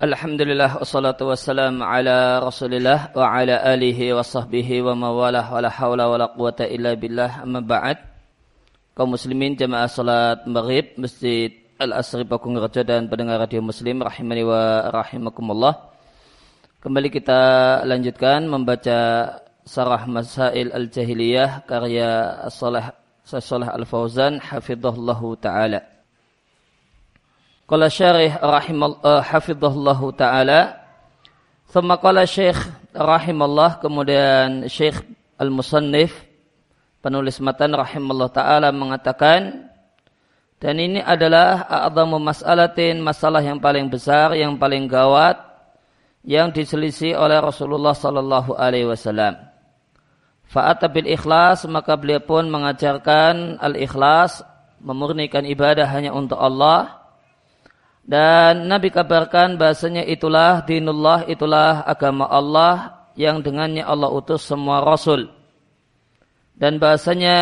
Alhamdulillah 0.00 0.80
wassalatu 0.80 1.28
wassalam 1.28 1.84
ala 1.84 2.40
rasulillah 2.40 3.12
wa 3.12 3.36
ala 3.36 3.60
alihi 3.68 4.16
wa 4.16 4.24
sahbihi 4.24 4.80
wa 4.80 4.96
mawalah 4.96 5.52
wa 5.52 5.60
la 5.60 5.68
hawla 5.68 6.08
wa 6.08 6.16
la 6.16 6.32
quwata 6.32 6.64
illa 6.64 6.96
billah. 6.96 7.44
Amma 7.44 7.60
ba'd. 7.60 8.00
Kaum 8.96 9.12
muslimin 9.12 9.60
jamaah 9.60 9.92
salat 9.92 10.48
maghrib 10.48 10.96
masjid 10.96 11.52
Al-Asri 11.76 12.24
Pakung 12.24 12.56
Raja 12.56 12.80
dan 12.80 13.12
pendengar 13.12 13.44
radio 13.44 13.60
muslim 13.60 14.00
rahimani 14.00 14.40
wa 14.40 14.88
rahimakumullah. 14.88 15.92
Kembali 16.80 17.12
kita 17.12 17.40
lanjutkan 17.84 18.48
membaca 18.48 19.00
sarah 19.68 20.08
masail 20.08 20.72
al-jahiliyah 20.72 21.68
karya 21.68 22.40
Salih 22.48 22.88
Salih 23.20 23.68
Al-Fauzan 23.68 24.40
hafizahullahu 24.40 25.36
ta'ala 25.44 25.89
Qala 27.70 27.86
syarih 27.86 28.34
rahimal 28.34 28.98
uh, 28.98 29.22
hafizahullahu 29.22 30.10
taala. 30.18 30.82
Thumma 31.70 32.02
qala 32.02 32.26
Syekh 32.26 32.58
rahimallah 32.90 33.78
kemudian 33.78 34.66
Syekh 34.66 34.98
Al-Musannif 35.38 36.10
penulis 36.98 37.38
matan 37.38 37.78
rahimallah 37.78 38.26
taala 38.34 38.74
mengatakan 38.74 39.70
dan 40.58 40.82
ini 40.82 40.98
adalah 40.98 41.62
a'zamu 41.70 42.18
mas'alatin 42.18 42.98
masalah 42.98 43.38
yang 43.38 43.62
paling 43.62 43.86
besar 43.86 44.34
yang 44.34 44.58
paling 44.58 44.90
gawat 44.90 45.38
yang 46.26 46.50
diselisih 46.50 47.14
oleh 47.14 47.38
Rasulullah 47.38 47.94
sallallahu 47.94 48.58
alaihi 48.58 48.90
wasallam. 48.90 49.38
Fa'ata 50.50 50.90
bil 50.90 51.06
ikhlas 51.06 51.70
maka 51.70 51.94
beliau 51.94 52.18
pun 52.18 52.50
mengajarkan 52.50 53.62
al-ikhlas 53.62 54.42
memurnikan 54.82 55.46
ibadah 55.46 55.86
hanya 55.86 56.10
untuk 56.10 56.34
Allah 56.34 56.99
dan 58.04 58.66
Nabi 58.66 58.88
kabarkan 58.88 59.60
bahasanya 59.60 60.02
itulah 60.02 60.64
dinullah, 60.64 61.28
itulah 61.28 61.84
agama 61.84 62.26
Allah 62.26 63.06
yang 63.14 63.44
dengannya 63.44 63.84
Allah 63.84 64.08
utus 64.10 64.46
semua 64.46 64.80
rasul. 64.80 65.28
Dan 66.56 66.76
bahasanya 66.76 67.38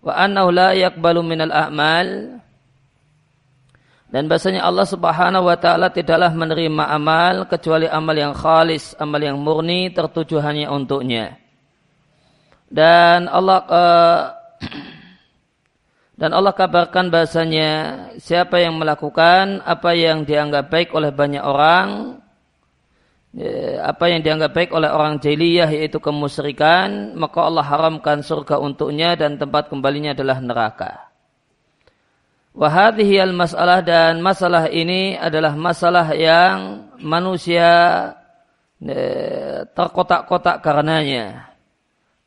wa 0.00 0.12
annahu 0.16 0.48
la 0.52 0.72
yakbalu 0.72 1.20
minal 1.20 1.52
a'mal 1.52 2.40
dan 4.06 4.30
bahasanya 4.30 4.62
Allah 4.62 4.86
Subhanahu 4.86 5.50
wa 5.50 5.58
taala 5.58 5.90
tidaklah 5.90 6.30
menerima 6.30 6.88
amal 6.94 7.44
kecuali 7.50 7.90
amal 7.90 8.14
yang 8.14 8.32
khalis, 8.32 8.94
amal 9.02 9.18
yang 9.18 9.36
murni 9.36 9.90
tertuju 9.90 10.38
hanya 10.40 10.70
untuknya. 10.70 11.36
Dan 12.70 13.26
Allah 13.26 13.60
uh, 13.66 14.20
Dan 16.16 16.32
Allah 16.32 16.56
kabarkan 16.56 17.12
bahasanya 17.12 17.70
siapa 18.16 18.56
yang 18.56 18.80
melakukan 18.80 19.60
apa 19.60 19.92
yang 19.92 20.24
dianggap 20.24 20.72
baik 20.72 20.96
oleh 20.96 21.12
banyak 21.12 21.44
orang, 21.44 22.16
ya, 23.36 23.84
apa 23.84 24.08
yang 24.08 24.24
dianggap 24.24 24.56
baik 24.56 24.72
oleh 24.72 24.88
orang 24.88 25.20
jahiliyah 25.20 25.68
yaitu 25.68 26.00
kemusyrikan, 26.00 27.12
maka 27.20 27.44
Allah 27.44 27.68
haramkan 27.68 28.24
surga 28.24 28.56
untuknya 28.56 29.12
dan 29.12 29.36
tempat 29.36 29.68
kembalinya 29.68 30.16
adalah 30.16 30.40
neraka. 30.40 31.12
Wahadihi 32.56 33.20
al 33.20 33.36
masalah 33.36 33.84
dan 33.84 34.24
masalah 34.24 34.72
ini 34.72 35.20
adalah 35.20 35.52
masalah 35.52 36.16
yang 36.16 36.88
manusia 36.96 37.68
ya, 38.80 39.68
terkotak-kotak 39.68 40.64
karenanya 40.64 41.52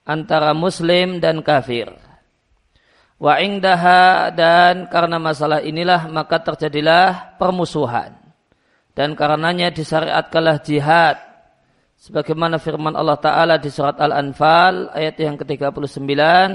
antara 0.05 0.53
muslim 0.53 1.17
dan 1.17 1.41
kafir. 1.41 2.08
Wa 3.19 3.35
ingdaha 3.43 4.31
dan 4.31 4.87
karena 4.87 5.19
masalah 5.19 5.59
inilah 5.59 6.07
maka 6.07 6.39
terjadilah 6.39 7.35
permusuhan. 7.35 8.15
Dan 8.95 9.13
karenanya 9.19 9.75
disyariatkanlah 9.75 10.63
jihad. 10.63 11.19
Sebagaimana 11.99 12.63
firman 12.63 12.95
Allah 12.95 13.19
Ta'ala 13.19 13.59
di 13.59 13.67
surat 13.67 13.99
Al-Anfal 13.99 14.95
ayat 14.95 15.19
yang 15.19 15.35
ke-39. 15.35 15.99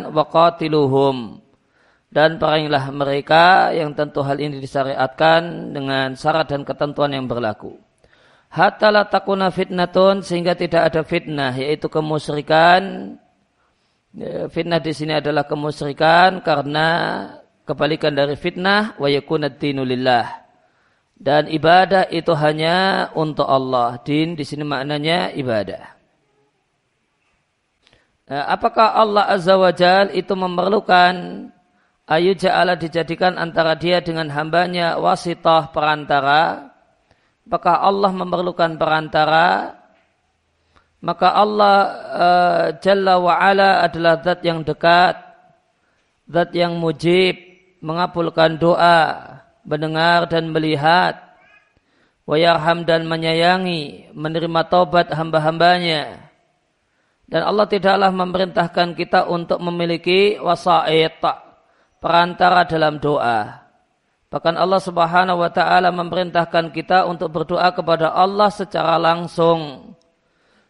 Waqatiluhum. 0.09 1.45
Dan 2.09 2.41
perangilah 2.41 2.89
mereka 2.97 3.75
yang 3.77 3.93
tentu 3.93 4.25
hal 4.25 4.41
ini 4.41 4.57
disyariatkan 4.57 5.75
dengan 5.77 6.17
syarat 6.17 6.49
dan 6.49 6.65
ketentuan 6.65 7.13
yang 7.13 7.29
berlaku. 7.29 7.77
Hatta 8.55 8.95
la 8.95 9.05
takuna 9.11 9.51
fitnatun 9.51 10.23
sehingga 10.23 10.55
tidak 10.55 10.95
ada 10.95 11.03
fitnah 11.03 11.51
yaitu 11.59 11.91
kemusyrikan 11.91 13.19
fitnah 14.51 14.79
di 14.79 14.93
sini 14.95 15.19
adalah 15.19 15.43
kemusyrikan 15.43 16.39
karena 16.47 16.87
kebalikan 17.67 18.15
dari 18.15 18.39
fitnah 18.39 18.95
wa 19.01 19.09
lillah. 19.11 20.27
Dan 21.15 21.47
ibadah 21.51 22.11
itu 22.11 22.35
hanya 22.35 23.09
untuk 23.15 23.47
Allah. 23.47 23.99
Din 24.03 24.35
di 24.35 24.43
sini 24.43 24.67
maknanya 24.67 25.31
ibadah. 25.35 25.95
Nah, 28.25 28.45
apakah 28.51 28.97
Allah 28.97 29.25
Azza 29.29 29.55
wa 29.55 29.71
Jal 29.71 30.11
itu 30.17 30.33
memerlukan 30.33 31.15
ayu 32.09 32.33
ja'ala 32.33 32.75
dijadikan 32.75 33.37
antara 33.37 33.77
dia 33.77 34.01
dengan 34.01 34.33
hambanya 34.33 34.97
wasitah 34.97 35.69
perantara? 35.71 36.73
Apakah 37.45 37.85
Allah 37.85 38.11
memerlukan 38.11 38.81
perantara? 38.81 39.77
Maka 41.05 41.37
Allah 41.37 41.77
uh, 42.17 42.67
Jalla 42.81 43.21
wa'ala 43.21 43.85
adalah 43.85 44.25
zat 44.25 44.41
yang 44.41 44.65
dekat, 44.65 45.21
zat 46.25 46.49
yang 46.57 46.81
mujib, 46.81 47.37
mengabulkan 47.85 48.57
doa, 48.57 49.37
mendengar 49.69 50.25
dan 50.33 50.49
melihat, 50.49 51.21
wayarham 52.25 52.89
dan 52.89 53.05
menyayangi, 53.05 54.17
menerima 54.17 54.61
taubat 54.73 55.13
hamba-hambanya. 55.13 56.33
Dan 57.29 57.53
Allah 57.53 57.69
tidaklah 57.69 58.09
memerintahkan 58.09 58.97
kita 58.97 59.29
untuk 59.29 59.61
memiliki 59.61 60.41
wasa'id, 60.41 61.21
perantara 62.01 62.65
dalam 62.65 62.97
doa. 62.97 63.61
Bahkan 64.33 64.57
Allah 64.57 64.81
subhanahu 64.81 65.37
wa 65.37 65.53
ta'ala 65.53 65.93
memerintahkan 65.93 66.73
kita 66.73 67.05
untuk 67.05 67.29
berdoa 67.29 67.69
kepada 67.77 68.09
Allah 68.17 68.49
secara 68.49 68.97
langsung 68.97 69.93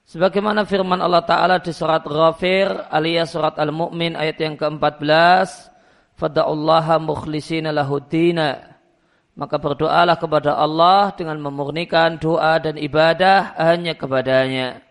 Sebagaimana 0.05 0.69
firman 0.69 1.01
Allah 1.01 1.25
Ta'ala 1.25 1.57
di 1.65 1.73
surat 1.73 2.05
Ghafir 2.05 2.93
alias 2.93 3.33
surat 3.33 3.57
Al-Mu'min 3.57 4.21
ayat 4.21 4.37
yang 4.37 4.61
ke-14. 4.61 5.73
Fada'ullaha 6.21 7.01
mukhlisina 7.01 7.73
lahudina. 7.73 8.77
Maka 9.35 9.57
berdoalah 9.59 10.21
kepada 10.21 10.61
Allah 10.61 11.11
dengan 11.17 11.41
memurnikan 11.41 12.21
doa 12.21 12.61
dan 12.61 12.77
ibadah 12.77 13.57
hanya 13.57 13.97
kepadanya. 13.97 14.85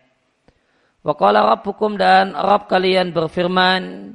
Wa 1.00 1.16
qala 1.16 1.46
rabbukum 1.46 1.96
dan 1.96 2.34
Rabb 2.34 2.68
kalian 2.68 3.14
berfirman, 3.14 4.12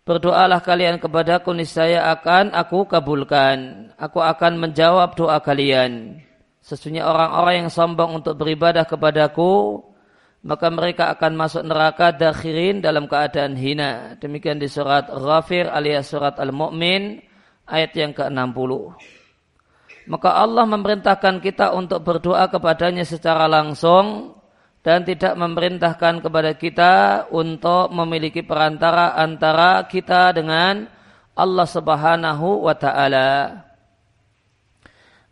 Berdoalah 0.00 0.64
kalian 0.64 0.96
kepadaku 0.96 1.52
niscaya 1.52 2.08
akan 2.16 2.56
aku 2.56 2.88
kabulkan. 2.88 3.90
Aku 4.00 4.22
akan 4.24 4.56
menjawab 4.56 5.12
doa 5.12 5.42
kalian. 5.44 6.22
Sesungguhnya 6.64 7.04
orang-orang 7.04 7.66
yang 7.66 7.70
sombong 7.70 8.22
untuk 8.22 8.40
beribadah 8.40 8.88
kepadaku, 8.88 9.84
maka 10.40 10.72
mereka 10.72 11.12
akan 11.12 11.32
masuk 11.36 11.62
neraka 11.68 12.16
dakhirin 12.16 12.80
dalam 12.80 13.04
keadaan 13.04 13.56
hina. 13.56 14.16
Demikian 14.16 14.56
di 14.56 14.72
surat 14.72 15.08
Ghafir 15.08 15.68
alias 15.68 16.08
surat 16.08 16.40
Al-Mu'min 16.40 17.20
ayat 17.68 17.92
yang 17.92 18.16
ke-60. 18.16 18.72
Maka 20.08 20.30
Allah 20.40 20.64
memerintahkan 20.64 21.44
kita 21.44 21.76
untuk 21.76 22.02
berdoa 22.02 22.48
kepadanya 22.48 23.04
secara 23.04 23.44
langsung 23.46 24.34
dan 24.80 25.04
tidak 25.04 25.36
memerintahkan 25.36 26.24
kepada 26.24 26.56
kita 26.56 26.94
untuk 27.28 27.92
memiliki 27.92 28.40
perantara 28.40 29.12
antara 29.12 29.84
kita 29.84 30.32
dengan 30.32 30.88
Allah 31.36 31.68
Subhanahu 31.68 32.64
wa 32.64 32.74
taala. 32.74 33.69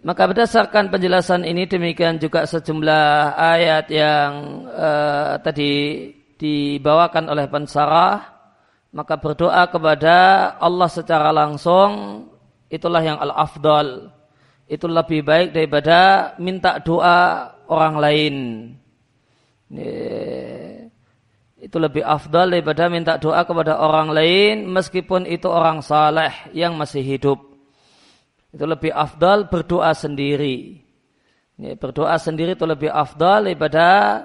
Maka 0.08 0.24
berdasarkan 0.24 0.88
penjelasan 0.88 1.44
ini 1.44 1.68
demikian 1.68 2.16
juga 2.16 2.48
sejumlah 2.48 3.36
ayat 3.36 3.92
yang 3.92 4.64
uh, 4.72 5.36
tadi 5.44 6.08
dibawakan 6.40 7.28
oleh 7.28 7.44
pensarah 7.44 8.24
maka 8.88 9.20
berdoa 9.20 9.68
kepada 9.68 10.16
Allah 10.56 10.88
secara 10.88 11.28
langsung 11.28 12.24
itulah 12.72 13.04
yang 13.04 13.20
al-afdal. 13.20 14.08
Itu 14.64 14.88
lebih 14.88 15.28
baik 15.28 15.52
daripada 15.52 16.32
minta 16.40 16.80
doa 16.80 17.52
orang 17.68 17.94
lain. 18.00 18.34
Itu 21.60 21.76
lebih 21.76 22.00
afdal 22.00 22.56
daripada 22.56 22.88
minta 22.88 23.20
doa 23.20 23.44
kepada 23.44 23.76
orang 23.76 24.08
lain 24.16 24.72
meskipun 24.72 25.28
itu 25.28 25.52
orang 25.52 25.84
saleh 25.84 26.32
yang 26.56 26.80
masih 26.80 27.04
hidup 27.04 27.47
itu 28.52 28.64
lebih 28.64 28.92
afdal 28.92 29.48
berdoa 29.48 29.92
sendiri. 29.92 30.80
Ya, 31.58 31.74
berdoa 31.74 32.16
sendiri 32.16 32.54
itu 32.54 32.64
lebih 32.64 32.88
afdal 32.88 33.50
daripada 33.50 34.22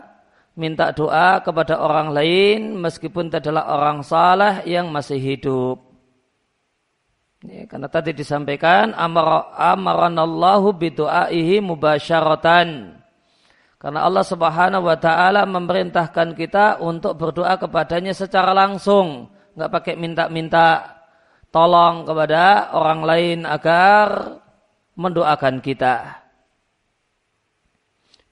minta 0.53 0.93
doa 0.93 1.41
kepada 1.41 1.81
orang 1.81 2.13
lain 2.13 2.77
meskipun 2.77 3.33
adalah 3.33 3.73
orang 3.73 4.05
salah 4.05 4.61
yang 4.63 4.93
masih 4.93 5.17
hidup. 5.17 5.81
Ya, 7.43 7.67
karena 7.67 7.91
tadi 7.91 8.15
disampaikan 8.15 8.95
amar 8.95 9.51
amaranallahu 9.59 10.71
bidu'aihi 10.79 11.59
mubasyaratan. 11.59 12.95
Karena 13.75 13.99
Allah 14.07 14.23
Subhanahu 14.23 14.87
wa 14.87 14.95
taala 14.95 15.43
memerintahkan 15.43 16.39
kita 16.39 16.79
untuk 16.79 17.19
berdoa 17.19 17.59
kepadanya 17.59 18.15
secara 18.15 18.55
langsung, 18.55 19.27
nggak 19.59 19.71
pakai 19.75 19.93
minta-minta 19.99 20.87
tolong 21.53 22.09
kepada 22.09 22.73
orang 22.73 23.05
lain 23.05 23.39
agar 23.45 24.41
mendoakan 24.97 25.61
kita. 25.61 26.25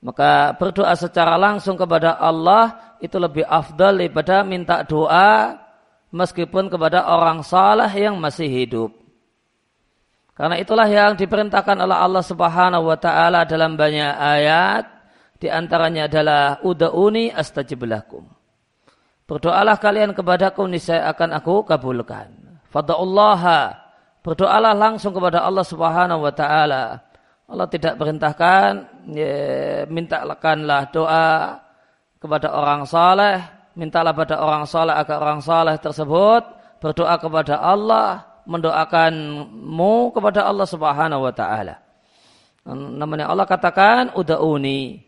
Maka 0.01 0.57
berdoa 0.57 0.97
secara 0.97 1.38
langsung 1.38 1.77
kepada 1.77 2.18
Allah 2.18 2.97
itu 2.97 3.21
lebih 3.21 3.45
afdal 3.45 4.01
daripada 4.01 4.41
minta 4.41 4.81
doa 4.81 5.53
meskipun 6.09 6.73
kepada 6.73 7.06
orang 7.06 7.45
salah 7.45 7.94
yang 7.94 8.18
masih 8.18 8.50
hidup. 8.50 8.89
Karena 10.33 10.57
itulah 10.57 10.89
yang 10.89 11.13
diperintahkan 11.13 11.77
oleh 11.77 11.94
Allah 11.94 12.25
Subhanahu 12.25 12.89
wa 12.89 12.97
taala 12.97 13.45
dalam 13.45 13.77
banyak 13.77 14.09
ayat 14.18 14.89
di 15.38 15.45
antaranya 15.53 16.09
adalah 16.09 16.57
udauni 16.65 17.29
astajib 17.29 17.85
lakum. 17.85 18.25
Berdoalah 19.29 19.77
kalian 19.77 20.18
kepadaku 20.18 20.65
niscaya 20.65 21.13
akan 21.13 21.38
aku 21.38 21.62
kabulkan. 21.62 22.41
Fada'ullaha. 22.71 23.77
Berdoalah 24.21 24.73
langsung 24.77 25.12
kepada 25.12 25.44
Allah 25.44 25.65
Subhanahu 25.65 26.23
wa 26.23 26.33
taala. 26.33 27.03
Allah 27.51 27.68
tidak 27.68 28.00
perintahkan 28.00 28.71
ya, 29.12 29.83
mintakanlah 29.91 30.88
doa 30.94 31.59
kepada 32.21 32.53
orang 32.53 32.88
saleh, 32.88 33.44
mintalah 33.75 34.15
pada 34.15 34.39
orang 34.39 34.63
saleh 34.63 34.95
agar 34.95 35.18
orang 35.19 35.41
saleh 35.44 35.75
tersebut 35.81 36.47
berdoa 36.79 37.18
kepada 37.19 37.59
Allah 37.59 38.23
mendoakanmu 38.45 40.15
kepada 40.15 40.47
Allah 40.47 40.68
Subhanahu 40.69 41.27
wa 41.27 41.33
taala. 41.33 41.75
Namanya 42.71 43.27
Allah 43.27 43.50
katakan 43.50 44.13
udauni. 44.15 45.01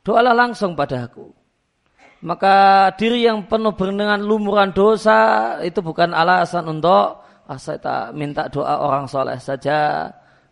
Doalah 0.00 0.32
langsung 0.32 0.78
padaku. 0.78 1.39
Maka 2.20 2.88
diri 3.00 3.24
yang 3.24 3.48
penuh 3.48 3.72
dengan 3.72 4.20
lumuran 4.20 4.76
dosa 4.76 5.56
itu 5.64 5.80
bukan 5.80 6.12
alasan 6.12 6.68
untuk 6.68 7.24
ah, 7.48 7.56
saya 7.56 7.80
tak 7.80 8.12
minta 8.12 8.44
doa 8.52 8.76
orang 8.84 9.08
soleh 9.08 9.40
saja 9.40 10.04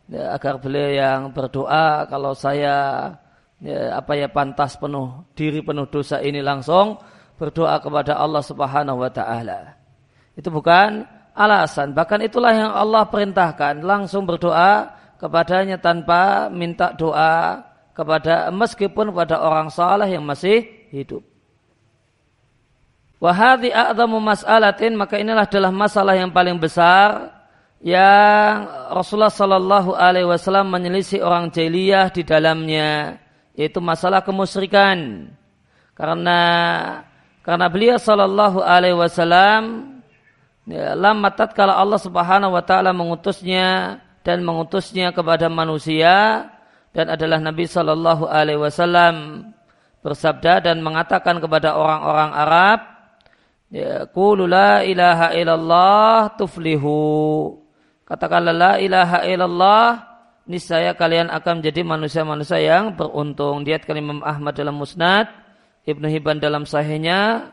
ya, 0.08 0.22
agar 0.32 0.56
beliau 0.56 0.88
yang 0.88 1.20
berdoa 1.36 2.08
kalau 2.08 2.32
saya 2.32 3.12
ya, 3.60 4.00
apa 4.00 4.16
ya 4.16 4.32
pantas 4.32 4.80
penuh 4.80 5.28
diri 5.36 5.60
penuh 5.60 5.84
dosa 5.92 6.24
ini 6.24 6.40
langsung 6.40 6.96
berdoa 7.36 7.76
kepada 7.84 8.16
Allah 8.16 8.40
Subhanahu 8.40 9.04
wa 9.04 9.12
taala. 9.12 9.76
Itu 10.34 10.48
bukan 10.48 11.04
alasan. 11.36 11.92
Bahkan 11.92 12.24
itulah 12.24 12.50
yang 12.56 12.72
Allah 12.72 13.04
perintahkan 13.12 13.84
langsung 13.84 14.24
berdoa 14.24 14.96
kepadanya 15.20 15.76
tanpa 15.76 16.48
minta 16.48 16.96
doa 16.96 17.60
kepada 17.92 18.48
meskipun 18.48 19.12
kepada 19.12 19.36
orang 19.42 19.68
saleh 19.68 20.16
yang 20.16 20.24
masih 20.24 20.64
hidup. 20.88 21.38
Wahadi 23.18 23.74
a'zamu 23.74 24.22
mas'alatin 24.22 24.94
maka 24.94 25.18
inilah 25.18 25.46
adalah 25.46 25.74
masalah 25.74 26.14
yang 26.14 26.30
paling 26.30 26.54
besar 26.54 27.34
yang 27.82 28.66
Rasulullah 28.94 29.30
Sallallahu 29.30 29.94
Alaihi 29.94 30.26
Wasallam 30.26 30.70
menyelisih 30.70 31.22
orang 31.26 31.50
jahiliyah 31.50 32.14
di 32.14 32.22
dalamnya 32.22 33.18
yaitu 33.58 33.82
masalah 33.82 34.22
kemusyrikan. 34.22 35.30
Karena 35.98 36.40
karena 37.42 37.66
beliau 37.66 37.98
Sallallahu 37.98 38.62
Alaihi 38.62 38.94
Wasallam 38.94 39.62
ya, 40.70 40.94
lama 40.94 41.28
tatkala 41.34 41.74
Allah 41.74 41.98
Subhanahu 41.98 42.54
wa 42.54 42.62
taala 42.62 42.94
mengutusnya 42.94 43.98
dan 44.22 44.44
mengutusnya 44.44 45.10
kepada 45.10 45.48
manusia 45.48 46.46
dan 46.92 47.08
adalah 47.08 47.40
Nabi 47.40 47.64
Shallallahu 47.64 48.28
alaihi 48.28 48.60
wasallam 48.60 49.46
bersabda 50.04 50.68
dan 50.68 50.84
mengatakan 50.84 51.40
kepada 51.40 51.72
orang-orang 51.72 52.30
Arab 52.36 52.78
ya 53.68 54.08
qulu 54.08 54.48
la 54.48 54.84
ilaha 54.84 55.32
illallah 55.36 56.36
tuflihu. 56.36 57.56
Katakanlah 58.08 58.54
la 58.56 58.72
ilaha 58.80 59.24
illallah 59.28 59.88
niscaya 60.48 60.96
kalian 60.96 61.28
akan 61.28 61.60
menjadi 61.60 61.80
manusia-manusia 61.84 62.58
yang 62.58 62.96
beruntung. 62.96 63.68
Diat 63.68 63.84
Imam 63.92 64.24
Ahmad 64.24 64.56
dalam 64.56 64.80
Musnad 64.80 65.28
Ibnu 65.88 66.08
Hibban 66.08 66.40
dalam 66.40 66.68
sahihnya 66.68 67.52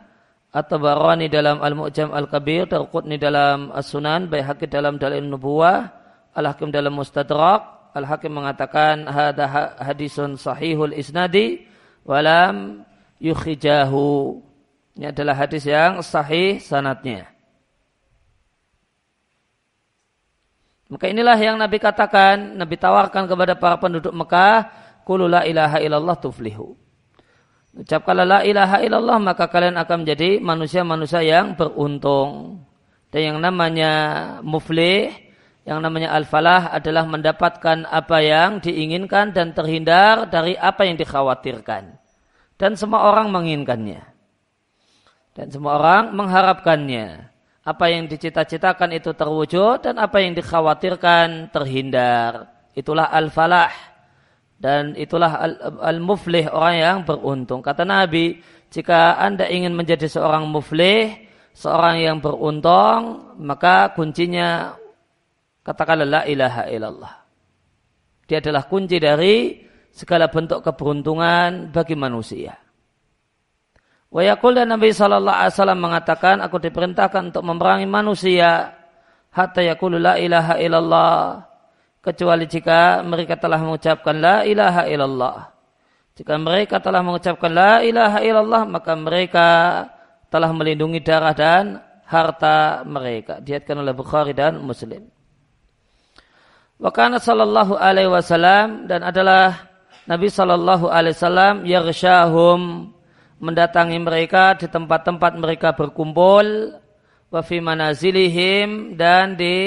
At-Tabarani 0.55 1.27
dalam 1.27 1.59
Al-Mu'jam 1.59 2.15
Al-Kabir, 2.15 2.71
Darqutni 2.71 3.19
dalam 3.19 3.75
As-Sunan, 3.75 4.31
Baihaqi 4.31 4.71
dalam 4.71 4.95
Dalil 4.95 5.27
Nubuwah, 5.27 5.91
Al-Hakim 6.31 6.71
dalam 6.71 6.95
Mustadrak, 6.95 7.91
Al-Hakim 7.91 8.31
mengatakan 8.39 9.03
hada 9.03 9.75
hadisun 9.83 10.39
sahihul 10.39 10.95
isnadi 10.95 11.67
walam 12.07 12.87
yukhijahu. 13.19 14.39
Ini 14.95 15.11
adalah 15.11 15.35
hadis 15.35 15.67
yang 15.67 15.99
sahih 15.99 16.63
sanatnya. 16.63 17.27
Maka 20.87 21.11
inilah 21.11 21.35
yang 21.35 21.59
Nabi 21.59 21.81
katakan, 21.81 22.55
Nabi 22.55 22.79
tawarkan 22.79 23.27
kepada 23.27 23.59
para 23.59 23.75
penduduk 23.75 24.15
Mekah, 24.15 24.85
Kulu 25.05 25.29
la 25.29 25.45
ilaha 25.45 25.77
illallah 25.77 26.17
tuflihu. 26.17 26.73
Ucapkanlah 27.77 28.25
la 28.25 28.39
ilaha 28.41 28.81
illallah 28.81 29.21
maka 29.21 29.45
kalian 29.45 29.77
akan 29.77 30.01
menjadi 30.01 30.41
manusia-manusia 30.41 31.21
yang 31.21 31.53
beruntung. 31.53 32.63
Dan 33.13 33.21
yang 33.21 33.37
namanya 33.37 33.93
muflih, 34.41 35.13
yang 35.61 35.85
namanya 35.85 36.09
al-falah 36.09 36.73
adalah 36.73 37.05
mendapatkan 37.05 37.85
apa 37.85 38.17
yang 38.25 38.65
diinginkan 38.65 39.29
dan 39.29 39.53
terhindar 39.53 40.25
dari 40.25 40.57
apa 40.57 40.89
yang 40.89 40.97
dikhawatirkan. 40.97 42.01
Dan 42.57 42.73
semua 42.73 43.05
orang 43.05 43.29
menginginkannya. 43.29 44.14
Dan 45.35 45.51
semua 45.51 45.75
orang 45.75 46.15
mengharapkannya. 46.15 47.27
Apa 47.65 47.91
yang 47.91 48.07
dicita-citakan 48.07 48.95
itu 48.95 49.11
terwujud 49.11 49.83
dan 49.83 49.99
apa 49.99 50.23
yang 50.23 50.31
dikhawatirkan 50.31 51.51
terhindar. 51.51 52.47
Itulah 52.71 53.11
al-falah 53.11 53.73
dan 54.55 54.95
itulah 54.95 55.35
al-muflih 55.83 56.47
orang 56.47 56.75
yang 56.79 56.97
beruntung. 57.03 57.59
Kata 57.59 57.83
Nabi, 57.83 58.39
jika 58.71 59.19
Anda 59.19 59.51
ingin 59.51 59.75
menjadi 59.75 60.07
seorang 60.07 60.47
muflih, 60.47 61.11
seorang 61.51 61.99
yang 61.99 62.17
beruntung, 62.23 63.35
maka 63.41 63.91
kuncinya 63.91 64.79
katakanlah 65.65 66.07
la 66.07 66.21
ilaha 66.23 66.63
illallah. 66.71 67.13
Dia 68.25 68.39
adalah 68.39 68.65
kunci 68.71 68.97
dari 69.03 69.63
segala 69.91 70.31
bentuk 70.31 70.63
keberuntungan 70.63 71.75
bagi 71.75 71.95
manusia. 71.99 72.64
Wa 74.13 74.21
yaqul 74.23 74.55
dan 74.55 74.71
Nabi 74.71 74.93
sallallahu 74.95 75.35
alaihi 75.35 75.53
wasallam 75.53 75.79
mengatakan 75.81 76.35
aku 76.39 76.57
diperintahkan 76.61 77.33
untuk 77.33 77.43
memerangi 77.43 77.87
manusia 77.89 78.73
hatta 79.35 79.59
yaqulu 79.59 79.99
la 79.99 80.15
ilaha 80.15 80.55
illallah 80.55 81.43
kecuali 81.99 82.45
jika 82.45 83.01
mereka 83.01 83.35
telah 83.35 83.59
mengucapkan 83.59 84.15
la 84.15 84.35
ilaha 84.45 84.85
illallah. 84.85 85.37
Jika 86.15 86.39
mereka 86.39 86.79
telah 86.79 87.03
mengucapkan 87.03 87.51
la 87.51 87.83
ilaha 87.83 88.23
illallah, 88.23 88.63
maka 88.63 88.95
mereka 88.95 89.47
telah 90.31 90.47
melindungi 90.55 91.03
darah 91.03 91.35
dan 91.35 91.83
harta 92.07 92.87
mereka. 92.87 93.43
Diatkan 93.43 93.83
oleh 93.83 93.91
Bukhari 93.91 94.31
dan 94.31 94.63
Muslim. 94.63 95.11
Wakana 96.79 97.19
sallallahu 97.19 97.75
alaihi 97.75 98.07
wasallam 98.07 98.87
dan 98.87 99.03
adalah 99.03 99.67
Nabi 100.07 100.31
sallallahu 100.31 100.87
alaihi 100.87 101.15
wasallam 101.19 101.55
yarsyahum 101.67 102.59
mendatangi 103.45 104.01
mereka 104.01 104.57
di 104.57 104.65
tempat-tempat 104.65 105.37
mereka 105.37 105.77
berkumpul 105.77 106.73
wa 107.29 107.41
fi 107.45 107.61
manazilihim 107.61 108.97
dan 108.97 109.37
di 109.37 109.57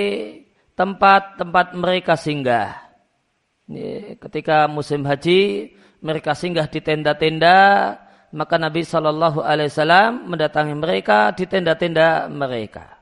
tempat-tempat 0.75 1.79
mereka 1.79 2.19
singgah. 2.19 2.75
Ketika 4.19 4.67
musim 4.67 5.07
haji, 5.07 5.71
mereka 6.01 6.35
singgah 6.35 6.67
di 6.67 6.81
tenda-tenda, 6.81 7.59
maka 8.33 8.57
Nabi 8.57 8.83
Shallallahu 8.83 9.45
Alaihi 9.45 9.71
Wasallam 9.71 10.27
mendatangi 10.27 10.75
mereka 10.75 11.37
di 11.37 11.45
tenda-tenda 11.47 12.27
mereka. 12.33 12.99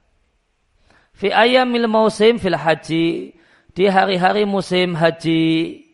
Fi 1.17 1.33
ayamil 1.33 1.89
musim 1.89 2.37
fil 2.37 2.59
haji 2.59 3.33
di 3.73 3.85
hari-hari 3.89 4.45
musim 4.45 4.93
haji 4.93 5.86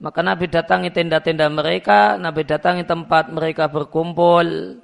maka 0.00 0.24
Nabi 0.24 0.48
datangi 0.48 0.88
tenda-tenda 0.88 1.52
mereka, 1.52 2.16
Nabi 2.16 2.48
datangi 2.48 2.88
tempat 2.88 3.28
mereka 3.28 3.68
berkumpul, 3.68 4.80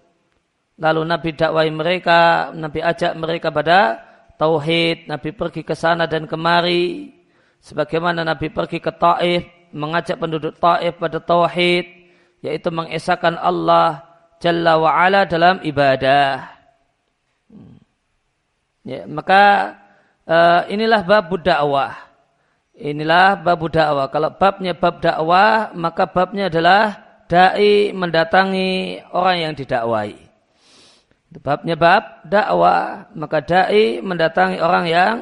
lalu 0.77 1.03
Nabi 1.09 1.31
dakwai 1.33 1.73
mereka, 1.73 2.53
Nabi 2.53 2.85
ajak 2.85 3.17
mereka 3.17 3.49
pada 3.49 4.05
tauhid, 4.37 5.09
Nabi 5.09 5.33
pergi 5.33 5.65
ke 5.65 5.73
sana 5.73 6.05
dan 6.05 6.29
kemari. 6.29 7.17
Sebagaimana 7.65 8.23
Nabi 8.23 8.53
pergi 8.53 8.79
ke 8.79 8.93
Taif, 8.93 9.73
mengajak 9.73 10.21
penduduk 10.21 10.61
Taif 10.61 11.01
pada 11.01 11.19
tauhid, 11.19 11.89
yaitu 12.45 12.69
mengesahkan 12.69 13.41
Allah 13.41 14.07
Jalla 14.37 14.77
wa 14.77 14.93
ala 14.93 15.25
dalam 15.25 15.65
ibadah. 15.65 16.45
Hmm. 17.49 17.81
Ya, 18.85 19.09
maka 19.09 19.75
uh, 20.29 20.69
inilah 20.69 21.01
bab 21.09 21.33
dakwah. 21.41 22.06
Inilah 22.77 23.41
bab 23.41 23.65
dakwah. 23.73 24.13
Kalau 24.13 24.37
babnya 24.37 24.77
bab 24.77 25.01
dakwah, 25.01 25.73
maka 25.73 26.05
babnya 26.13 26.53
adalah 26.53 26.93
dai 27.25 27.97
mendatangi 27.97 29.01
orang 29.17 29.37
yang 29.49 29.53
didakwai. 29.57 30.13
Babnya 31.41 31.73
bab 31.81 32.29
dakwah, 32.29 33.09
maka 33.17 33.41
dai 33.41 34.05
mendatangi 34.05 34.61
orang 34.61 34.85
yang 34.93 35.15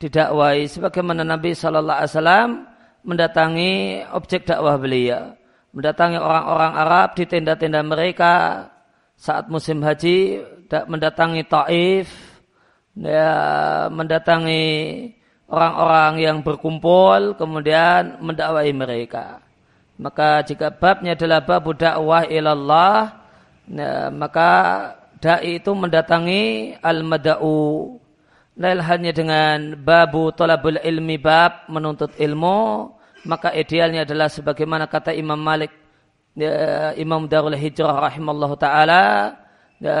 didakwai 0.00 0.64
sebagaimana 0.72 1.20
Nabi 1.20 1.52
sallallahu 1.52 2.00
alaihi 2.00 2.12
wasallam 2.16 2.50
mendatangi 3.04 3.72
objek 4.16 4.48
dakwah 4.48 4.80
beliau, 4.80 5.36
mendatangi 5.76 6.16
orang-orang 6.16 6.72
Arab 6.80 7.08
di 7.12 7.24
tenda-tenda 7.28 7.84
mereka 7.84 8.32
saat 9.20 9.52
musim 9.52 9.84
haji, 9.84 10.40
mendatangi 10.88 11.44
Taif, 11.44 12.08
ya, 12.96 13.36
mendatangi 13.92 14.64
orang-orang 15.50 16.22
yang 16.22 16.36
berkumpul 16.46 17.34
kemudian 17.34 18.22
mendakwai 18.22 18.70
mereka. 18.70 19.42
Maka 20.00 20.40
jika 20.46 20.72
babnya 20.72 21.12
adalah 21.12 21.44
bab 21.44 21.66
dakwah 21.76 22.24
ilallah, 22.24 23.20
ya, 23.68 24.08
maka 24.08 24.50
dai 25.20 25.60
itu 25.60 25.76
mendatangi 25.76 26.78
al-mada'u. 26.80 28.00
Lain 28.56 28.80
hanya 28.80 29.12
dengan 29.12 29.76
babu 29.76 30.32
tolabul 30.32 30.80
ilmi 30.80 31.20
bab 31.20 31.68
menuntut 31.68 32.16
ilmu, 32.16 32.88
maka 33.28 33.52
idealnya 33.52 34.08
adalah 34.08 34.32
sebagaimana 34.32 34.88
kata 34.88 35.12
Imam 35.12 35.36
Malik, 35.36 35.68
ya, 36.32 36.96
Imam 36.96 37.28
Darul 37.28 37.60
Hijrah 37.60 38.00
rahimallahu 38.00 38.56
taala, 38.56 39.36
ya, 39.76 40.00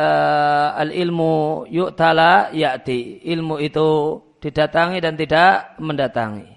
al 0.80 0.96
ilmu 0.96 1.68
yu'tala 1.68 2.56
ya'ti. 2.56 3.20
Ilmu 3.28 3.60
itu 3.60 4.16
didatangi 4.40 4.98
dan 4.98 5.14
tidak 5.14 5.76
mendatangi. 5.76 6.48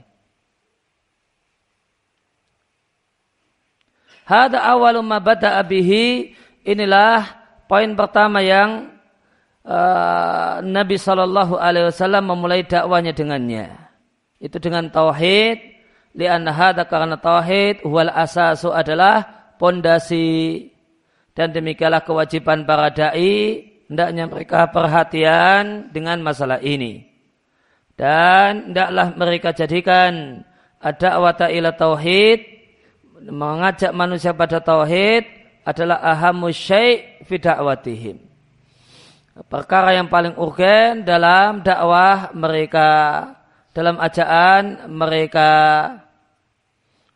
Hada 4.23 4.63
awalu 4.63 5.03
ma 5.03 5.19
bada'a 5.19 5.59
bihi 5.67 6.31
inilah 6.63 7.27
poin 7.67 7.91
pertama 7.91 8.39
yang 8.39 8.87
uh, 9.67 10.63
Nabi 10.63 10.95
Shallallahu 10.95 11.59
Alaihi 11.59 11.91
Wasallam 11.91 12.31
memulai 12.31 12.63
dakwanya 12.63 13.11
dengannya. 13.11 13.67
Itu 14.39 14.63
dengan 14.63 14.87
tauhid. 14.87 15.75
Lian 16.13 16.45
hada 16.45 16.85
karena 16.85 17.17
tauhid 17.17 17.83
wal 17.89 18.13
asasu 18.13 18.69
adalah 18.69 19.25
pondasi 19.57 20.69
dan 21.33 21.49
demikianlah 21.49 22.05
kewajiban 22.05 22.69
para 22.69 22.93
dai 22.93 23.65
hendaknya 23.89 24.29
mereka 24.29 24.69
perhatian 24.69 25.89
dengan 25.89 26.21
masalah 26.21 26.61
ini 26.61 27.12
dan 27.93 28.73
hendaklah 28.73 29.13
mereka 29.13 29.53
jadikan 29.53 30.41
ada 30.81 31.21
wata 31.21 31.47
ila 31.53 31.71
tauhid 31.71 32.53
mengajak 33.29 33.95
manusia 33.95 34.35
pada 34.35 34.59
tauhid 34.59 35.23
adalah 35.63 36.03
ahamu 36.03 36.51
syai' 36.51 37.23
fi 37.23 37.39
da'watihim. 37.39 38.17
Perkara 39.47 39.97
yang 39.97 40.11
paling 40.11 40.37
urgen 40.37 41.07
dalam 41.07 41.65
dakwah 41.65 42.35
mereka, 42.37 42.89
dalam 43.73 43.97
ajaan 43.97 44.91
mereka. 44.91 45.51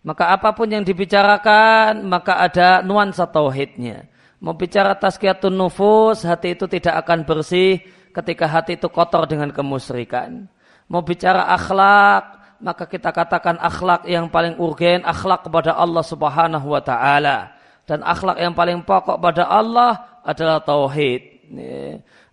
Maka 0.02 0.34
apa 0.34 0.56
pun 0.56 0.72
yang 0.72 0.82
dibicarakan, 0.88 2.08
maka 2.08 2.40
ada 2.40 2.82
nuansa 2.82 3.28
tauhidnya. 3.28 4.08
Mau 4.40 4.56
bicara 4.56 4.96
tazkiyatun 4.98 5.54
nufus, 5.54 6.24
hati 6.24 6.56
itu 6.58 6.66
tidak 6.66 7.06
akan 7.06 7.28
bersih 7.28 7.84
ketika 8.16 8.50
hati 8.50 8.80
itu 8.80 8.88
kotor 8.90 9.30
dengan 9.30 9.54
kemusyrikan. 9.54 10.50
Mau 10.88 11.04
bicara 11.04 11.52
akhlak, 11.52 12.38
maka 12.64 12.84
kita 12.90 13.12
katakan 13.14 13.60
akhlak 13.60 14.08
yang 14.08 14.32
paling 14.32 14.58
urgen, 14.58 15.04
akhlak 15.04 15.46
kepada 15.46 15.78
Allah 15.78 16.02
Subhanahu 16.02 16.68
wa 16.74 16.82
taala 16.82 17.54
dan 17.88 18.04
akhlak 18.04 18.38
yang 18.42 18.52
paling 18.52 18.84
pokok 18.84 19.18
pada 19.22 19.48
Allah 19.48 20.20
adalah 20.26 20.60
tauhid. 20.60 21.48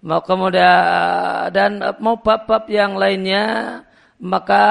Mau 0.02 0.20
kemudian 0.26 0.74
dan 1.54 1.78
mau 2.02 2.18
bab-bab 2.18 2.66
yang 2.66 2.98
lainnya 2.98 3.80
maka 4.18 4.64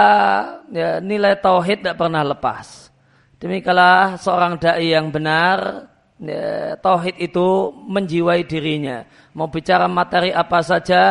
ya, 0.73 0.99
nilai 0.99 1.39
tauhid 1.39 1.83
tidak 1.83 1.97
pernah 1.99 2.23
lepas. 2.25 2.91
Demikianlah 3.39 4.19
seorang 4.19 4.59
dai 4.59 4.91
yang 4.91 5.11
benar 5.11 5.87
ya, 6.19 6.75
tauhid 6.79 7.15
itu 7.19 7.71
menjiwai 7.87 8.43
dirinya. 8.43 9.07
Mau 9.35 9.47
bicara 9.47 9.87
materi 9.87 10.35
apa 10.35 10.59
saja, 10.59 11.03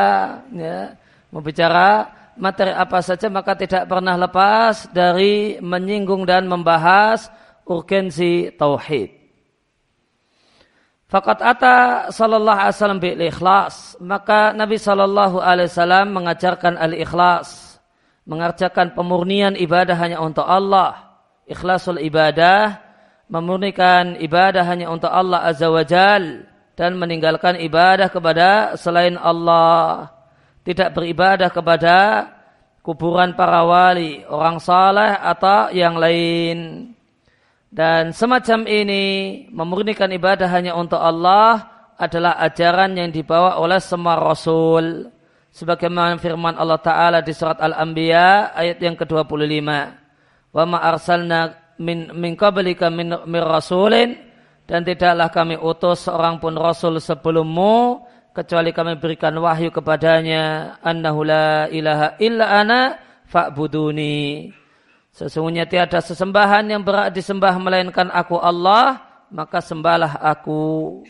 ya, 0.53 0.79
mau 1.33 1.41
bicara 1.41 2.22
materi 2.37 2.73
apa 2.73 3.01
saja 3.05 3.29
maka 3.29 3.57
tidak 3.57 3.89
pernah 3.89 4.17
lepas 4.17 4.89
dari 4.93 5.59
menyinggung 5.61 6.25
dan 6.25 6.49
membahas 6.49 7.29
urgensi 7.67 8.53
tauhid. 8.55 9.23
Fakat 11.13 11.45
ata 11.45 11.77
sallallahu 12.09 12.57
alaihi 12.57 12.77
wasallam 12.77 13.03
bil 13.05 13.21
ikhlas. 13.21 14.01
Maka 14.01 14.57
Nabi 14.57 14.81
sallallahu 14.81 15.45
alaihi 15.45 15.69
wasallam 15.69 16.07
mengajarkan 16.17 16.81
al 16.81 16.97
ikhlas, 16.97 17.77
mengerjakan 18.25 18.97
pemurnian 18.97 19.53
ibadah 19.53 19.93
hanya 20.01 20.25
untuk 20.25 20.49
Allah. 20.49 21.21
Ikhlasul 21.45 22.01
ibadah, 22.01 22.81
memurnikan 23.29 24.17
ibadah 24.25 24.65
hanya 24.65 24.89
untuk 24.89 25.13
Allah 25.13 25.45
azza 25.53 25.69
wajal 25.69 26.49
dan 26.77 26.97
meninggalkan 26.97 27.61
ibadah 27.61 28.09
kepada 28.09 28.81
selain 28.81 29.21
Allah. 29.21 30.12
Tidak 30.63 30.95
beribadah 30.95 31.51
kepada 31.51 31.97
kuburan 32.83 33.35
para 33.35 33.63
wali, 33.67 34.23
orang 34.27 34.63
saleh 34.63 35.19
atau 35.19 35.71
yang 35.75 35.99
lain. 35.99 36.91
Dan 37.73 38.13
semacam 38.13 38.69
ini 38.69 39.05
memurnikan 39.49 40.13
ibadah 40.13 40.47
hanya 40.51 40.77
untuk 40.77 41.01
Allah 41.01 41.73
adalah 41.97 42.37
ajaran 42.43 42.95
yang 42.99 43.11
dibawa 43.11 43.57
oleh 43.59 43.81
semua 43.81 44.19
rasul. 44.19 45.09
Sebagaimana 45.53 46.17
firman 46.17 46.57
Allah 46.57 46.81
Ta'ala 46.81 47.19
di 47.21 47.33
surat 47.37 47.61
Al-Anbiya 47.61 48.57
ayat 48.57 48.79
yang 48.81 48.97
ke-25. 48.97 49.69
Wa 50.53 50.65
ma 50.69 50.79
arsalna 50.85 51.63
min, 51.81 52.13
min 52.13 52.33
qablika 52.37 52.89
min, 52.93 53.13
min 53.25 53.43
rasulin 53.43 54.17
dan 54.69 54.87
tidaklah 54.87 55.29
kami 55.29 55.59
utus 55.59 56.07
seorang 56.07 56.39
pun 56.39 56.55
rasul 56.55 56.97
sebelummu 57.03 58.05
kecuali 58.33 58.73
kami 58.73 58.97
berikan 58.97 59.37
wahyu 59.39 59.69
kepadanya 59.71 60.77
annahu 60.81 61.25
la 61.25 61.69
ilaha 61.69 62.17
illa 62.19 62.47
ana 62.61 62.81
fa'buduni 63.29 64.51
Sesungguhnya 65.13 65.69
tiada 65.69 66.01
sesembahan 66.01 66.73
yang 66.73 66.81
berat 66.81 67.13
disembah 67.13 67.53
melainkan 67.61 68.09
aku 68.09 68.41
Allah, 68.41 69.05
maka 69.29 69.61
sembahlah 69.61 70.17
aku. 70.25 71.05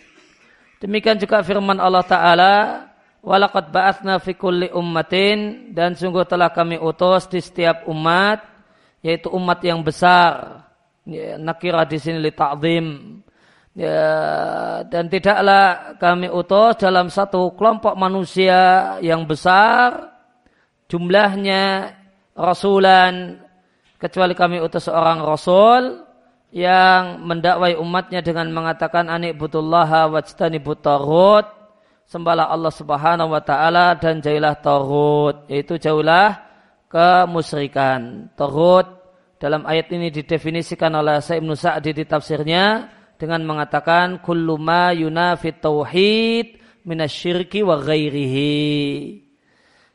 Demikian 0.83 1.23
juga 1.23 1.39
firman 1.47 1.79
Allah 1.79 2.03
Ta'ala, 2.03 2.55
Walaqad 3.23 3.71
ba'athna 3.71 4.19
fi 4.19 4.35
kulli 4.35 4.75
ummatin, 4.75 5.71
dan 5.71 5.95
sungguh 5.95 6.27
telah 6.27 6.51
kami 6.51 6.83
utus 6.83 7.31
di 7.31 7.39
setiap 7.39 7.87
umat, 7.87 8.43
yaitu 9.07 9.31
umat 9.31 9.63
yang 9.63 9.87
besar. 9.87 10.67
Ya, 11.07 11.39
nakira 11.39 11.87
di 11.87 12.03
sini 12.03 12.19
li 12.19 12.35
ta'zim. 12.35 12.87
Ya, 13.73 14.85
dan 14.93 15.09
tidaklah 15.09 15.97
kami 15.97 16.29
utus 16.29 16.77
dalam 16.77 17.09
satu 17.09 17.57
kelompok 17.57 17.97
manusia 17.97 18.95
yang 19.01 19.25
besar, 19.25 20.13
jumlahnya 20.93 21.97
rasulan 22.37 23.41
kecuali 23.97 24.37
kami 24.37 24.61
utus 24.61 24.93
seorang 24.93 25.25
rasul 25.25 26.05
yang 26.53 27.25
mendakwai 27.25 27.73
umatnya 27.81 28.21
dengan 28.21 28.53
mengatakan 28.53 29.09
anik 29.09 29.41
butullaha 29.41 30.05
wajtani 30.13 30.61
butarut 30.61 31.49
sembahlah 32.05 32.53
Allah 32.53 32.69
subhanahu 32.77 33.33
wa 33.33 33.41
ta'ala 33.41 33.97
dan 33.97 34.21
jauhilah 34.21 34.61
tarut 34.61 35.49
yaitu 35.49 35.81
jauhlah 35.81 36.45
kemusyrikan. 36.93 38.29
Tarut 38.37 38.85
dalam 39.41 39.65
ayat 39.65 39.89
ini 39.97 40.13
didefinisikan 40.13 40.93
oleh 40.93 41.25
Sa'ib 41.25 41.49
Sa'di 41.57 41.97
di 41.97 42.05
tafsirnya 42.05 43.01
dengan 43.17 43.43
mengatakan 43.47 44.21
kullu 44.21 44.59
ma 44.59 44.93
yunafit 44.93 45.61
tauhid 45.63 46.59
minasyirki 46.87 47.63
wa 47.63 47.79
ghairihi 47.79 49.23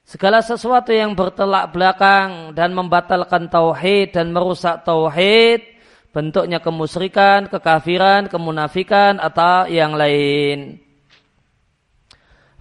Segala 0.08 0.40
sesuatu 0.40 0.96
yang 0.96 1.20
bertelak 1.20 1.76
belakang 1.76 2.56
dan 2.56 2.72
membatalkan 2.72 3.52
tauhid 3.52 4.16
dan 4.16 4.32
merusak 4.32 4.88
tauhid, 4.88 5.68
bentuknya 6.16 6.64
kemusyrikan, 6.64 7.52
kekafiran, 7.52 8.32
kemunafikan 8.32 9.20
atau 9.20 9.68
yang 9.68 10.00
lain. 10.00 10.80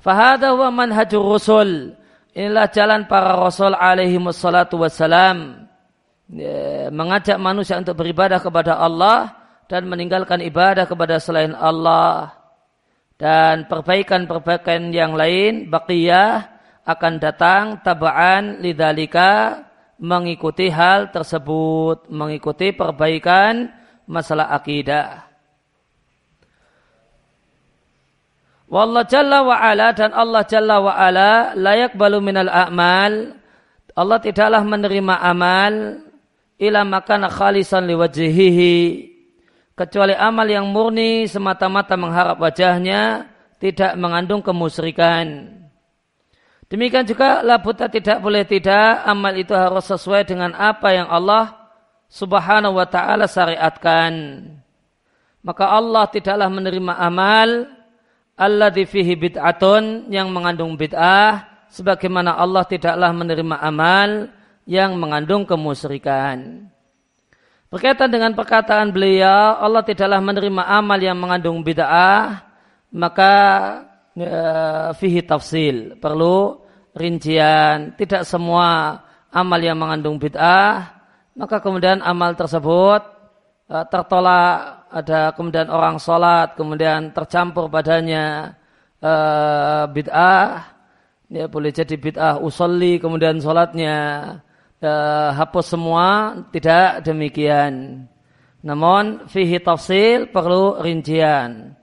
Fahada 0.02 0.58
wa 0.58 0.74
manhajur 0.74 1.22
rusul. 1.22 1.94
Inilah 2.34 2.66
jalan 2.74 3.06
para 3.06 3.38
rasul 3.38 3.78
alaihi 3.78 4.18
wassalatu 4.18 4.82
wassalam. 4.82 5.70
Ya, 6.26 6.90
mengajak 6.90 7.38
manusia 7.38 7.78
untuk 7.78 7.94
beribadah 7.94 8.42
kepada 8.42 8.74
Allah 8.74 9.35
dan 9.66 9.86
meninggalkan 9.90 10.42
ibadah 10.42 10.86
kepada 10.86 11.18
selain 11.18 11.54
Allah. 11.54 12.34
Dan 13.16 13.64
perbaikan-perbaikan 13.66 14.92
yang 14.92 15.16
lain, 15.16 15.72
baqiyah, 15.72 16.56
akan 16.86 17.18
datang 17.18 17.82
tabaan 17.82 18.62
lidalika 18.62 19.64
mengikuti 19.98 20.70
hal 20.70 21.10
tersebut, 21.10 22.06
mengikuti 22.12 22.70
perbaikan 22.70 23.72
masalah 24.06 24.54
akidah. 24.54 25.26
Wallah 28.66 29.06
Jalla 29.06 29.46
wa 29.46 29.56
ala 29.58 29.94
dan 29.94 30.10
Allah 30.10 30.42
Jalla 30.46 30.76
wa 30.82 30.94
ala 30.94 31.54
layak 31.54 31.94
balu 31.94 32.18
minal 32.22 32.50
a'mal. 32.50 33.34
Allah 33.96 34.18
tidaklah 34.20 34.60
menerima 34.60 35.14
amal 35.24 36.04
ila 36.60 36.80
makana 36.84 37.32
khalisan 37.32 37.88
liwajhihi 37.88 39.15
kecuali 39.76 40.16
amal 40.16 40.48
yang 40.48 40.72
murni 40.72 41.28
semata-mata 41.28 41.94
mengharap 41.94 42.40
wajahnya 42.40 43.28
tidak 43.60 43.92
mengandung 44.00 44.40
kemusyrikan. 44.40 45.52
Demikian 46.66 47.06
juga 47.06 47.46
labuta 47.46 47.86
tidak 47.86 48.18
boleh 48.18 48.42
tidak 48.42 49.06
amal 49.06 49.30
itu 49.38 49.54
harus 49.54 49.86
sesuai 49.86 50.26
dengan 50.26 50.50
apa 50.56 50.90
yang 50.90 51.06
Allah 51.06 51.54
subhanahu 52.10 52.74
wa 52.74 52.88
ta'ala 52.88 53.30
syariatkan. 53.30 54.12
Maka 55.46 55.64
Allah 55.70 56.10
tidaklah 56.10 56.50
menerima 56.50 56.92
amal 56.98 57.70
alladhi 58.34 58.82
fihi 58.82 59.14
bid'atun 59.14 60.10
yang 60.10 60.34
mengandung 60.34 60.74
bid'ah 60.74 61.46
sebagaimana 61.70 62.34
Allah 62.34 62.66
tidaklah 62.66 63.14
menerima 63.14 63.56
amal 63.62 64.26
yang 64.66 64.98
mengandung 64.98 65.46
kemusyrikan. 65.46 66.66
Berkaitan 67.76 68.08
dengan 68.08 68.32
perkataan 68.32 68.88
beliau, 68.88 69.60
Allah 69.60 69.84
tidaklah 69.84 70.16
menerima 70.24 70.64
amal 70.64 70.96
yang 70.96 71.20
mengandung 71.20 71.60
bid'ah, 71.60 72.40
maka 72.88 73.34
ya, 74.16 74.40
fihi 74.96 75.20
tafsil, 75.20 76.00
perlu 76.00 76.56
rincian. 76.96 77.92
Tidak 77.92 78.24
semua 78.24 78.96
amal 79.28 79.60
yang 79.60 79.76
mengandung 79.76 80.16
bid'ah, 80.16 80.88
maka 81.36 81.60
kemudian 81.60 82.00
amal 82.00 82.32
tersebut 82.32 83.04
uh, 83.68 83.84
tertolak. 83.92 84.88
Ada 84.88 85.36
kemudian 85.36 85.68
orang 85.68 86.00
sholat, 86.00 86.56
kemudian 86.56 87.12
tercampur 87.12 87.68
padanya 87.68 88.56
uh, 89.04 89.84
bid'ah, 89.92 90.64
ya 91.28 91.44
boleh 91.44 91.76
jadi 91.76 91.92
bid'ah 91.92 92.40
usolli, 92.40 92.96
kemudian 92.96 93.36
sholatnya 93.36 93.96
uh, 94.82 95.30
hapus 95.36 95.66
semua, 95.76 96.40
tidak 96.52 97.04
demikian. 97.06 98.04
Namun 98.66 99.30
fihi 99.30 99.62
tafsil 99.62 100.26
perlu 100.34 100.82
rincian. 100.82 101.76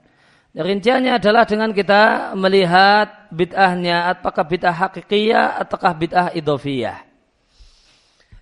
Rinciannya 0.54 1.18
adalah 1.18 1.42
dengan 1.48 1.74
kita 1.74 2.30
melihat 2.38 3.26
bid'ahnya 3.34 4.14
apakah 4.14 4.46
bid'ah 4.46 4.70
hakikiyah 4.70 5.58
ataukah 5.66 5.90
bid'ah 5.98 6.26
idofiyah. 6.30 7.02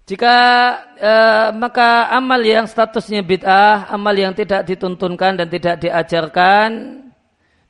Jika 0.04 0.36
e, 0.92 1.12
maka 1.56 2.12
amal 2.12 2.42
yang 2.44 2.68
statusnya 2.68 3.24
bid'ah, 3.24 3.88
amal 3.88 4.12
yang 4.12 4.36
tidak 4.36 4.68
dituntunkan 4.68 5.40
dan 5.40 5.48
tidak 5.48 5.80
diajarkan, 5.80 6.68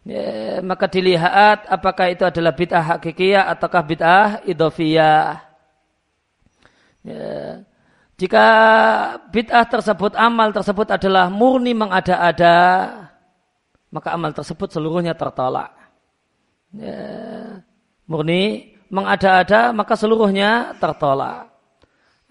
ya, 0.02 0.58
maka 0.58 0.90
dilihat 0.90 1.70
apakah 1.70 2.10
itu 2.10 2.26
adalah 2.26 2.50
bid'ah 2.50 2.98
hakikiyah 2.98 3.46
ataukah 3.46 3.82
bid'ah 3.86 4.28
idofiyah. 4.42 5.51
Ya. 7.02 7.62
Jika 8.18 8.46
bid'ah 9.34 9.66
tersebut, 9.66 10.14
amal 10.14 10.54
tersebut 10.54 10.86
adalah 10.94 11.26
murni 11.26 11.74
mengada-ada, 11.74 12.58
maka 13.90 14.08
amal 14.14 14.30
tersebut 14.30 14.70
seluruhnya 14.70 15.18
tertolak. 15.18 15.74
Ya. 16.74 17.02
Murni 18.06 18.74
mengada-ada, 18.90 19.74
maka 19.74 19.98
seluruhnya 19.98 20.78
tertolak. 20.78 21.50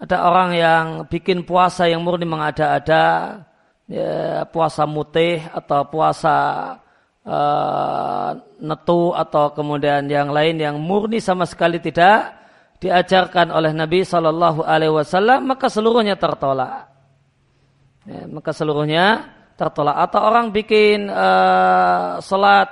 Ada 0.00 0.16
orang 0.26 0.50
yang 0.56 0.86
bikin 1.06 1.46
puasa 1.46 1.86
yang 1.86 2.02
murni 2.02 2.26
mengada-ada, 2.26 3.38
ya, 3.86 4.42
puasa 4.48 4.88
mutih 4.88 5.44
atau 5.52 5.86
puasa 5.86 6.36
uh, 7.26 8.30
netu 8.58 9.14
atau 9.14 9.54
kemudian 9.54 10.06
yang 10.10 10.30
lain 10.30 10.58
yang 10.58 10.76
murni 10.78 11.22
sama 11.22 11.46
sekali 11.46 11.78
tidak 11.78 12.41
diajarkan 12.82 13.54
oleh 13.54 13.70
Nabi 13.70 14.02
Shallallahu 14.02 14.66
Alaihi 14.66 14.90
Wasallam 14.90 15.46
maka 15.46 15.70
seluruhnya 15.70 16.18
tertolak. 16.18 16.90
Ya, 18.02 18.26
maka 18.26 18.50
seluruhnya 18.50 19.30
tertolak. 19.54 19.94
Atau 20.10 20.20
orang 20.26 20.50
bikin 20.50 21.06
uh, 21.06 22.18
salat 22.18 22.66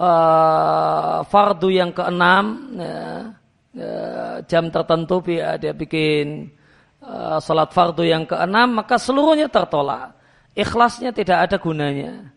uh, 0.00 1.20
fardu 1.28 1.68
yang 1.68 1.92
keenam, 1.92 2.72
ya, 2.80 3.36
Ya, 3.78 4.40
jam 4.48 4.74
tertentu 4.74 5.22
dia 5.22 5.70
bikin 5.70 6.50
uh, 6.98 7.38
salat 7.38 7.70
fardu 7.70 8.02
yang 8.02 8.26
keenam 8.26 8.80
maka 8.80 8.98
seluruhnya 8.98 9.46
tertolak 9.46 10.18
ikhlasnya 10.56 11.14
tidak 11.14 11.46
ada 11.46 11.56
gunanya 11.62 12.32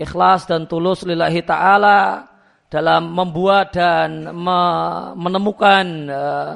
ikhlas 0.00 0.48
dan 0.48 0.64
tulus 0.64 1.04
lillahi 1.04 1.44
ta'ala 1.44 2.24
dalam 2.66 3.14
membuat 3.14 3.74
dan 3.74 4.30
me 4.34 4.60
menemukan 5.14 5.86
uh, 6.10 6.52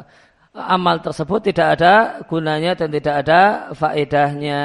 amal 0.53 0.99
tersebut 0.99 1.53
tidak 1.53 1.79
ada 1.79 1.95
gunanya 2.27 2.75
dan 2.75 2.89
tidak 2.91 3.15
ada 3.23 3.71
faedahnya 3.75 4.63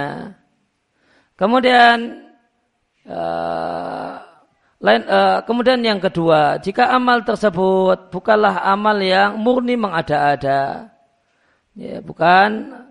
kemudian 1.37 2.25
uh, 3.05 4.25
lain, 4.85 5.01
uh, 5.09 5.41
kemudian 5.49 5.81
yang 5.81 5.97
kedua, 5.97 6.61
jika 6.61 6.93
amal 6.93 7.25
tersebut 7.25 8.13
bukanlah 8.13 8.61
amal 8.69 8.93
yang 9.01 9.33
murni 9.41 9.73
mengada-ada, 9.73 10.93
ya, 11.73 12.05
bukan 12.05 12.85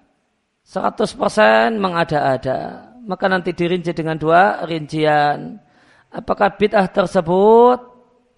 100% 0.66 1.78
mengada-ada, 1.78 2.90
maka 3.06 3.24
nanti 3.30 3.54
dirinci 3.54 3.94
dengan 3.94 4.18
dua 4.18 4.66
rincian. 4.66 5.62
Apakah 6.10 6.58
bid'ah 6.58 6.90
tersebut 6.90 7.78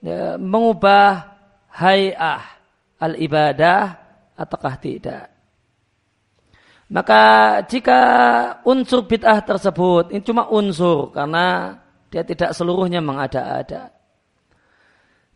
ya, 0.07 0.38
mengubah 0.38 1.35
hayah 1.75 2.42
al-ibadah 3.03 3.99
ataukah 4.38 4.79
tidak? 4.79 5.27
Maka 6.87 7.23
jika 7.66 8.01
unsur 8.62 9.11
bid'ah 9.11 9.42
tersebut, 9.42 10.14
ini 10.14 10.23
cuma 10.23 10.47
unsur 10.47 11.11
karena 11.11 11.75
dia 12.07 12.23
tidak 12.23 12.55
seluruhnya 12.55 13.03
mengada-ada. 13.03 13.90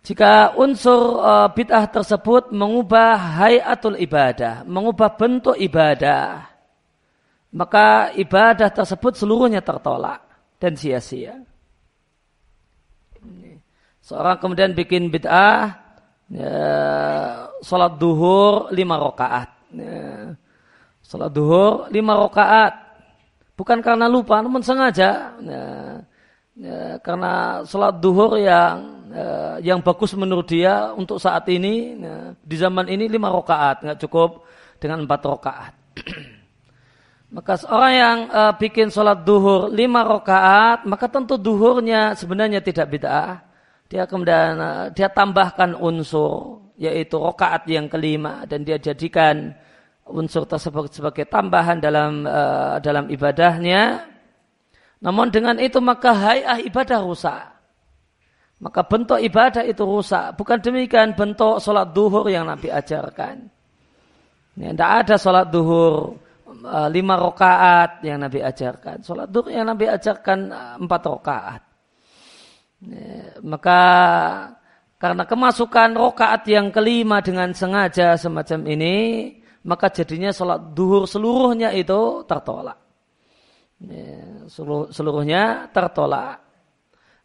Jika 0.01 0.55
unsur 0.55 1.19
uh, 1.19 1.51
bid'ah 1.51 1.91
tersebut 1.91 2.55
mengubah 2.55 3.43
hayatul 3.43 3.99
ibadah, 3.99 4.63
mengubah 4.65 5.19
bentuk 5.19 5.59
ibadah, 5.59 6.47
maka 7.51 8.15
ibadah 8.15 8.71
tersebut 8.71 9.19
seluruhnya 9.19 9.61
tertolak 9.61 10.23
dan 10.63 10.79
sia-sia. 10.79 11.50
Seorang 14.11 14.43
kemudian 14.43 14.75
bikin 14.75 15.07
bid'ah, 15.07 15.71
ya, 16.35 16.59
sholat 17.63 17.95
duhur 17.95 18.67
lima 18.75 18.99
rakaat. 18.99 19.55
Ya, 19.71 20.35
sholat 21.07 21.31
duhur 21.31 21.87
lima 21.95 22.19
rakaat. 22.19 22.75
Bukan 23.55 23.79
karena 23.79 24.11
lupa, 24.11 24.43
namun 24.43 24.67
sengaja. 24.67 25.39
Ya, 25.39 25.63
ya, 26.59 26.99
karena 27.07 27.63
sholat 27.63 28.03
duhur 28.03 28.35
yang 28.35 28.99
ya, 29.15 29.63
yang 29.63 29.79
bagus 29.79 30.11
menurut 30.19 30.51
dia 30.51 30.91
untuk 30.91 31.23
saat 31.23 31.47
ini 31.47 31.95
ya, 32.03 32.35
di 32.35 32.57
zaman 32.59 32.91
ini 32.91 33.07
lima 33.07 33.31
rakaat 33.31 33.87
nggak 33.87 34.01
cukup 34.11 34.43
dengan 34.83 35.07
empat 35.07 35.23
rakaat. 35.23 35.73
maka 37.39 37.63
seorang 37.63 37.93
yang 37.95 38.19
uh, 38.27 38.53
bikin 38.59 38.91
sholat 38.91 39.23
duhur 39.23 39.71
lima 39.71 40.03
rakaat 40.03 40.83
maka 40.83 41.07
tentu 41.07 41.39
duhurnya 41.39 42.19
sebenarnya 42.19 42.59
tidak 42.59 42.91
bid'ah. 42.91 43.50
Dia 43.91 44.07
kemudian 44.07 44.55
uh, 44.57 44.87
dia 44.95 45.11
tambahkan 45.11 45.75
unsur 45.75 46.63
yaitu 46.79 47.19
rakaat 47.19 47.67
yang 47.67 47.91
kelima 47.91 48.47
dan 48.47 48.63
dia 48.63 48.79
jadikan 48.79 49.53
unsur 50.07 50.47
tersebut 50.47 50.95
sebagai 50.95 51.27
tambahan 51.27 51.83
dalam 51.83 52.25
uh, 52.25 52.79
dalam 52.79 53.11
ibadahnya 53.11 54.11
namun 55.01 55.33
dengan 55.33 55.57
itu 55.57 55.81
maka 55.81 56.13
hayah 56.13 56.61
ibadah 56.61 57.01
rusak. 57.01 57.43
Maka 58.61 58.85
bentuk 58.85 59.17
ibadah 59.17 59.65
itu 59.65 59.81
rusak. 59.81 60.37
Bukan 60.37 60.61
demikian 60.61 61.17
bentuk 61.17 61.65
sholat 61.65 61.97
duhur 61.97 62.29
yang 62.29 62.45
Nabi 62.45 62.69
ajarkan. 62.69 63.49
Ya, 64.61 64.77
ada 64.77 65.17
sholat 65.17 65.49
duhur 65.49 66.21
uh, 66.69 66.89
lima 66.93 67.17
rakaat 67.17 68.05
yang 68.05 68.21
Nabi 68.21 68.45
ajarkan. 68.45 69.01
Sholat 69.01 69.33
duhur 69.33 69.49
yang 69.49 69.65
Nabi 69.65 69.89
ajarkan 69.89 70.39
uh, 70.53 70.77
empat 70.77 71.03
rakaat. 71.09 71.63
Ya, 72.81 73.37
maka 73.45 73.81
karena 74.97 75.25
kemasukan 75.29 75.97
rokaat 75.97 76.49
yang 76.49 76.73
kelima 76.73 77.21
dengan 77.21 77.53
sengaja 77.53 78.17
semacam 78.17 78.61
ini, 78.69 78.97
maka 79.65 79.93
jadinya 79.93 80.33
sholat 80.33 80.73
duhur 80.73 81.05
seluruhnya 81.05 81.73
itu 81.77 82.25
tertolak. 82.25 82.81
Ya, 83.81 84.45
seluruhnya 84.93 85.69
tertolak. 85.73 86.41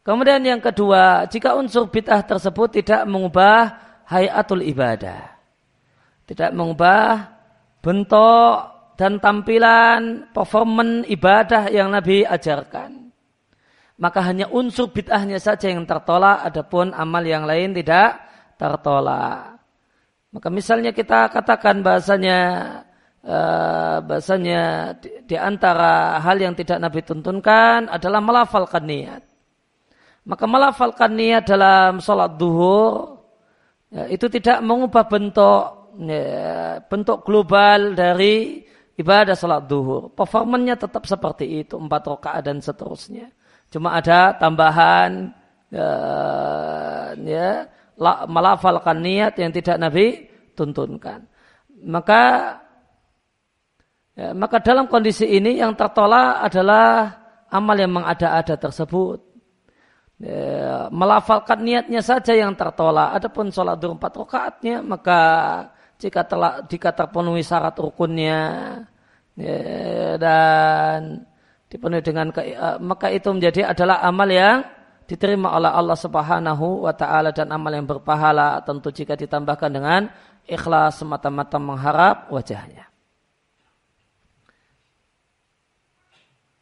Kemudian 0.05 0.43
yang 0.45 0.61
kedua, 0.61 1.25
jika 1.27 1.57
unsur 1.57 1.89
bid'ah 1.89 2.21
tersebut 2.23 2.79
tidak 2.83 3.03
mengubah 3.09 3.73
hayatul 4.05 4.61
ibadah. 4.61 5.33
Tidak 6.29 6.53
mengubah 6.53 7.33
bentuk 7.81 8.55
dan 8.95 9.19
tampilan 9.19 10.29
performan 10.31 11.03
ibadah 11.09 11.69
yang 11.73 11.91
Nabi 11.91 12.23
ajarkan. 12.23 13.04
Maka 13.95 14.19
hanya 14.27 14.51
unsur 14.51 14.91
bid'ahnya 14.91 15.39
saja 15.39 15.71
yang 15.71 15.87
tertolak, 15.87 16.43
adapun 16.43 16.91
amal 16.91 17.23
yang 17.23 17.47
lain 17.47 17.71
tidak 17.71 18.19
tertolak. 18.59 19.55
Maka 20.35 20.51
misalnya 20.51 20.91
kita 20.91 21.31
katakan 21.31 21.79
bahasanya 21.79 22.39
uh, 23.23 24.03
bahasanya 24.03 24.91
di, 24.99 25.23
di 25.23 25.35
antara 25.39 26.19
hal 26.19 26.35
yang 26.43 26.51
tidak 26.51 26.75
Nabi 26.83 27.07
tuntunkan 27.07 27.87
adalah 27.87 28.19
melafalkan 28.19 28.83
niat. 28.83 29.23
Maka 30.27 30.43
melafalkan 30.43 31.15
niat 31.15 31.47
dalam 31.47 32.03
sholat 32.03 32.35
duhur 32.35 33.23
ya, 33.95 34.11
itu 34.11 34.27
tidak 34.27 34.59
mengubah 34.59 35.07
bentuk 35.07 35.63
ya, 36.03 36.83
bentuk 36.83 37.23
global 37.23 37.95
dari 37.95 38.59
ibadah 38.99 39.39
sholat 39.39 39.63
duhur. 39.71 40.11
Performannya 40.11 40.75
tetap 40.75 41.07
seperti 41.07 41.63
itu, 41.63 41.79
empat 41.79 42.11
rakaat 42.11 42.43
dan 42.43 42.59
seterusnya. 42.59 43.31
Cuma 43.75 43.99
ada 43.99 44.31
tambahan 44.39 45.35
ya, 45.67 45.91
ya 47.27 47.67
melafalkan 48.23 49.03
niat 49.03 49.35
yang 49.35 49.51
tidak 49.51 49.75
Nabi 49.75 50.31
tuntunkan. 50.55 51.27
Maka 51.83 52.55
ya, 54.15 54.31
maka 54.31 54.63
dalam 54.63 54.87
kondisi 54.87 55.27
ini 55.27 55.59
yang 55.59 55.75
tertolak 55.75 56.47
adalah 56.47 57.19
amal 57.51 57.75
yang 57.75 57.91
mengada-ada 57.91 58.55
tersebut. 58.55 59.19
Ya, 60.23 60.87
melafalkan 60.87 61.59
niatnya 61.59 61.99
saja 61.99 62.31
yang 62.31 62.55
tertolak. 62.55 63.11
Adapun 63.19 63.51
sholat 63.51 63.75
dua 63.75 63.99
empat 63.99 64.15
rakaatnya 64.15 64.79
maka 64.79 65.19
jika 65.99 66.23
telah 66.23 66.63
jika 66.63 66.95
terpenuhi 66.95 67.43
syarat 67.43 67.75
rukunnya 67.75 68.39
ya, 69.35 70.15
dan 70.15 71.27
dipenuhi 71.75 72.01
dengan 72.01 72.31
ke, 72.31 72.41
maka 72.79 73.11
itu 73.11 73.27
menjadi 73.29 73.75
adalah 73.75 73.99
amal 74.01 74.27
yang 74.31 74.63
diterima 75.05 75.53
oleh 75.53 75.69
Allah 75.69 75.97
Subhanahu 75.99 76.87
wa 76.87 76.93
taala 76.95 77.29
dan 77.29 77.53
amal 77.53 77.69
yang 77.69 77.85
berpahala 77.85 78.63
tentu 78.65 78.89
jika 78.89 79.13
ditambahkan 79.13 79.69
dengan 79.69 80.01
ikhlas 80.49 81.01
semata-mata 81.01 81.61
mengharap 81.61 82.31
wajahnya. 82.33 82.89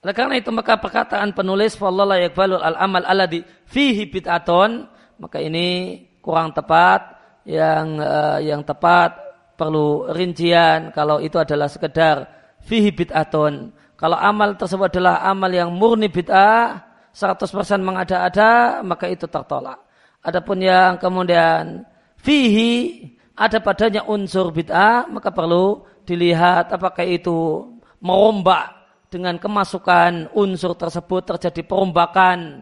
Oleh 0.03 0.11
karena 0.11 0.35
itu 0.35 0.51
maka 0.51 0.75
perkataan 0.75 1.31
penulis 1.31 1.79
wallahu 1.79 2.19
yakbalul 2.19 2.59
al 2.59 2.75
amal 2.75 3.07
alladhi 3.07 3.47
fihi 3.63 4.11
bid'aton 4.11 4.83
maka 5.15 5.39
ini 5.39 5.95
kurang 6.19 6.51
tepat 6.51 7.15
yang 7.47 8.03
uh, 8.03 8.39
yang 8.43 8.67
tepat 8.67 9.15
perlu 9.55 10.11
rincian 10.11 10.91
kalau 10.91 11.23
itu 11.23 11.39
adalah 11.39 11.71
sekedar 11.71 12.27
fihi 12.59 12.91
bid'aton 12.91 13.71
kalau 14.03 14.19
amal 14.19 14.59
tersebut 14.59 14.91
adalah 14.91 15.23
amal 15.23 15.47
yang 15.47 15.71
murni 15.71 16.11
bid'ah 16.11 16.75
100% 17.15 17.79
mengada-ada, 17.79 18.83
maka 18.83 19.07
itu 19.07 19.31
tertolak. 19.31 19.79
Adapun 20.19 20.59
yang 20.59 20.99
kemudian 20.99 21.87
fihi 22.19 22.99
ada 23.31 23.63
padanya 23.63 24.03
unsur 24.03 24.51
bid'ah, 24.51 25.07
maka 25.07 25.31
perlu 25.31 25.87
dilihat 26.03 26.75
apakah 26.75 27.07
itu 27.07 27.63
merombak 28.03 28.75
dengan 29.07 29.39
kemasukan 29.39 30.35
unsur 30.35 30.75
tersebut 30.75 31.23
terjadi 31.23 31.63
perombakan 31.63 32.59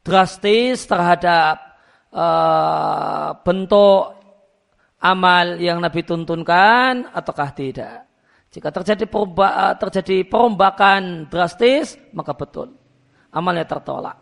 drastis 0.00 0.88
terhadap 0.88 1.68
uh, 2.16 3.36
bentuk 3.44 4.16
amal 5.04 5.60
yang 5.60 5.84
Nabi 5.84 6.00
tuntunkan 6.00 7.12
ataukah 7.12 7.52
tidak. 7.52 8.07
Jika 8.48 8.72
terjadi 8.72 9.04
peromba, 9.04 9.76
terjadi 9.76 10.24
perombakan 10.24 11.28
drastis, 11.28 12.00
maka 12.16 12.32
betul 12.32 12.78
amalnya 13.32 13.66
tertolak. 13.68 14.16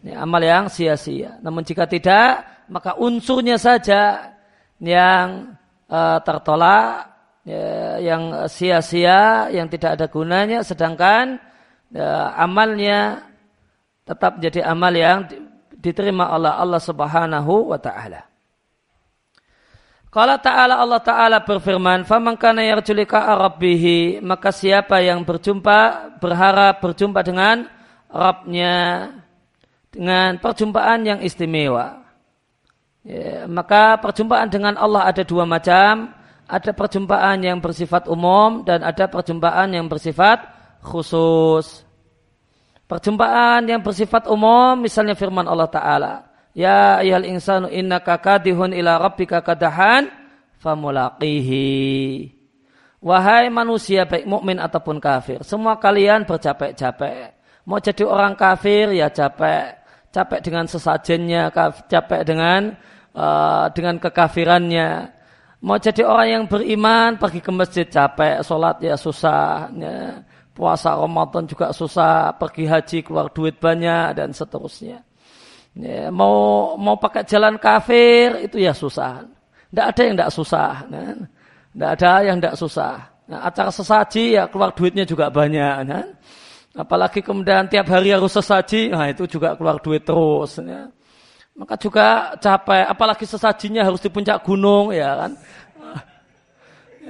Ya, 0.00 0.24
amal 0.24 0.40
yang 0.40 0.72
sia-sia. 0.72 1.36
Namun 1.44 1.60
jika 1.60 1.84
tidak, 1.84 2.64
maka 2.72 2.96
unsurnya 2.96 3.60
saja 3.60 4.32
yang 4.80 5.56
uh, 5.92 6.18
tertolak, 6.24 7.12
ya, 7.44 8.00
yang 8.00 8.48
sia-sia, 8.48 9.52
yang 9.52 9.68
tidak 9.68 10.00
ada 10.00 10.06
gunanya, 10.08 10.64
sedangkan 10.64 11.36
ya, 11.92 12.32
amalnya 12.32 13.28
tetap 14.08 14.40
jadi 14.40 14.64
amal 14.64 14.92
yang 14.96 15.28
diterima 15.76 16.32
oleh 16.32 16.48
Allah 16.48 16.80
Subhanahu 16.80 17.68
wa 17.68 17.76
taala. 17.76 18.29
Kalau 20.10 20.36
Ta'ala 20.42 20.82
Allah 20.82 20.98
Ta'ala 20.98 21.38
berfirman, 21.46 22.02
"Faman 22.02 22.34
kana 22.34 22.66
rabbih," 22.66 24.18
maka 24.26 24.50
siapa 24.50 24.98
yang 24.98 25.22
berjumpa 25.22 26.18
berharap 26.18 26.82
berjumpa 26.82 27.22
dengan 27.22 27.70
Rabbnya 28.10 29.06
dengan 29.94 30.34
perjumpaan 30.42 31.06
yang 31.06 31.20
istimewa. 31.22 32.02
Ya, 33.06 33.46
maka 33.46 33.96
perjumpaan 34.02 34.50
dengan 34.50 34.74
Allah 34.74 35.06
ada 35.06 35.22
dua 35.22 35.46
macam. 35.46 36.10
Ada 36.50 36.74
perjumpaan 36.74 37.46
yang 37.46 37.62
bersifat 37.62 38.10
umum 38.10 38.66
dan 38.66 38.82
ada 38.82 39.06
perjumpaan 39.06 39.70
yang 39.70 39.86
bersifat 39.86 40.42
khusus. 40.82 41.86
Perjumpaan 42.90 43.70
yang 43.70 43.78
bersifat 43.86 44.26
umum 44.26 44.74
misalnya 44.74 45.14
firman 45.14 45.46
Allah 45.46 45.70
Ta'ala. 45.70 46.14
Ya 46.50 46.98
ayal 46.98 47.26
insanu 47.26 47.70
inna 47.70 48.02
kadihun 48.02 48.74
ila 48.74 48.98
rabbika 48.98 49.40
kadahan 49.40 50.10
famulaqihi. 50.58 51.68
Wahai 53.00 53.48
manusia 53.48 54.04
baik 54.04 54.28
mukmin 54.28 54.60
ataupun 54.60 55.00
kafir, 55.00 55.40
semua 55.40 55.80
kalian 55.80 56.28
bercapek-capek 56.28 57.40
Mau 57.68 57.78
jadi 57.78 58.02
orang 58.08 58.34
kafir 58.34 58.90
ya 58.96 59.12
capek, 59.12 59.78
capek 60.10 60.40
dengan 60.40 60.64
sesajennya, 60.64 61.52
capek 61.86 62.22
dengan 62.24 62.72
uh, 63.12 63.68
dengan 63.76 64.00
kekafirannya. 64.00 65.12
Mau 65.60 65.76
jadi 65.76 66.08
orang 66.08 66.28
yang 66.28 66.44
beriman 66.48 67.20
pergi 67.20 67.44
ke 67.44 67.52
masjid 67.52 67.84
capek, 67.84 68.40
sholat 68.40 68.80
ya 68.80 68.96
susah, 68.96 69.68
ya. 69.76 70.24
puasa 70.56 70.96
Ramadan 70.96 71.44
juga 71.44 71.68
susah, 71.70 72.32
pergi 72.40 72.64
haji 72.64 72.98
keluar 73.04 73.28
duit 73.28 73.60
banyak 73.60 74.16
dan 74.16 74.32
seterusnya. 74.32 75.04
Ya, 75.78 76.10
mau 76.10 76.74
mau 76.74 76.98
pakai 76.98 77.22
jalan 77.22 77.54
kafir 77.56 78.42
itu 78.42 78.58
ya 78.58 78.74
susah. 78.74 79.22
Tidak 79.70 79.86
ada 79.86 80.02
yang 80.02 80.14
tidak 80.18 80.32
susah. 80.34 80.72
Kan? 80.90 81.16
Tidak 81.70 81.90
ada 81.94 82.12
yang 82.26 82.36
tidak 82.42 82.56
susah. 82.58 82.94
Nah, 83.30 83.46
acara 83.46 83.70
sesaji 83.70 84.34
ya 84.34 84.50
keluar 84.50 84.74
duitnya 84.74 85.06
juga 85.06 85.30
banyak. 85.30 85.74
Kan? 85.86 86.06
Apalagi 86.74 87.22
kemudian 87.22 87.66
tiap 87.70 87.86
hari 87.90 88.14
harus 88.14 88.30
sesaji, 88.30 88.94
nah 88.94 89.10
itu 89.10 89.26
juga 89.26 89.54
keluar 89.58 89.82
duit 89.82 90.02
terus. 90.06 90.58
Ya. 90.58 90.90
Maka 91.58 91.74
juga 91.74 92.38
capek, 92.38 92.86
apalagi 92.86 93.26
sesajinya 93.26 93.82
harus 93.82 93.98
di 93.98 94.06
puncak 94.06 94.38
gunung, 94.46 94.94
ya 94.94 95.18
kan. 95.18 95.32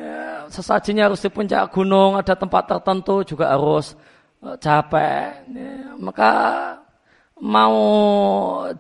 Ya, 0.01 0.49
sesajinya 0.49 1.13
harus 1.13 1.21
di 1.21 1.29
puncak 1.29 1.69
gunung, 1.77 2.17
ada 2.17 2.33
tempat 2.33 2.65
tertentu 2.65 3.21
juga 3.21 3.53
harus 3.53 3.93
eh, 4.41 4.57
capek. 4.57 5.45
Ya. 5.53 5.93
Maka 6.01 6.33
mau 7.41 7.75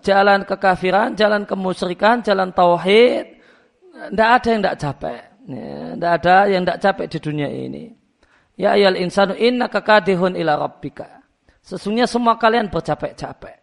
jalan 0.04 0.44
kekafiran, 0.44 1.16
jalan 1.16 1.48
kemusyrikan, 1.48 2.20
jalan 2.20 2.52
tauhid, 2.52 3.40
tidak 4.12 4.28
ada 4.40 4.48
yang 4.48 4.60
tidak 4.62 4.78
capek. 4.80 5.20
Tidak 5.50 6.12
ya, 6.12 6.16
ada 6.16 6.36
yang 6.46 6.62
tidak 6.62 6.80
capek 6.80 7.06
di 7.10 7.18
dunia 7.18 7.48
ini. 7.48 7.84
Ya 8.60 8.76
ayal 8.76 8.96
insanu 9.00 9.32
inna 9.36 9.72
kakadihun 9.72 10.36
ila 10.36 10.60
rabbika. 10.60 11.24
Sesungguhnya 11.64 12.04
semua 12.04 12.36
kalian 12.36 12.68
bercapek-capek. 12.68 13.56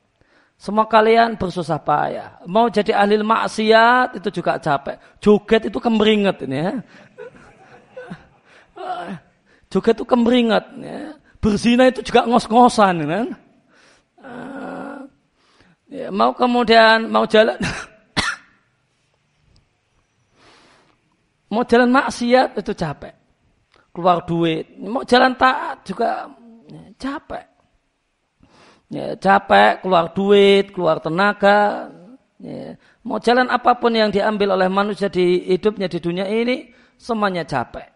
Semua 0.57 0.89
kalian 0.89 1.38
bersusah 1.38 1.77
payah. 1.77 2.41
Mau 2.49 2.65
jadi 2.73 2.97
ahli 2.97 3.21
maksiat 3.21 4.17
itu 4.17 4.41
juga 4.41 4.57
capek. 4.57 4.97
Joget 5.21 5.69
itu 5.69 5.77
kemeringat 5.77 6.38
ini 6.49 6.57
ya. 6.57 6.73
Joget 9.69 10.01
itu 10.01 10.05
kemeringat. 10.10 10.65
Ya. 10.81 11.13
Berzina 11.38 11.86
itu 11.93 12.01
juga 12.01 12.25
ngos-ngosan. 12.25 13.05
Ya, 13.05 13.21
mau 16.12 16.36
kemudian 16.36 17.08
mau 17.08 17.23
jalan 17.23 17.56
mau 21.54 21.63
jalan 21.63 21.89
maksiat 21.91 22.60
itu 22.60 22.73
capek 22.76 23.17
keluar 23.97 24.21
duit. 24.30 24.78
Mau 24.78 25.02
jalan 25.02 25.34
taat 25.34 25.82
juga 25.82 26.30
ya, 26.69 26.86
capek. 27.02 27.45
Ya, 28.93 29.06
capek, 29.17 29.82
keluar 29.82 30.13
duit, 30.13 30.69
keluar 30.69 31.02
tenaga. 31.02 31.89
Ya. 32.38 32.78
Mau 33.02 33.17
jalan 33.17 33.50
apa 33.50 33.73
pun 33.82 33.97
yang 33.97 34.13
diambil 34.13 34.54
oleh 34.54 34.69
manusia 34.69 35.10
di 35.10 35.50
hidupnya 35.50 35.89
di 35.89 35.97
dunia 35.97 36.30
ini, 36.30 36.69
semuanya 37.02 37.41
capek. 37.41 37.89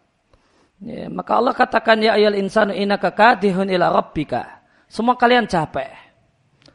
Ya, 0.82 1.06
maka 1.13 1.38
Allah 1.38 1.54
katakan 1.54 2.01
ya 2.01 2.17
ayal 2.17 2.34
insanu 2.34 2.73
inaka 2.73 3.13
kadihun 3.13 3.69
ila 3.69 3.93
rabbika. 3.93 4.65
Semua 4.89 5.13
kalian 5.13 5.45
capek. 5.45 6.11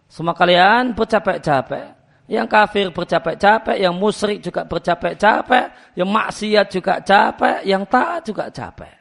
Semua 0.06 0.34
kalian 0.34 0.94
bercapek-capek. 0.94 1.94
Yang 2.26 2.46
kafir 2.50 2.86
bercapek-capek, 2.90 3.76
yang 3.78 3.94
musyrik 3.94 4.42
juga 4.42 4.66
bercapek-capek, 4.66 5.94
yang 5.94 6.10
maksiat 6.10 6.66
juga 6.74 6.98
capek, 6.98 7.62
yang 7.62 7.86
taat 7.86 8.26
juga 8.26 8.50
capek. 8.50 8.94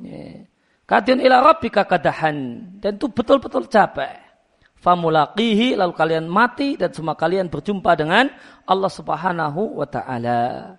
Yeah. 0.00 0.48
Kadiun 0.84 1.20
ila 1.20 1.44
rabbika 1.44 1.84
kadahan. 1.84 2.64
Dan 2.80 2.96
itu 2.96 3.08
betul-betul 3.12 3.68
capek. 3.68 4.20
Famulaqihi 4.80 5.80
lalu 5.80 5.96
kalian 5.96 6.28
mati 6.28 6.76
dan 6.76 6.92
semua 6.92 7.16
kalian 7.16 7.48
berjumpa 7.48 7.96
dengan 7.96 8.28
Allah 8.68 8.92
subhanahu 8.92 9.80
wa 9.80 9.88
ta'ala. 9.88 10.76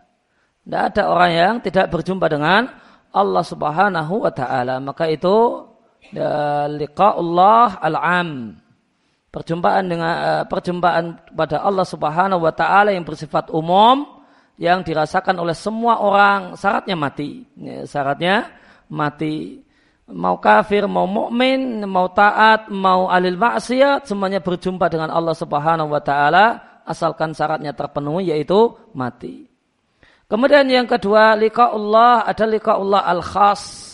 Tidak 0.61 0.81
ada 0.93 1.03
orang 1.09 1.31
yang 1.33 1.53
tidak 1.61 1.89
berjumpa 1.89 2.29
dengan 2.29 2.69
Allah 3.09 3.41
subhanahu 3.45 4.29
wa 4.29 4.29
ta'ala. 4.29 4.77
Maka 4.77 5.09
itu 5.09 5.65
ya, 6.13 6.69
liqa'ullah 6.69 7.81
al-am 7.81 8.61
perjumpaan 9.35 9.83
dengan 9.91 10.13
uh, 10.15 10.43
perjumpaan 10.47 11.35
pada 11.35 11.59
Allah 11.59 11.83
Subhanahu 11.83 12.47
wa 12.47 12.55
taala 12.55 12.95
yang 12.95 13.03
bersifat 13.03 13.51
umum 13.51 14.23
yang 14.55 14.79
dirasakan 14.79 15.35
oleh 15.35 15.51
semua 15.51 15.99
orang 15.99 16.55
syaratnya 16.55 16.95
mati. 16.95 17.43
Ya, 17.59 17.83
syaratnya 17.83 18.47
mati. 18.87 19.59
Mau 20.07 20.39
kafir 20.39 20.87
mau 20.87 21.03
mukmin 21.03 21.83
mau 21.83 22.07
taat 22.15 22.71
mau 22.71 23.11
alil 23.11 23.35
maksiat 23.35 24.07
semuanya 24.07 24.39
berjumpa 24.39 24.87
dengan 24.87 25.11
Allah 25.11 25.35
Subhanahu 25.35 25.91
wa 25.91 25.99
taala 25.99 26.79
asalkan 26.87 27.35
syaratnya 27.35 27.75
terpenuhi 27.75 28.31
yaitu 28.31 28.71
mati. 28.95 29.51
Kemudian 30.31 30.63
yang 30.71 30.87
kedua 30.87 31.35
liqaullah 31.35 32.23
ada 32.23 32.45
liqaullah 32.47 33.03
al 33.03 33.19
khas 33.19 33.91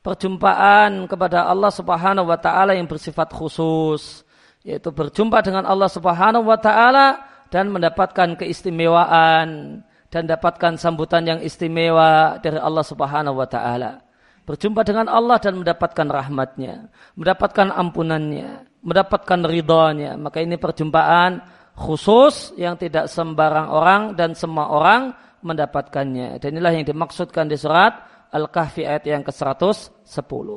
perjumpaan 0.00 1.04
kepada 1.04 1.44
Allah 1.44 1.68
Subhanahu 1.68 2.32
wa 2.32 2.38
taala 2.40 2.72
yang 2.72 2.88
bersifat 2.88 3.28
khusus 3.34 4.24
yaitu 4.66 4.90
berjumpa 4.90 5.42
dengan 5.42 5.64
Allah 5.66 5.90
Subhanahu 5.90 6.46
wa 6.46 6.58
taala 6.58 7.22
dan 7.48 7.72
mendapatkan 7.72 8.36
keistimewaan 8.36 9.80
dan 10.08 10.22
dapatkan 10.24 10.80
sambutan 10.80 11.24
yang 11.24 11.40
istimewa 11.40 12.40
dari 12.40 12.56
Allah 12.56 12.84
Subhanahu 12.84 13.36
wa 13.36 13.48
taala. 13.48 14.00
Berjumpa 14.48 14.80
dengan 14.80 15.12
Allah 15.12 15.36
dan 15.36 15.60
mendapatkan 15.60 16.08
rahmatnya, 16.08 16.88
mendapatkan 17.20 17.68
ampunannya, 17.68 18.64
mendapatkan 18.80 19.44
ridhonya. 19.44 20.16
Maka 20.16 20.40
ini 20.40 20.56
perjumpaan 20.56 21.44
khusus 21.76 22.56
yang 22.56 22.80
tidak 22.80 23.12
sembarang 23.12 23.68
orang 23.68 24.02
dan 24.16 24.32
semua 24.32 24.72
orang 24.72 25.12
mendapatkannya. 25.44 26.40
Dan 26.40 26.56
inilah 26.56 26.72
yang 26.80 26.88
dimaksudkan 26.88 27.44
di 27.44 27.60
surat 27.60 27.92
Al-Kahfi 28.32 28.88
ayat 28.88 29.04
yang 29.04 29.20
ke-110. 29.20 30.48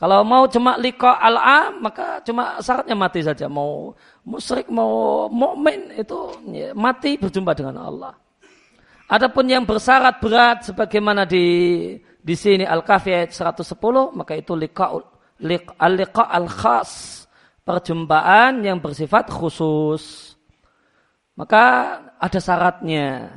Kalau 0.00 0.24
mau 0.24 0.48
cuma 0.48 0.80
liko 0.80 1.12
al-am, 1.12 1.84
maka 1.84 2.24
cuma 2.24 2.56
syaratnya 2.64 2.96
mati 2.96 3.20
saja. 3.20 3.52
Mau 3.52 3.92
musyrik, 4.24 4.72
mau 4.72 5.28
mukmin 5.28 5.92
itu 5.92 6.40
ya, 6.48 6.72
mati 6.72 7.20
berjumpa 7.20 7.52
dengan 7.52 7.84
Allah. 7.84 8.16
Adapun 9.12 9.44
yang 9.44 9.68
bersyarat 9.68 10.16
berat 10.24 10.64
sebagaimana 10.72 11.28
di 11.28 11.44
di 12.16 12.32
sini 12.32 12.64
Al-Kahfi 12.64 13.12
ayat 13.12 13.36
110, 13.36 14.16
maka 14.16 14.32
itu 14.40 14.56
liko 14.56 15.04
al-liqa 15.76 16.32
al-khas, 16.32 17.24
perjumpaan 17.60 18.64
yang 18.64 18.80
bersifat 18.80 19.28
khusus. 19.28 20.32
Maka 21.36 21.64
ada 22.16 22.40
syaratnya. 22.40 23.28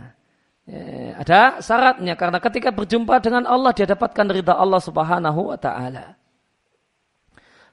Ya, 0.63 1.19
ada 1.19 1.59
syaratnya 1.59 2.15
karena 2.15 2.39
ketika 2.39 2.71
berjumpa 2.71 3.19
dengan 3.19 3.43
Allah 3.43 3.75
dia 3.75 3.83
dapatkan 3.83 4.31
ridha 4.31 4.55
Allah 4.55 4.79
Subhanahu 4.79 5.51
wa 5.51 5.59
taala. 5.59 6.22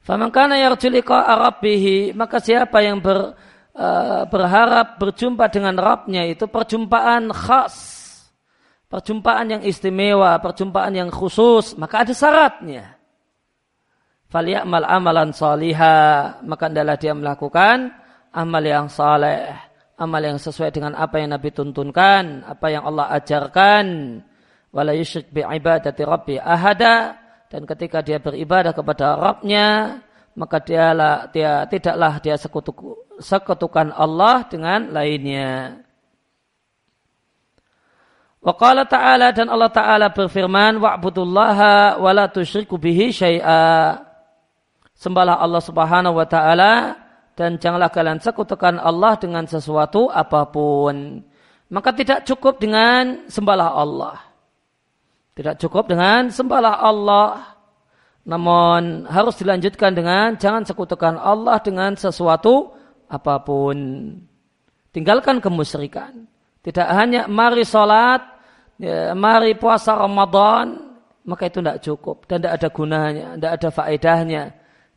Faman 0.01 0.33
yarjulika 0.33 1.29
arabihi 1.29 2.17
maka 2.17 2.41
siapa 2.41 2.81
yang 2.81 3.05
ber, 3.05 3.37
uh, 3.77 4.25
berharap 4.27 4.97
berjumpa 4.97 5.53
dengan 5.53 5.77
Rabbnya 5.77 6.25
itu 6.25 6.49
perjumpaan 6.49 7.29
khas. 7.33 8.09
Perjumpaan 8.91 9.47
yang 9.55 9.63
istimewa, 9.63 10.35
perjumpaan 10.43 10.91
yang 10.99 11.15
khusus, 11.15 11.79
maka 11.79 12.03
ada 12.03 12.11
syaratnya. 12.11 12.99
Faliyakmal 14.27 14.83
amalan 14.83 15.31
salihah, 15.31 16.43
maka 16.43 16.67
adalah 16.67 16.99
dia 16.99 17.15
melakukan 17.15 17.95
amal 18.35 18.63
yang 18.63 18.91
saleh, 18.91 19.55
amal 19.99 20.23
yang 20.23 20.39
sesuai 20.39 20.75
dengan 20.75 20.99
apa 20.99 21.23
yang 21.23 21.35
Nabi 21.35 21.51
tuntunkan, 21.55 22.47
apa 22.47 22.67
yang 22.67 22.83
Allah 22.87 23.15
ajarkan. 23.15 23.87
Wala 24.71 24.95
yusyrik 24.95 25.35
bi 25.35 25.43
ibadati 25.43 26.03
rabbi 26.07 26.39
ahada, 26.39 27.20
dan 27.51 27.67
ketika 27.67 27.99
dia 28.01 28.23
beribadah 28.23 28.71
kepada 28.71 29.19
Rabbnya 29.19 29.99
maka 30.39 30.63
dialah 30.63 31.29
dia 31.35 31.67
tidaklah 31.67 32.23
dia 32.23 32.39
sekutu, 32.39 32.73
sekutukan 33.19 33.91
Allah 33.91 34.47
dengan 34.47 34.95
lainnya. 34.95 35.83
Wa 38.41 38.57
qala 38.57 38.89
ta'ala 38.89 39.37
dan 39.37 39.53
Allah 39.53 39.69
Ta'ala 39.69 40.07
berfirman 40.17 40.81
wa'budullaha 40.81 42.01
wa 42.01 42.11
la 42.15 42.25
tusyriku 42.31 42.81
bihi 42.81 43.13
syai'a. 43.13 44.01
Sembahlah 44.97 45.41
Allah 45.41 45.61
Subhanahu 45.65 46.17
wa 46.17 46.29
taala 46.29 46.97
dan 47.33 47.57
janganlah 47.57 47.89
kalian 47.89 48.21
sekutukan 48.21 48.77
Allah 48.77 49.17
dengan 49.17 49.49
sesuatu 49.49 50.13
apa 50.13 50.49
pun. 50.49 51.25
Maka 51.73 51.97
tidak 51.97 52.29
cukup 52.29 52.61
dengan 52.61 53.25
sembahlah 53.29 53.77
Allah. 53.77 54.30
Tidak 55.41 55.57
cukup 55.57 55.89
dengan 55.89 56.29
sembahlah 56.29 56.85
Allah. 56.85 57.57
Namun 58.29 59.09
harus 59.09 59.41
dilanjutkan 59.41 59.97
dengan 59.97 60.37
jangan 60.37 60.69
sekutukan 60.69 61.17
Allah 61.17 61.57
dengan 61.65 61.97
sesuatu 61.97 62.77
apa 63.09 63.41
pun. 63.41 63.77
Tinggalkan 64.93 65.41
kemusyrikan. 65.41 66.29
Tidak 66.61 66.85
hanya 66.93 67.25
mari 67.25 67.65
sholat, 67.65 68.21
ya, 68.77 69.17
mari 69.17 69.57
puasa 69.57 69.97
Ramadan, 69.97 70.93
maka 71.25 71.49
itu 71.49 71.65
tidak 71.65 71.81
cukup 71.81 72.29
dan 72.29 72.45
tidak 72.45 72.61
ada 72.61 72.69
gunanya, 72.69 73.29
tidak 73.41 73.53
ada 73.57 73.69
faedahnya. 73.73 74.43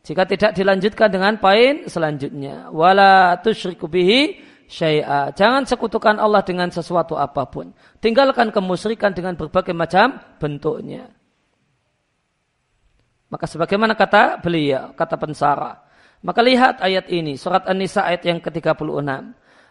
Jika 0.04 0.28
tidak 0.28 0.52
dilanjutkan 0.52 1.08
dengan 1.08 1.40
poin 1.40 1.88
selanjutnya, 1.88 2.68
wala 2.68 3.40
syai'a. 4.74 5.30
Jangan 5.30 5.62
sekutukan 5.62 6.18
Allah 6.18 6.42
dengan 6.42 6.66
sesuatu 6.74 7.14
apa 7.14 7.46
pun. 7.46 7.70
Tinggalkan 8.02 8.50
kemusyrikan 8.50 9.14
dengan 9.14 9.38
berbagai 9.38 9.70
macam 9.70 10.18
bentuknya. 10.42 11.06
Maka 13.30 13.46
sebagaimana 13.46 13.94
kata 13.94 14.42
beliau, 14.42 14.90
kata 14.98 15.14
pensara. 15.14 15.86
Maka 16.26 16.40
lihat 16.42 16.82
ayat 16.82 17.06
ini, 17.10 17.38
surat 17.38 17.66
An-Nisa 17.70 18.02
ayat 18.02 18.26
yang 18.26 18.38
ke-36. 18.42 18.82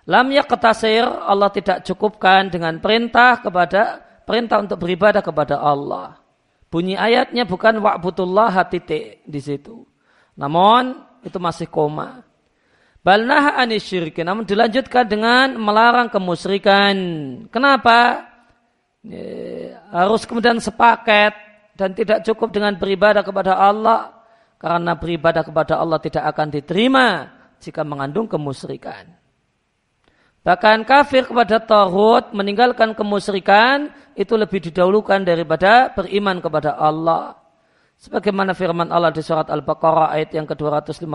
Lam 0.04 0.28
yaqtasir 0.36 1.04
Allah 1.08 1.48
tidak 1.52 1.84
cukupkan 1.88 2.52
dengan 2.52 2.80
perintah 2.84 3.40
kepada 3.40 4.04
perintah 4.28 4.60
untuk 4.60 4.84
beribadah 4.84 5.24
kepada 5.24 5.60
Allah. 5.60 6.20
Bunyi 6.68 6.98
ayatnya 6.98 7.48
bukan 7.48 7.80
wa'budullah 7.80 8.68
titik 8.68 9.24
di 9.24 9.40
situ. 9.40 9.86
Namun 10.36 10.98
itu 11.24 11.38
masih 11.38 11.70
koma. 11.70 12.23
Balnah 13.04 13.60
anisyirki. 13.60 14.24
Namun 14.24 14.48
dilanjutkan 14.48 15.04
dengan 15.06 15.60
melarang 15.60 16.08
kemusyrikan. 16.08 16.96
Kenapa? 17.52 18.32
Ya, 19.04 19.84
harus 19.92 20.24
kemudian 20.24 20.64
sepaket 20.64 21.36
dan 21.76 21.92
tidak 21.92 22.24
cukup 22.24 22.56
dengan 22.56 22.80
beribadah 22.80 23.22
kepada 23.22 23.60
Allah. 23.60 24.24
Karena 24.56 24.96
beribadah 24.96 25.44
kepada 25.44 25.76
Allah 25.76 26.00
tidak 26.00 26.24
akan 26.24 26.48
diterima 26.48 27.28
jika 27.60 27.84
mengandung 27.84 28.32
kemusyrikan. 28.32 29.12
Bahkan 30.44 30.88
kafir 30.88 31.28
kepada 31.28 31.60
Tauhid 31.60 32.32
meninggalkan 32.32 32.96
kemusyrikan 32.96 33.92
itu 34.16 34.36
lebih 34.40 34.64
didahulukan 34.64 35.24
daripada 35.24 35.92
beriman 35.92 36.40
kepada 36.40 36.80
Allah. 36.80 37.40
Sebagaimana 38.00 38.52
firman 38.52 38.92
Allah 38.92 39.12
di 39.16 39.24
surat 39.24 39.48
Al-Baqarah 39.48 40.12
ayat 40.12 40.36
yang 40.36 40.44
ke-256, 40.44 41.08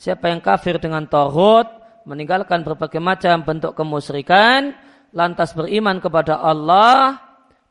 Siapa 0.00 0.32
yang 0.32 0.40
kafir 0.40 0.80
dengan 0.80 1.04
tauhid, 1.04 1.68
meninggalkan 2.08 2.64
berbagai 2.64 3.04
macam 3.04 3.44
bentuk 3.44 3.76
kemusyrikan, 3.76 4.72
lantas 5.12 5.52
beriman 5.52 6.00
kepada 6.00 6.40
Allah, 6.40 7.20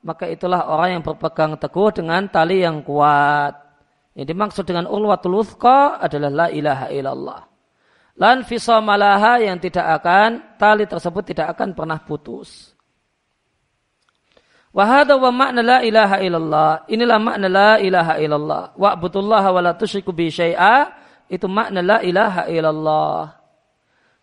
maka 0.05 0.29
itulah 0.29 0.69
orang 0.69 1.01
yang 1.01 1.03
berpegang 1.03 1.57
teguh 1.57 1.89
dengan 1.89 2.29
tali 2.29 2.61
yang 2.61 2.85
kuat. 2.85 3.57
Yang 4.13 4.27
dimaksud 4.29 4.63
dengan 4.69 4.85
ulwatul 4.85 5.41
uthqa 5.41 5.97
adalah 5.97 6.29
la 6.29 6.47
ilaha 6.53 6.87
illallah. 6.93 7.41
Lan 8.21 8.45
fisamalaha 8.45 9.41
yang 9.41 9.57
tidak 9.57 9.89
akan, 9.97 10.53
tali 10.61 10.85
tersebut 10.85 11.33
tidak 11.33 11.57
akan 11.57 11.73
pernah 11.73 11.97
putus. 11.97 12.77
Wahada 14.69 15.17
wa 15.17 15.33
makna 15.33 15.65
la 15.65 15.79
ilaha 15.81 16.21
illallah. 16.21 16.71
Inilah 16.93 17.17
makna 17.17 17.47
la 17.49 17.71
ilaha 17.81 18.21
illallah. 18.21 18.77
Wa'budullaha 18.77 19.49
wa 19.49 19.61
la 19.65 19.73
tusyriku 19.73 20.13
bi 20.13 20.29
syai'a 20.29 21.08
itu 21.29 21.45
makna 21.45 21.85
la 21.85 21.97
ilaha 22.01 22.49
illallah. 22.49 23.21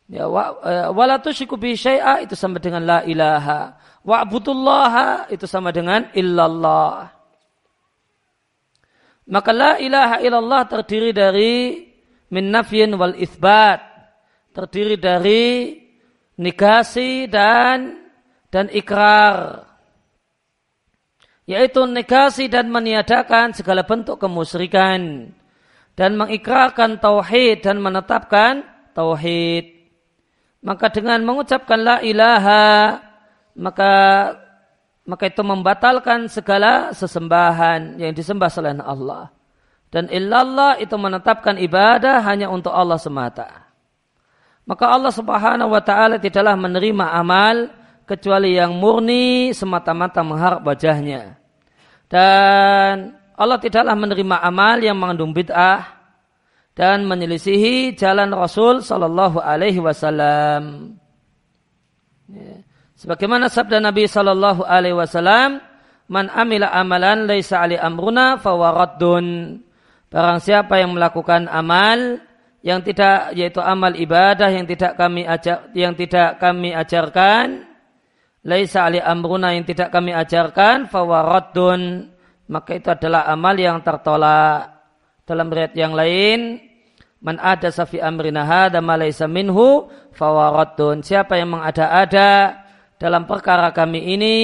Ya, 0.06 0.30
wa, 0.30 0.54
uh, 0.62 0.86
wala 0.94 1.18
tusyriku 1.18 1.58
bi 1.58 1.74
syai'a 1.74 2.22
itu 2.22 2.38
sama 2.38 2.62
dengan 2.62 2.82
la 2.86 3.02
ilaha. 3.02 3.74
Wa'budullaha 4.06 5.30
itu 5.34 5.50
sama 5.50 5.74
dengan 5.74 6.06
illallah. 6.14 7.10
Maka 9.26 9.50
la 9.50 9.72
ilaha 9.82 10.22
illallah 10.22 10.62
terdiri 10.70 11.10
dari 11.10 11.82
min 12.30 12.50
nafyin 12.50 12.94
wal 12.94 13.14
ithbat. 13.18 13.94
terdiri 14.56 14.96
dari 14.96 15.76
negasi 16.40 17.28
dan 17.28 18.08
dan 18.48 18.72
ikrar 18.72 19.68
yaitu 21.44 21.84
negasi 21.84 22.48
dan 22.48 22.72
meniadakan 22.72 23.52
segala 23.52 23.84
bentuk 23.84 24.16
kemusyrikan 24.16 25.28
dan 25.96 26.14
mengikrarkan 26.14 27.00
tauhid 27.00 27.64
dan 27.64 27.80
menetapkan 27.80 28.62
tauhid. 28.92 29.74
Maka 30.60 30.92
dengan 30.92 31.24
mengucapkan 31.24 31.80
la 31.80 31.96
ilaha 32.04 33.00
maka 33.56 33.92
maka 35.06 35.24
itu 35.30 35.40
membatalkan 35.40 36.28
segala 36.28 36.92
sesembahan 36.92 37.96
yang 37.96 38.12
disembah 38.12 38.50
selain 38.52 38.82
Allah. 38.84 39.32
Dan 39.88 40.10
illallah 40.12 40.76
itu 40.82 40.98
menetapkan 40.98 41.56
ibadah 41.56 42.20
hanya 42.26 42.50
untuk 42.50 42.74
Allah 42.74 42.98
semata. 42.98 43.70
Maka 44.66 44.84
Allah 44.90 45.14
Subhanahu 45.14 45.70
wa 45.70 45.80
taala 45.80 46.18
tidaklah 46.18 46.58
menerima 46.58 47.06
amal 47.06 47.70
kecuali 48.02 48.58
yang 48.58 48.74
murni 48.74 49.54
semata-mata 49.54 50.26
mengharap 50.26 50.66
wajahnya. 50.66 51.38
Dan 52.10 53.14
Allah 53.36 53.60
tidaklah 53.60 53.92
menerima 53.92 54.36
amal 54.40 54.80
yang 54.80 54.96
mengandung 54.96 55.36
bid'ah 55.36 55.84
dan 56.76 57.04
menyelisihi 57.04 57.96
jalan 57.96 58.32
Rasul 58.32 58.80
sallallahu 58.80 59.40
alaihi 59.40 59.80
wasallam. 59.80 60.96
Ya. 62.32 62.64
Sebagaimana 62.96 63.52
sabda 63.52 63.76
Nabi 63.80 64.08
sallallahu 64.08 64.64
alaihi 64.64 64.96
wasallam, 64.96 65.60
"Man 66.08 66.32
amila 66.32 66.72
amalan 66.72 67.28
laisa 67.28 67.60
ali 67.60 67.76
amruna 67.76 68.40
fawaraddun." 68.40 69.60
Barang 70.08 70.40
siapa 70.40 70.80
yang 70.80 70.96
melakukan 70.96 71.44
amal 71.52 72.24
yang 72.64 72.80
tidak 72.80 73.36
yaitu 73.36 73.60
amal 73.60 73.92
ibadah 73.92 74.48
yang 74.48 74.64
tidak 74.64 74.96
kami 74.96 75.28
ajar 75.28 75.70
yang 75.76 75.92
tidak 75.92 76.40
kami 76.40 76.72
ajarkan 76.72 77.62
laisa 78.42 78.90
ali 78.90 78.98
amruna 78.98 79.54
yang 79.54 79.62
tidak 79.62 79.92
kami 79.94 80.10
ajarkan 80.10 80.90
fawaraddun 80.90 82.10
maka 82.46 82.78
itu 82.78 82.88
adalah 82.90 83.26
amal 83.30 83.54
yang 83.58 83.82
tertolak. 83.82 84.74
Dalam 85.26 85.50
riwayat 85.50 85.74
yang 85.74 85.90
lain 85.90 86.62
man 87.18 87.42
ada 87.42 87.74
safi 87.74 87.98
amrina 87.98 88.46
hadza 88.46 88.78
ma 88.78 88.94
laisa 88.94 89.26
minhu 89.26 89.90
fawaraddun 90.14 91.02
siapa 91.02 91.34
yang 91.34 91.58
mengada-ada 91.58 92.62
dalam 93.02 93.26
perkara 93.26 93.74
kami 93.74 94.14
ini 94.14 94.38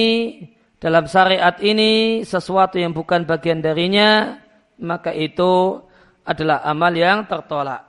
dalam 0.83 1.07
syariat 1.07 1.55
ini 1.63 2.21
sesuatu 2.27 2.75
yang 2.75 2.91
bukan 2.91 3.23
bagian 3.23 3.63
darinya 3.63 4.35
maka 4.83 5.15
itu 5.15 5.79
adalah 6.27 6.59
amal 6.67 6.91
yang 6.91 7.23
tertolak. 7.23 7.87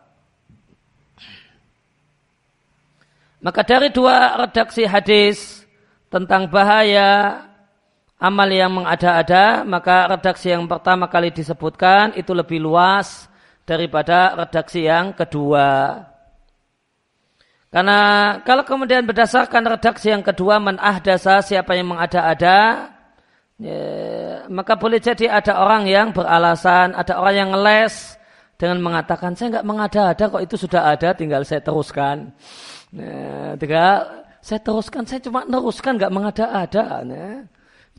Maka 3.44 3.60
dari 3.66 3.92
dua 3.92 4.40
redaksi 4.40 4.88
hadis 4.88 5.66
tentang 6.08 6.48
bahaya 6.48 7.42
amal 8.24 8.48
yang 8.48 8.72
mengada-ada, 8.72 9.68
maka 9.68 10.08
redaksi 10.08 10.48
yang 10.48 10.64
pertama 10.64 11.12
kali 11.12 11.28
disebutkan 11.28 12.16
itu 12.16 12.32
lebih 12.32 12.56
luas 12.56 13.28
daripada 13.68 14.32
redaksi 14.32 14.88
yang 14.88 15.12
kedua. 15.12 16.00
Karena 17.68 18.00
kalau 18.46 18.64
kemudian 18.64 19.04
berdasarkan 19.04 19.76
redaksi 19.76 20.08
yang 20.08 20.24
kedua 20.24 20.56
man 20.62 20.80
ahdasa 20.80 21.44
siapa 21.44 21.76
yang 21.76 21.92
mengada-ada 21.92 22.88
ya, 23.58 23.82
maka 24.46 24.78
boleh 24.78 25.02
jadi 25.02 25.28
ada 25.28 25.60
orang 25.60 25.84
yang 25.84 26.14
beralasan, 26.14 26.94
ada 26.96 27.18
orang 27.20 27.34
yang 27.34 27.50
ngeles 27.52 28.16
dengan 28.54 28.78
mengatakan 28.78 29.34
saya 29.34 29.58
nggak 29.58 29.66
mengada-ada 29.66 30.24
kok 30.30 30.42
itu 30.46 30.54
sudah 30.54 30.96
ada 30.96 31.12
tinggal 31.18 31.42
saya 31.42 31.60
teruskan. 31.60 32.30
Nah, 32.94 33.58
tiga, 33.58 34.06
saya 34.38 34.62
teruskan, 34.62 35.02
saya 35.02 35.18
cuma 35.18 35.42
teruskan, 35.42 35.98
nggak 35.98 36.14
mengada-ada. 36.14 37.02
Nah, 37.02 37.42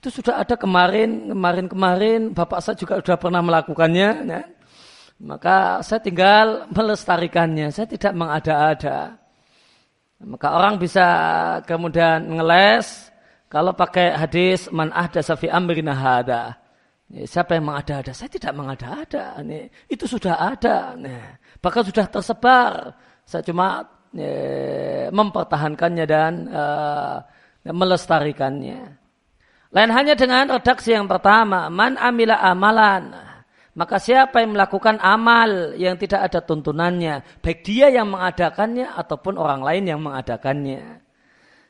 itu 0.06 0.22
sudah 0.22 0.46
ada 0.46 0.54
kemarin, 0.54 1.34
kemarin-kemarin, 1.34 2.30
bapak 2.30 2.62
saya 2.62 2.78
juga 2.78 3.02
sudah 3.02 3.18
pernah 3.18 3.42
melakukannya. 3.42 4.10
Nah, 4.22 4.46
maka 5.18 5.82
saya 5.82 5.98
tinggal 5.98 6.70
melestarikannya, 6.70 7.74
saya 7.74 7.90
tidak 7.90 8.14
mengada-ada. 8.14 9.18
Maka 10.22 10.48
orang 10.54 10.78
bisa 10.78 11.08
kemudian 11.66 12.38
ngeles 12.38 13.10
kalau 13.50 13.74
pakai 13.74 14.14
hadis 14.14 14.70
man 14.70 14.94
ahda 14.94 15.26
safi 15.26 15.50
amrina 15.50 15.98
hada. 15.98 16.54
Siapa 17.10 17.58
yang 17.58 17.74
mengada-ada? 17.74 18.14
Saya 18.14 18.30
tidak 18.30 18.54
mengada-ada. 18.54 19.42
Itu 19.90 20.06
sudah 20.06 20.38
ada. 20.54 20.94
Bahkan 21.66 21.82
sudah 21.82 22.06
tersebar. 22.14 22.94
Saya 23.26 23.42
cuma 23.42 23.82
ya, 24.14 25.10
mempertahankannya 25.10 26.06
dan 26.06 26.46
uh, 26.54 27.26
melestarikannya. 27.66 29.05
Lain 29.76 29.92
hanya 29.92 30.16
dengan 30.16 30.48
redaksi 30.48 30.96
yang 30.96 31.04
pertama, 31.04 31.68
man 31.68 32.00
amila 32.00 32.40
amalan. 32.40 33.12
Maka 33.76 34.00
siapa 34.00 34.40
yang 34.40 34.56
melakukan 34.56 34.96
amal 35.04 35.76
yang 35.76 36.00
tidak 36.00 36.32
ada 36.32 36.40
tuntunannya, 36.40 37.44
baik 37.44 37.60
dia 37.68 37.92
yang 37.92 38.08
mengadakannya 38.08 38.88
ataupun 38.96 39.36
orang 39.36 39.60
lain 39.60 39.84
yang 39.84 40.00
mengadakannya. 40.00 41.04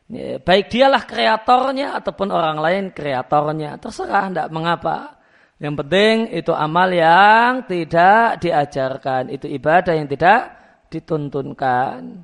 Ya, 0.06 0.38
baik 0.38 0.70
dialah 0.70 1.02
kreatornya 1.10 1.98
ataupun 1.98 2.30
orang 2.30 2.62
lain 2.62 2.84
kreatornya, 2.94 3.82
terserah, 3.82 4.30
tidak 4.30 4.54
mengapa. 4.54 5.18
Yang 5.58 5.76
penting 5.82 6.16
itu 6.30 6.54
amal 6.54 6.94
yang 6.94 7.66
tidak 7.66 8.38
diajarkan, 8.38 9.34
itu 9.34 9.50
ibadah 9.50 9.98
yang 9.98 10.06
tidak 10.06 10.54
dituntunkan. 10.94 12.22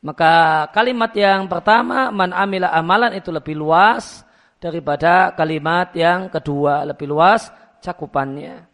Maka 0.00 0.64
kalimat 0.72 1.12
yang 1.12 1.44
pertama 1.44 2.08
man 2.08 2.32
amila 2.32 2.72
amalan 2.72 3.12
itu 3.20 3.28
lebih 3.28 3.52
luas 3.52 4.24
daripada 4.56 5.36
kalimat 5.36 5.92
yang 5.92 6.32
kedua 6.32 6.88
lebih 6.88 7.04
luas 7.04 7.52
cakupannya. 7.84 8.64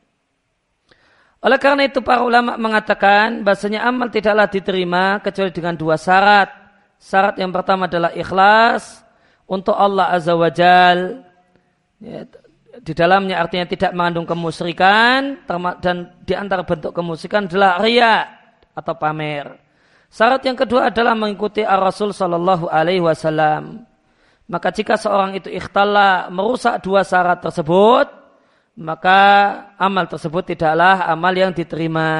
Oleh 1.42 1.58
karena 1.58 1.86
itu 1.86 1.98
para 2.02 2.22
ulama 2.22 2.54
mengatakan 2.58 3.42
bahasanya 3.42 3.86
amal 3.86 4.10
tidaklah 4.10 4.46
diterima 4.50 5.18
kecuali 5.18 5.50
dengan 5.50 5.74
dua 5.74 5.98
syarat. 5.98 6.50
Syarat 6.98 7.38
yang 7.42 7.50
pertama 7.50 7.90
adalah 7.90 8.14
ikhlas 8.14 9.02
untuk 9.46 9.74
Allah 9.74 10.14
Azza 10.14 10.34
wa 10.34 10.50
Jal. 10.50 11.26
Ya, 12.02 12.22
di 12.82 12.92
dalamnya 12.94 13.42
artinya 13.42 13.66
tidak 13.66 13.92
mengandung 13.94 14.26
kemusyrikan 14.26 15.42
dan 15.82 15.96
di 16.22 16.34
antara 16.38 16.62
bentuk 16.62 16.94
kemusyrikan 16.94 17.50
adalah 17.50 17.82
riya 17.82 18.26
atau 18.74 18.94
pamer. 18.94 19.65
Syarat 20.11 20.42
yang 20.47 20.57
kedua 20.57 20.88
adalah 20.88 21.12
mengikuti 21.19 21.61
Ar-Rasul 21.66 22.14
Sallallahu 22.14 22.71
Alaihi 22.71 23.03
Wasallam. 23.03 23.85
Maka 24.47 24.71
jika 24.71 24.95
seorang 24.95 25.35
itu 25.35 25.51
ikhtala 25.51 26.31
merusak 26.31 26.79
dua 26.87 27.03
syarat 27.03 27.42
tersebut, 27.42 28.07
maka 28.79 29.21
amal 29.75 30.07
tersebut 30.07 30.55
tidaklah 30.55 31.03
amal 31.11 31.35
yang 31.35 31.51
diterima. 31.51 32.11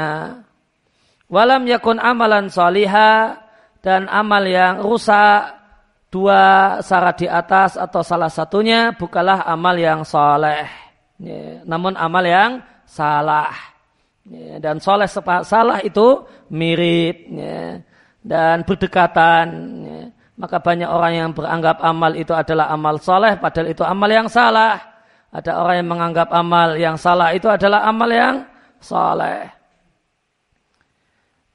Walam 1.31 1.67
yakun 1.71 2.03
amalan 2.03 2.51
salihah 2.51 3.39
dan 3.79 4.11
amal 4.11 4.43
yang 4.43 4.83
rusak 4.83 5.55
dua 6.11 6.79
syarat 6.83 7.23
di 7.23 7.29
atas 7.31 7.79
atau 7.79 8.03
salah 8.03 8.31
satunya 8.31 8.91
bukanlah 8.99 9.47
amal 9.47 9.79
yang 9.79 10.03
soleh. 10.03 10.67
Namun 11.63 11.95
amal 11.95 12.25
yang 12.27 12.51
salah. 12.83 13.76
Ya, 14.27 14.59
dan 14.59 14.83
soleh 14.83 15.07
salah 15.47 15.79
itu 15.87 16.27
mirip 16.51 17.31
ya, 17.31 17.79
dan 18.27 18.67
berdekatan. 18.67 19.47
Ya. 19.87 20.01
Maka 20.37 20.59
banyak 20.59 20.91
orang 20.91 21.13
yang 21.15 21.31
beranggap 21.31 21.79
amal 21.81 22.13
itu 22.19 22.35
adalah 22.35 22.69
amal 22.75 22.99
soleh, 22.99 23.39
padahal 23.39 23.71
itu 23.71 23.87
amal 23.87 24.11
yang 24.11 24.27
salah. 24.27 24.83
Ada 25.31 25.63
orang 25.63 25.75
yang 25.79 25.89
menganggap 25.95 26.29
amal 26.35 26.75
yang 26.75 26.99
salah 26.99 27.31
itu 27.33 27.47
adalah 27.47 27.87
amal 27.87 28.11
yang 28.11 28.43
soleh. 28.83 29.47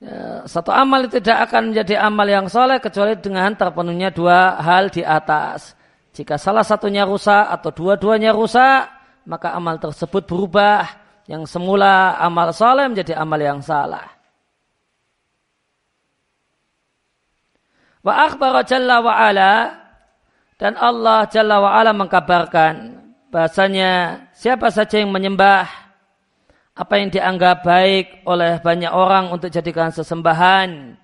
Ya, 0.02 0.48
satu 0.50 0.74
amal 0.74 1.06
itu 1.06 1.22
tidak 1.22 1.52
akan 1.52 1.76
menjadi 1.76 2.02
amal 2.02 2.26
yang 2.26 2.48
soleh 2.50 2.82
kecuali 2.82 3.20
dengan 3.20 3.54
terpenuhnya 3.54 4.10
dua 4.10 4.58
hal 4.64 4.90
di 4.90 5.06
atas. 5.06 5.76
Jika 6.16 6.40
salah 6.40 6.64
satunya 6.64 7.04
rusak 7.04 7.52
atau 7.52 7.70
dua-duanya 7.70 8.32
rusak, 8.32 8.90
maka 9.28 9.54
amal 9.54 9.78
tersebut 9.78 10.26
berubah 10.26 11.01
yang 11.30 11.46
semula 11.46 12.18
amal 12.18 12.50
saleh 12.54 12.90
menjadi 12.90 13.18
amal 13.18 13.38
yang 13.38 13.60
salah. 13.62 14.08
Wa 18.02 18.26
akhbara 18.26 18.66
jalla 18.66 18.98
wa 18.98 19.14
ala 19.14 19.54
dan 20.58 20.74
Allah 20.74 21.30
jalla 21.30 21.62
wa 21.62 21.70
ala 21.78 21.94
mengkabarkan 21.94 22.98
bahasanya 23.30 24.26
siapa 24.34 24.74
saja 24.74 24.98
yang 24.98 25.14
menyembah 25.14 25.70
apa 26.74 26.94
yang 26.98 27.14
dianggap 27.14 27.62
baik 27.62 28.26
oleh 28.26 28.58
banyak 28.58 28.90
orang 28.90 29.30
untuk 29.30 29.54
jadikan 29.54 29.94
sesembahan 29.94 30.98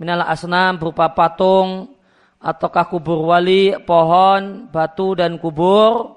minal 0.00 0.24
asnam 0.24 0.80
berupa 0.80 1.12
patung 1.12 1.98
ataukah 2.38 2.86
kubur 2.86 3.28
wali, 3.28 3.74
pohon, 3.82 4.70
batu 4.70 5.12
dan 5.18 5.36
kubur 5.36 6.16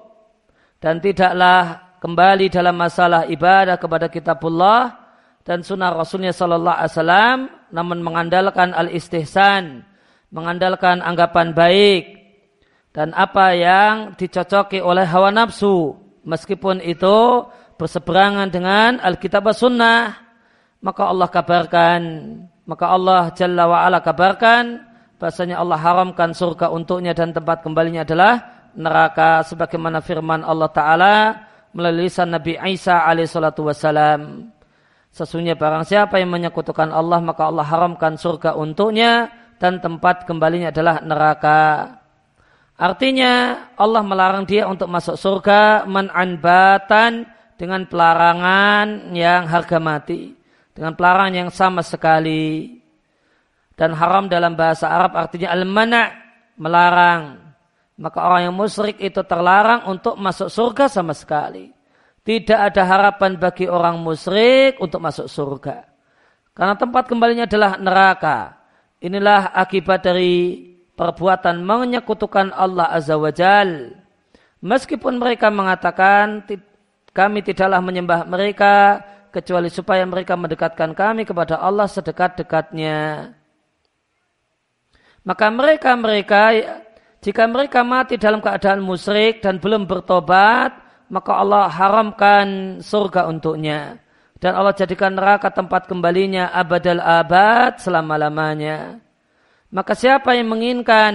dan 0.80 1.02
tidaklah 1.02 1.91
kembali 2.02 2.50
dalam 2.50 2.74
masalah 2.74 3.30
ibadah 3.30 3.78
kepada 3.78 4.10
kitabullah 4.10 4.98
dan 5.46 5.62
sunnah 5.62 5.94
Rasulnya 5.94 6.34
Sallallahu 6.34 6.74
Alaihi 6.74 6.90
Wasallam, 6.98 7.38
namun 7.70 8.02
mengandalkan 8.02 8.74
al-istihsan, 8.74 9.86
mengandalkan 10.34 10.98
anggapan 10.98 11.54
baik, 11.54 12.04
dan 12.90 13.14
apa 13.14 13.54
yang 13.54 14.18
dicocoki 14.18 14.82
oleh 14.82 15.06
hawa 15.06 15.30
nafsu, 15.30 15.94
meskipun 16.26 16.82
itu 16.82 17.46
berseberangan 17.78 18.50
dengan 18.50 18.98
Alkitab 18.98 19.46
Sunnah, 19.54 20.18
maka 20.82 21.06
Allah 21.06 21.30
kabarkan, 21.30 22.02
maka 22.66 22.90
Allah 22.90 23.30
Jalla 23.38 23.70
wa'ala 23.70 24.02
kabarkan, 24.02 24.90
bahasanya 25.22 25.62
Allah 25.62 25.78
haramkan 25.78 26.34
surga 26.34 26.66
untuknya 26.74 27.14
dan 27.14 27.30
tempat 27.30 27.62
kembalinya 27.62 28.02
adalah 28.02 28.66
neraka 28.74 29.46
sebagaimana 29.46 30.02
firman 30.02 30.42
Allah 30.42 30.70
Ta'ala 30.74 31.16
melalui 31.72 32.08
lisan 32.08 32.32
Nabi 32.32 32.56
Isa 32.72 33.04
alaihissalatu 33.04 33.66
wassalam. 33.66 34.48
Sesungguhnya 35.12 35.60
barang 35.60 35.84
siapa 35.84 36.16
yang 36.16 36.32
menyekutukan 36.32 36.88
Allah 36.88 37.20
maka 37.20 37.48
Allah 37.48 37.68
haramkan 37.68 38.16
surga 38.16 38.56
untuknya 38.56 39.28
dan 39.60 39.80
tempat 39.82 40.24
kembalinya 40.24 40.72
adalah 40.72 41.04
neraka. 41.04 41.60
Artinya 42.80 43.68
Allah 43.76 44.00
melarang 44.00 44.48
dia 44.48 44.64
untuk 44.64 44.88
masuk 44.88 45.20
surga 45.20 45.84
man'anbatan 45.84 47.28
dengan 47.60 47.84
pelarangan 47.84 49.12
yang 49.12 49.44
harga 49.44 49.76
mati. 49.76 50.32
Dengan 50.72 50.96
pelarangan 50.96 51.34
yang 51.36 51.50
sama 51.52 51.84
sekali 51.84 52.80
dan 53.82 53.98
haram 53.98 54.30
dalam 54.30 54.54
bahasa 54.54 54.86
Arab 54.86 55.18
artinya 55.18 55.50
al-mana' 55.50 56.14
melarang. 56.54 57.41
Maka 58.02 58.18
orang 58.18 58.50
yang 58.50 58.56
musyrik 58.58 58.98
itu 58.98 59.22
terlarang 59.22 59.86
untuk 59.86 60.18
masuk 60.18 60.50
surga 60.50 60.90
sama 60.90 61.14
sekali. 61.14 61.70
Tidak 62.26 62.58
ada 62.58 62.82
harapan 62.82 63.38
bagi 63.38 63.70
orang 63.70 64.02
musyrik 64.02 64.82
untuk 64.82 64.98
masuk 64.98 65.30
surga. 65.30 65.86
Karena 66.50 66.74
tempat 66.74 67.06
kembalinya 67.06 67.46
adalah 67.46 67.78
neraka. 67.78 68.58
Inilah 68.98 69.54
akibat 69.54 70.02
dari 70.02 70.66
perbuatan 70.98 71.62
menyekutukan 71.62 72.50
Allah 72.50 72.90
Azza 72.90 73.14
wa 73.14 73.30
Jal. 73.30 73.94
Meskipun 74.58 75.22
mereka 75.22 75.54
mengatakan 75.54 76.42
kami 77.14 77.46
tidaklah 77.46 77.78
menyembah 77.78 78.26
mereka 78.26 78.98
kecuali 79.30 79.70
supaya 79.70 80.02
mereka 80.02 80.34
mendekatkan 80.34 80.90
kami 80.90 81.22
kepada 81.22 81.62
Allah 81.62 81.86
sedekat-dekatnya. 81.86 83.30
Maka 85.22 85.46
mereka-mereka 85.54 86.42
jika 87.22 87.46
mereka 87.46 87.86
mati 87.86 88.18
dalam 88.18 88.42
keadaan 88.42 88.82
musyrik 88.82 89.38
dan 89.38 89.62
belum 89.62 89.86
bertobat, 89.86 90.74
maka 91.06 91.32
Allah 91.38 91.70
haramkan 91.70 92.78
surga 92.82 93.30
untuknya. 93.30 94.02
Dan 94.42 94.58
Allah 94.58 94.74
jadikan 94.74 95.14
neraka 95.14 95.54
tempat 95.54 95.86
kembalinya 95.86 96.50
abadal 96.50 96.98
abad 96.98 97.78
selama-lamanya. 97.78 98.98
Maka 99.70 99.94
siapa 99.94 100.34
yang 100.34 100.50
menginginkan 100.50 101.14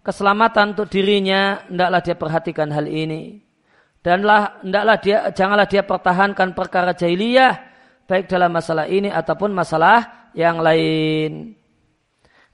keselamatan 0.00 0.72
untuk 0.72 0.88
dirinya, 0.88 1.60
hendaklah 1.68 2.00
dia 2.00 2.16
perhatikan 2.16 2.72
hal 2.72 2.88
ini. 2.88 3.44
Danlah 4.00 4.64
hendaklah 4.64 4.96
dia 5.00 5.18
janganlah 5.28 5.68
dia 5.68 5.84
pertahankan 5.84 6.56
perkara 6.56 6.96
jahiliyah 6.96 7.56
baik 8.04 8.28
dalam 8.28 8.52
masalah 8.52 8.84
ini 8.88 9.08
ataupun 9.12 9.52
masalah 9.52 10.28
yang 10.36 10.60
lain. 10.60 11.56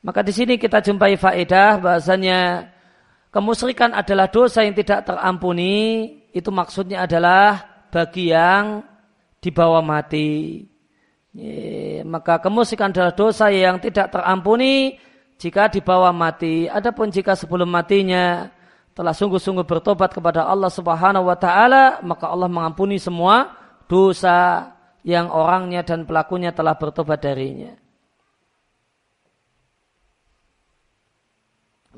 Maka 0.03 0.27
di 0.27 0.33
sini 0.35 0.55
kita 0.59 0.83
jumpai 0.83 1.19
faedah 1.19 1.79
bahasanya 1.83 2.71
kemusyrikan 3.31 3.95
adalah 3.95 4.29
dosa 4.29 4.63
yang 4.67 4.75
tidak 4.77 5.07
terampuni. 5.07 5.75
Itu 6.31 6.55
maksudnya 6.55 7.07
adalah 7.07 7.63
bagi 7.91 8.31
yang 8.31 8.87
dibawa 9.43 9.83
mati. 9.83 10.63
maka 12.11 12.43
kemusyrikan 12.43 12.91
adalah 12.91 13.15
dosa 13.15 13.55
yang 13.55 13.79
tidak 13.79 14.11
terampuni 14.11 14.99
jika 15.39 15.71
dibawa 15.71 16.11
mati. 16.13 16.67
Adapun 16.67 17.09
jika 17.09 17.39
sebelum 17.39 17.71
matinya 17.71 18.51
telah 18.93 19.17
sungguh-sungguh 19.17 19.65
bertobat 19.65 20.13
kepada 20.13 20.45
Allah 20.45 20.69
Subhanahu 20.69 21.31
wa 21.31 21.39
taala, 21.39 22.03
maka 22.05 22.29
Allah 22.29 22.51
mengampuni 22.51 23.01
semua 23.01 23.57
dosa 23.89 24.69
yang 25.01 25.33
orangnya 25.33 25.81
dan 25.81 26.05
pelakunya 26.05 26.53
telah 26.53 26.77
bertobat 26.77 27.25
darinya. 27.25 27.73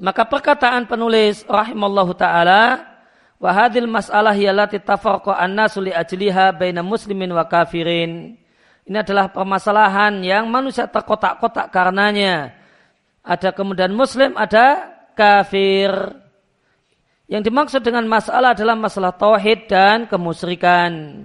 Maka 0.03 0.27
perkataan 0.27 0.91
penulis 0.91 1.47
rahimallahu 1.47 2.11
taala 2.19 2.91
wa 3.39 3.51
hadhil 3.55 3.87
mas'alah 3.87 4.35
yallati 4.35 4.83
tafarqa 4.83 5.39
an-nasu 5.39 5.79
li 5.79 5.95
ajliha 5.95 6.51
baina 6.59 6.83
muslimin 6.83 7.31
wa 7.31 7.47
kafirin. 7.47 8.35
Ini 8.83 8.99
adalah 8.99 9.31
permasalahan 9.31 10.27
yang 10.27 10.51
manusia 10.51 10.91
terkotak-kotak 10.91 11.71
karenanya. 11.71 12.51
Ada 13.23 13.55
kemudian 13.55 13.95
muslim, 13.95 14.35
ada 14.35 14.91
kafir. 15.15 15.95
Yang 17.31 17.43
dimaksud 17.47 17.81
dengan 17.87 18.03
masalah 18.11 18.59
adalah 18.59 18.75
masalah 18.75 19.15
tauhid 19.15 19.71
dan 19.71 20.11
kemusyrikan. 20.11 21.23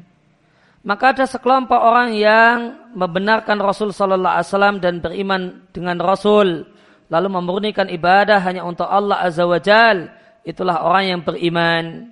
Maka 0.85 1.17
ada 1.17 1.25
sekelompok 1.25 1.81
orang 1.81 2.13
yang 2.13 2.77
membenarkan 2.93 3.57
Rasul 3.57 3.89
Sallallahu 3.89 4.37
Alaihi 4.37 4.49
Wasallam 4.53 4.77
dan 4.77 5.01
beriman 5.01 5.65
dengan 5.73 5.97
Rasul 5.97 6.76
lalu 7.07 7.27
memurnikan 7.31 7.87
ibadah 7.87 8.39
hanya 8.43 8.67
untuk 8.67 8.87
Allah 8.87 9.23
Azza 9.23 9.47
wa 9.47 9.59
Jal, 9.59 10.11
itulah 10.43 10.83
orang 10.83 11.05
yang 11.07 11.21
beriman. 11.23 12.11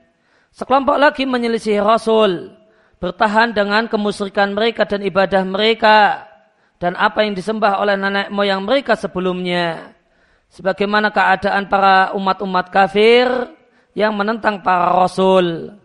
Sekelompok 0.56 0.96
lagi 0.96 1.28
menyelisih 1.28 1.84
Rasul, 1.84 2.56
bertahan 3.00 3.52
dengan 3.52 3.92
kemusyrikan 3.92 4.56
mereka 4.56 4.88
dan 4.88 5.04
ibadah 5.04 5.44
mereka, 5.44 6.28
dan 6.80 6.96
apa 6.96 7.24
yang 7.28 7.36
disembah 7.36 7.80
oleh 7.80 8.00
nenek 8.00 8.32
moyang 8.32 8.64
mereka 8.64 8.96
sebelumnya. 8.96 9.96
Sebagaimana 10.52 11.12
keadaan 11.12 11.68
para 11.68 12.16
umat-umat 12.16 12.72
kafir 12.72 13.28
yang 13.92 14.16
menentang 14.16 14.64
para 14.64 14.96
Rasul. 14.96 15.76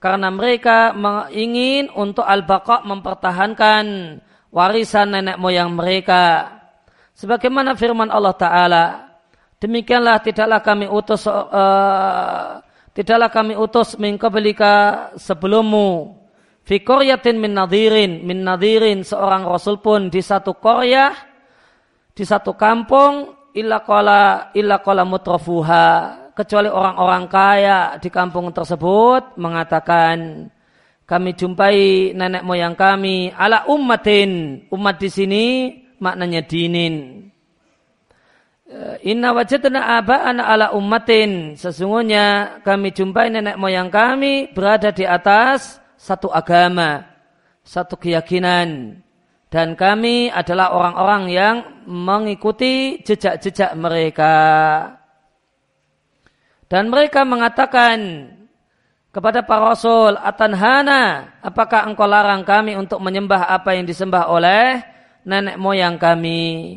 Karena 0.00 0.28
mereka 0.32 0.92
ingin 1.32 1.92
untuk 1.92 2.24
al-baqa 2.24 2.84
mempertahankan 2.84 3.84
warisan 4.52 5.16
nenek 5.16 5.36
moyang 5.40 5.72
mereka 5.72 6.53
Sebagaimana 7.14 7.78
firman 7.78 8.10
Allah 8.10 8.34
Ta'ala, 8.34 8.84
demikianlah 9.62 10.18
tidaklah 10.18 10.60
kami 10.66 10.90
utus 10.90 11.30
uh, 11.30 12.58
tidaklah 12.90 13.30
kami 13.30 13.54
utus 13.54 13.94
min 14.02 14.18
qablika 14.18 15.08
sebelummu. 15.14 16.20
Fi 16.64 16.82
qaryatin 16.82 17.38
min 17.38 17.54
nadhirin 17.54 18.26
min 18.26 18.42
nadhirin 18.42 19.06
seorang 19.06 19.46
rasul 19.46 19.78
pun 19.78 20.08
di 20.10 20.24
satu 20.24 20.56
qaryah 20.58 21.12
di 22.16 22.24
satu 22.24 22.56
kampung 22.56 23.30
illa 23.54 23.86
qala 23.86 24.50
illa 24.56 24.82
qala 24.82 25.06
mutrafuha. 25.06 25.86
Kecuali 26.34 26.66
orang-orang 26.66 27.24
kaya 27.30 27.78
di 28.02 28.10
kampung 28.10 28.50
tersebut 28.50 29.38
mengatakan 29.38 30.50
kami 31.06 31.30
jumpai 31.38 32.10
nenek 32.10 32.42
moyang 32.42 32.74
kami 32.74 33.30
ala 33.30 33.70
ummatin. 33.70 34.66
Umat 34.74 34.98
di 34.98 35.06
sini 35.06 35.44
maknanya 35.98 36.42
dinin. 36.44 37.28
Eh, 38.64 39.12
Inna 39.12 39.36
wajadna 39.36 40.00
aba'ana 40.00 40.42
ala 40.48 40.66
ummatin. 40.72 41.54
Sesungguhnya 41.54 42.58
kami 42.64 42.96
jumpai 42.96 43.28
nenek 43.28 43.60
moyang 43.60 43.92
kami 43.92 44.50
berada 44.56 44.88
di 44.88 45.04
atas 45.04 45.78
satu 46.00 46.32
agama, 46.32 47.04
satu 47.60 48.00
keyakinan. 48.00 48.98
Dan 49.52 49.78
kami 49.78 50.32
adalah 50.34 50.74
orang-orang 50.74 51.22
yang 51.30 51.56
mengikuti 51.86 52.98
jejak-jejak 53.06 53.76
mereka. 53.78 54.34
Dan 56.66 56.90
mereka 56.90 57.22
mengatakan 57.22 58.26
kepada 59.14 59.46
para 59.46 59.70
rasul, 59.70 60.18
Atanhana, 60.18 61.38
apakah 61.38 61.86
engkau 61.86 62.02
larang 62.02 62.42
kami 62.42 62.74
untuk 62.74 62.98
menyembah 62.98 63.46
apa 63.46 63.78
yang 63.78 63.86
disembah 63.86 64.26
oleh 64.26 64.82
nenek 65.24 65.56
moyang 65.60 65.96
kami. 66.00 66.76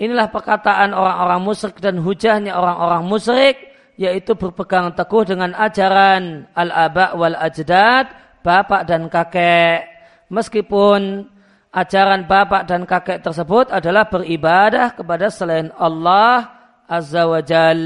Inilah 0.00 0.32
perkataan 0.32 0.96
orang-orang 0.96 1.40
musyrik 1.44 1.76
dan 1.76 2.00
hujahnya 2.00 2.56
orang-orang 2.56 3.04
musyrik 3.04 3.56
yaitu 4.00 4.32
berpegang 4.32 4.96
teguh 4.96 5.28
dengan 5.28 5.52
ajaran 5.52 6.48
al-aba 6.56 7.12
wal 7.12 7.36
ajdad, 7.36 8.08
bapak 8.40 8.88
dan 8.88 9.12
kakek. 9.12 9.84
Meskipun 10.32 11.28
ajaran 11.68 12.24
bapak 12.24 12.64
dan 12.64 12.88
kakek 12.88 13.20
tersebut 13.20 13.68
adalah 13.68 14.08
beribadah 14.08 14.96
kepada 14.96 15.28
selain 15.28 15.68
Allah 15.76 16.48
Azza 16.88 17.28
wa 17.28 17.44
Jal. 17.44 17.80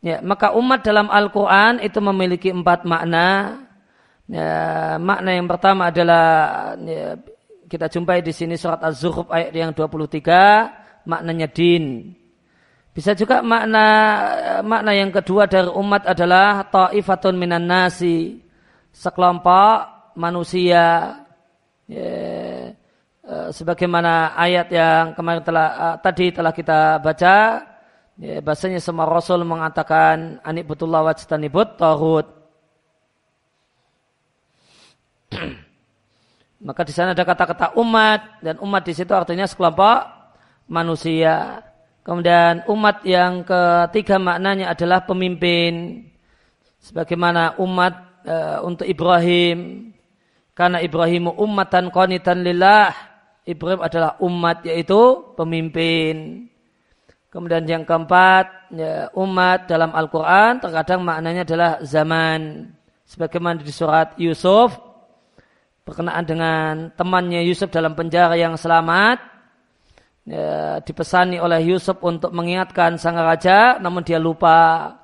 Ya, 0.00 0.22
maka 0.22 0.56
umat 0.56 0.86
dalam 0.86 1.10
Al-Quran 1.10 1.82
itu 1.82 1.98
memiliki 2.00 2.48
empat 2.54 2.86
makna. 2.86 3.60
Ya, 4.30 4.96
makna 5.02 5.34
yang 5.34 5.50
pertama 5.50 5.90
adalah 5.90 6.24
ya, 6.78 7.18
kita 7.70 7.86
jumpai 7.86 8.18
di 8.18 8.34
sini 8.34 8.58
surat 8.58 8.82
Az-Zukhruf 8.82 9.30
ayat 9.30 9.54
yang 9.54 9.70
23 9.70 11.06
maknanya 11.06 11.46
din. 11.46 12.18
Bisa 12.90 13.14
juga 13.14 13.46
makna 13.46 13.86
makna 14.66 14.90
yang 14.90 15.14
kedua 15.14 15.46
dari 15.46 15.70
umat 15.70 16.02
adalah 16.10 16.66
ta'ifatun 16.66 17.38
minan 17.38 17.70
nasi. 17.70 18.42
Sekelompok 18.90 20.10
manusia. 20.18 21.14
Yeah. 21.86 22.74
sebagaimana 23.30 24.34
ayat 24.34 24.74
yang 24.74 25.14
kemarin 25.14 25.46
telah 25.46 25.68
uh, 25.70 25.96
tadi 26.02 26.34
telah 26.34 26.50
kita 26.50 26.98
baca 26.98 27.62
ya, 28.18 28.42
bahasanya 28.42 28.82
semua 28.82 29.06
rasul 29.06 29.46
mengatakan 29.46 30.42
anik 30.42 30.66
betullah 30.66 31.06
wajtanibut 31.06 31.78
tahut 31.78 32.26
maka 36.60 36.84
di 36.84 36.92
sana 36.92 37.16
ada 37.16 37.24
kata-kata 37.24 37.76
umat 37.80 38.44
dan 38.44 38.60
umat 38.60 38.82
di 38.84 38.92
situ 38.92 39.10
artinya 39.16 39.48
sekelompok 39.48 40.04
manusia 40.68 41.64
kemudian 42.04 42.64
umat 42.68 43.02
yang 43.04 43.42
ketiga 43.42 44.20
maknanya 44.20 44.72
adalah 44.72 45.04
pemimpin 45.04 46.04
sebagaimana 46.80 47.56
umat 47.60 48.24
uh, 48.28 48.58
untuk 48.64 48.84
Ibrahim 48.84 49.90
karena 50.52 50.84
Ibrahim 50.84 51.32
ummatan 51.32 51.88
qanitan 51.88 52.44
lillah 52.44 53.10
Ibrahim 53.50 53.80
adalah 53.80 54.20
umat 54.20 54.62
yaitu 54.62 55.34
pemimpin. 55.34 56.46
Kemudian 57.30 57.62
yang 57.66 57.86
keempat, 57.86 58.74
ya, 58.74 59.06
umat 59.14 59.70
dalam 59.70 59.94
Al-Quran 59.94 60.58
terkadang 60.58 61.06
maknanya 61.06 61.46
adalah 61.46 61.72
zaman. 61.82 62.70
Sebagaimana 63.06 63.62
di 63.62 63.74
surat 63.74 64.14
Yusuf, 64.18 64.74
berkenaan 65.90 66.22
dengan 66.22 66.94
temannya 66.94 67.42
Yusuf 67.42 67.74
dalam 67.74 67.98
penjara 67.98 68.38
yang 68.38 68.54
selamat, 68.54 69.18
ya, 70.30 70.78
dipesani 70.86 71.42
oleh 71.42 71.58
Yusuf 71.66 71.98
untuk 72.06 72.30
mengingatkan 72.30 72.94
sang 72.94 73.18
raja, 73.18 73.82
namun 73.82 74.06
dia 74.06 74.22
lupa 74.22 74.94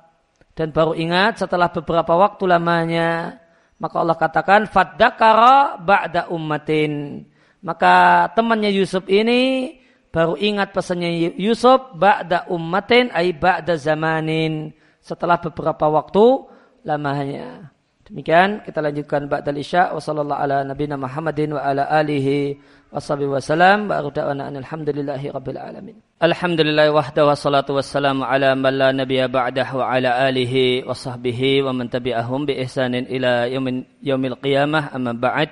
dan 0.55 0.71
baru 0.71 0.95
ingat 0.95 1.43
setelah 1.43 1.67
beberapa 1.67 2.15
waktu 2.15 2.47
lamanya. 2.47 3.35
Maka 3.77 3.95
Allah 3.99 4.17
katakan, 4.17 4.65
Faddakara 4.71 5.77
ba'da 5.77 6.33
ummatin 6.33 7.21
maka 7.67 8.27
temannya 8.37 8.69
Yusuf 8.69 9.05
ini 9.09 9.73
baru 10.13 10.37
ingat 10.37 10.73
pesannya 10.73 11.35
Yusuf 11.35 11.93
ba'da 11.97 12.45
ummatin 12.47 13.09
ay 13.13 13.33
ba'da 13.33 13.75
zamanin 13.75 14.73
setelah 15.01 15.41
beberapa 15.41 15.89
waktu 15.89 16.47
lamanya. 16.85 17.73
Demikian 18.07 18.63
kita 18.63 18.79
lanjutkan 18.79 19.27
ba'da 19.27 19.51
isya. 19.51 19.91
Wa 19.91 19.99
sallallahu 19.99 20.39
ala 20.39 20.63
nabiyina 20.63 20.95
Muhammadin 20.95 21.51
wa 21.51 21.59
ala 21.59 21.83
alihi 21.91 22.55
wa 22.87 23.03
sahbihi 23.03 23.27
wa 23.27 23.43
salam. 23.43 23.91
Wa 23.91 23.99
da'wana 23.99 24.47
alhamdulillahi 24.47 25.27
rabbil 25.27 25.59
alamin. 25.59 25.99
Alhamdulillah 26.23 26.87
wahda 26.95 27.27
wa 27.27 27.35
salatu 27.35 27.75
wassalamu 27.75 28.23
ala 28.23 28.55
man 28.55 28.73
la 28.79 28.89
nabiyya 28.95 29.27
ba'dah 29.27 29.67
wa 29.75 29.91
ala 29.91 30.23
alihi 30.23 30.87
wa 30.87 30.95
sahbihi 30.95 31.67
wa 31.67 31.75
man 31.75 31.91
tabi'ahum 31.91 32.47
bi 32.47 32.55
ihsanin 32.63 33.11
ila 33.11 33.43
yaumil, 33.51 33.83
yaumil 33.99 34.39
qiyamah. 34.39 34.95
Amma 34.95 35.11
ba'd. 35.11 35.51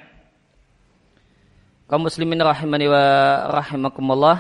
Kaum 1.92 2.08
muslimin 2.08 2.40
rahimani 2.40 2.88
wa 2.88 3.04
rahimakumullah. 3.52 4.40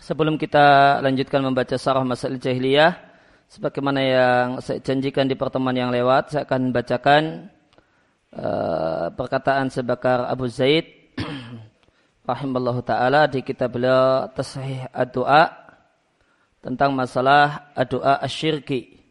Sebelum 0.00 0.40
kita 0.40 0.98
lanjutkan 1.04 1.44
membaca 1.44 1.76
sarah 1.76 2.02
masalah 2.02 2.40
jahiliyah 2.40 3.11
sebagaimana 3.52 4.00
yang 4.00 4.46
saya 4.64 4.80
janjikan 4.80 5.28
di 5.28 5.36
pertemuan 5.36 5.76
yang 5.76 5.92
lewat 5.92 6.32
saya 6.32 6.48
akan 6.48 6.72
bacakan 6.72 7.52
uh, 8.32 9.12
perkataan 9.12 9.68
sebakar 9.68 10.24
Abu 10.24 10.48
Zaid 10.48 10.88
rahimallahu 12.32 12.80
taala 12.80 13.28
di 13.28 13.44
kitab 13.44 13.76
beliau 13.76 14.32
tasahih 14.32 14.88
ad-doa 14.88 15.52
tentang 16.64 16.96
masalah 16.96 17.74
doa 17.90 18.22
asyirki. 18.24 19.02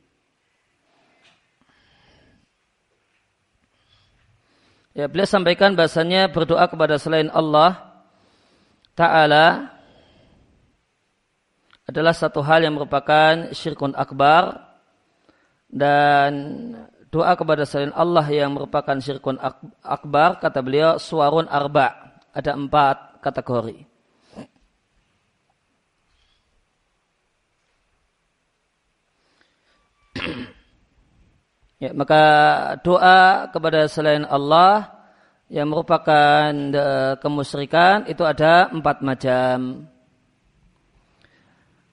Ya, 4.92 5.08
beliau 5.08 5.28
sampaikan 5.28 5.76
bahasanya 5.76 6.28
berdoa 6.28 6.68
kepada 6.68 7.00
selain 7.00 7.32
Allah 7.32 7.80
Ta'ala 8.92 9.72
adalah 11.92 12.16
satu 12.16 12.40
hal 12.40 12.64
yang 12.64 12.80
merupakan 12.80 13.52
syirkun 13.52 13.92
akbar 14.00 14.72
dan 15.68 16.32
doa 17.12 17.36
kepada 17.36 17.68
selain 17.68 17.92
Allah 17.92 18.24
yang 18.32 18.56
merupakan 18.56 18.96
syirkun 18.96 19.36
akbar 19.84 20.40
kata 20.40 20.64
beliau 20.64 20.96
suarun 20.96 21.52
arba 21.52 22.16
ada 22.32 22.56
empat 22.56 23.20
kategori 23.20 23.92
Ya, 31.82 31.98
maka 31.98 32.22
doa 32.86 33.50
kepada 33.50 33.90
selain 33.90 34.22
Allah 34.30 35.02
yang 35.50 35.66
merupakan 35.66 36.54
uh, 36.54 37.18
kemusyrikan 37.18 38.06
itu 38.06 38.22
ada 38.22 38.70
empat 38.70 39.02
macam. 39.02 39.90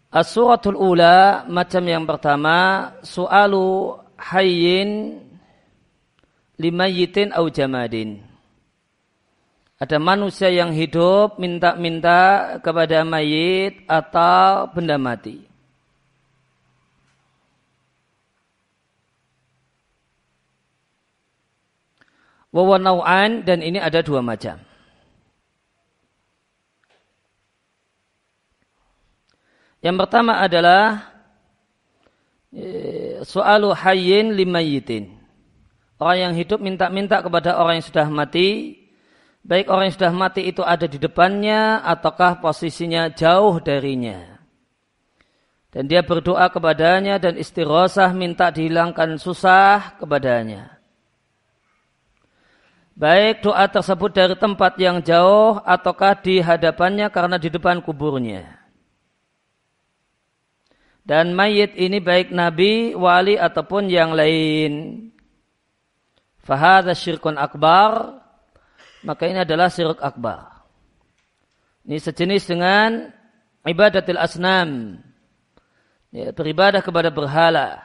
As-suratul 0.09 0.73
ula 0.73 1.45
macam 1.53 1.85
yang 1.85 2.09
pertama 2.09 2.91
su'alu 3.05 4.01
hayyin 4.17 5.21
limayitin 6.57 7.29
au 7.37 7.53
jamadin. 7.53 8.25
Ada 9.79 10.01
manusia 10.01 10.49
yang 10.51 10.73
hidup 10.73 11.37
minta-minta 11.39 12.57
kepada 12.65 13.05
mayit 13.05 13.85
atau 13.87 14.67
benda 14.73 14.97
mati. 14.99 15.45
Wawanau'an 22.49 23.45
dan 23.45 23.61
ini 23.61 23.77
ada 23.77 24.01
dua 24.01 24.25
macam. 24.25 24.68
Yang 29.79 29.97
pertama 30.05 30.43
adalah 30.43 31.15
e, 32.51 32.67
soalu 33.23 33.71
hayyin 33.75 34.35
limayitin. 34.35 35.15
Orang 35.99 36.19
yang 36.31 36.35
hidup 36.35 36.63
minta-minta 36.63 37.19
kepada 37.23 37.59
orang 37.59 37.83
yang 37.83 37.87
sudah 37.87 38.07
mati, 38.07 38.79
baik 39.43 39.67
orang 39.71 39.91
yang 39.91 39.97
sudah 39.99 40.15
mati 40.15 40.47
itu 40.47 40.63
ada 40.63 40.87
di 40.87 40.99
depannya 40.99 41.83
ataukah 41.83 42.39
posisinya 42.39 43.11
jauh 43.11 43.59
darinya. 43.59 44.39
Dan 45.69 45.85
dia 45.91 46.01
berdoa 46.03 46.49
kepadanya 46.49 47.21
dan 47.21 47.37
istirosah 47.37 48.11
minta 48.15 48.49
dihilangkan 48.49 49.21
susah 49.21 50.01
kepadanya. 50.01 50.79
Baik 52.99 53.47
doa 53.47 53.63
tersebut 53.71 54.11
dari 54.11 54.35
tempat 54.35 54.75
yang 54.75 54.99
jauh 54.99 55.63
ataukah 55.63 56.19
di 56.19 56.43
hadapannya 56.43 57.07
karena 57.15 57.39
di 57.39 57.47
depan 57.47 57.79
kuburnya. 57.79 58.59
Dan 61.09 61.33
mayit 61.33 61.73
ini 61.73 62.05
baik 62.05 62.37
nabi, 62.37 62.93
wali 62.93 63.41
ataupun 63.41 63.89
yang 63.89 64.13
lain. 64.13 65.09
Fahadha 66.45 66.93
syirkun 66.93 67.41
akbar. 67.41 68.21
Maka 69.09 69.25
ini 69.25 69.41
adalah 69.41 69.73
syirik 69.73 70.05
akbar. 70.05 70.69
Ini 71.89 71.97
sejenis 71.97 72.45
dengan 72.45 73.09
ibadatil 73.65 74.21
asnam. 74.21 75.01
Ya, 76.13 76.29
beribadah 76.37 76.85
kepada 76.85 77.09
berhala. 77.09 77.81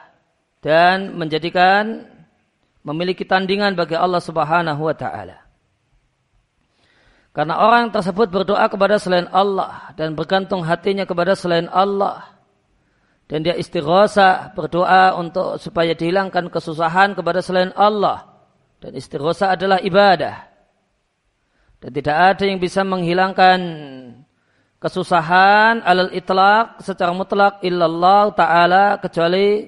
Dan 0.60 1.16
menjadikan 1.16 2.04
memiliki 2.84 3.24
tandingan 3.24 3.72
bagi 3.72 3.96
Allah 3.96 4.20
Subhanahu 4.20 4.84
wa 4.84 4.92
taala. 4.92 5.40
Karena 7.32 7.56
orang 7.56 7.88
tersebut 7.88 8.28
berdoa 8.28 8.68
kepada 8.68 9.00
selain 9.00 9.32
Allah 9.32 9.96
dan 9.96 10.12
bergantung 10.12 10.60
hatinya 10.60 11.08
kepada 11.08 11.32
selain 11.32 11.72
Allah 11.72 12.33
dan 13.24 13.40
dia 13.40 13.56
istighosa 13.56 14.52
berdoa 14.52 15.16
untuk 15.16 15.56
supaya 15.56 15.96
dihilangkan 15.96 16.52
kesusahan 16.52 17.16
kepada 17.16 17.40
selain 17.40 17.72
Allah. 17.72 18.28
Dan 18.84 18.92
istighosa 19.00 19.56
adalah 19.56 19.80
ibadah. 19.80 20.44
Dan 21.80 21.90
tidak 21.92 22.16
ada 22.36 22.44
yang 22.44 22.60
bisa 22.60 22.84
menghilangkan 22.84 23.60
kesusahan 24.76 25.80
alal 25.80 26.12
itlaq 26.12 26.84
secara 26.84 27.16
mutlak 27.16 27.64
illallah 27.64 28.36
taala 28.36 29.00
kecuali 29.00 29.64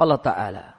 Allah 0.00 0.20
taala 0.24 0.77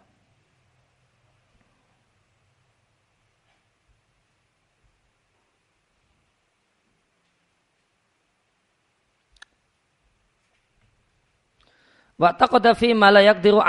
Wa 12.19 12.35
taqada 12.35 12.75
fi 12.75 12.91
ma 12.91 13.07
la 13.09 13.23
yaqdiru. 13.23 13.63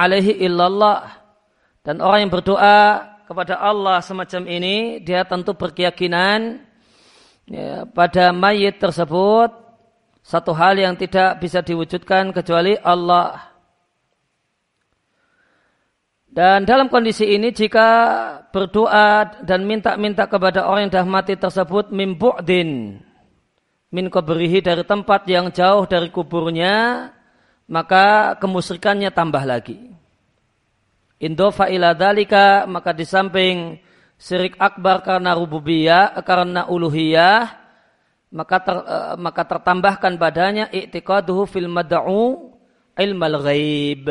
Dan 1.80 1.96
orang 2.03 2.18
yang 2.26 2.32
berdoa 2.34 3.09
kepada 3.24 3.62
Allah 3.62 4.03
semacam 4.03 4.42
ini, 4.51 4.98
dia 5.01 5.22
tentu 5.22 5.55
berkeyakinan 5.55 6.61
ya, 7.46 7.86
pada 7.88 8.34
mayit 8.34 8.82
tersebut 8.82 9.55
satu 10.20 10.53
hal 10.53 10.76
yang 10.76 10.98
tidak 10.98 11.40
bisa 11.40 11.62
diwujudkan 11.62 12.34
kecuali 12.34 12.74
Allah. 12.82 13.48
Dan 16.30 16.62
dalam 16.62 16.86
kondisi 16.86 17.26
ini 17.26 17.51
jika 17.51 17.88
berdoa 18.55 19.42
dan 19.42 19.66
minta-minta 19.66 20.30
kepada 20.30 20.66
orang 20.66 20.86
yang 20.86 20.94
dah 21.03 21.07
mati 21.07 21.34
tersebut 21.34 21.90
mimbu'din 21.90 23.03
min 23.90 24.07
kubrihi 24.07 24.62
dari 24.62 24.86
tempat 24.86 25.26
yang 25.26 25.51
jauh 25.51 25.90
dari 25.90 26.07
kuburnya, 26.14 27.11
maka 27.71 28.35
kemusyrikannya 28.43 29.14
tambah 29.14 29.47
lagi. 29.47 29.79
Indofa 31.23 31.71
ila 31.71 31.95
dalika, 31.95 32.66
maka 32.66 32.91
di 32.91 33.07
samping 33.07 33.79
syirik 34.18 34.59
akbar 34.59 35.07
karena 35.07 35.39
rububiyah, 35.39 36.18
karena 36.27 36.66
uluhiyah, 36.66 37.47
maka 38.35 38.57
ter, 38.59 38.77
uh, 38.77 39.14
maka 39.14 39.43
tertambahkan 39.47 40.18
padanya 40.18 40.66
i'tiqaduhu 40.75 41.47
fil 41.47 41.71
mad'u 41.71 42.51
ilmal 42.99 43.39
ghaib. 43.47 44.07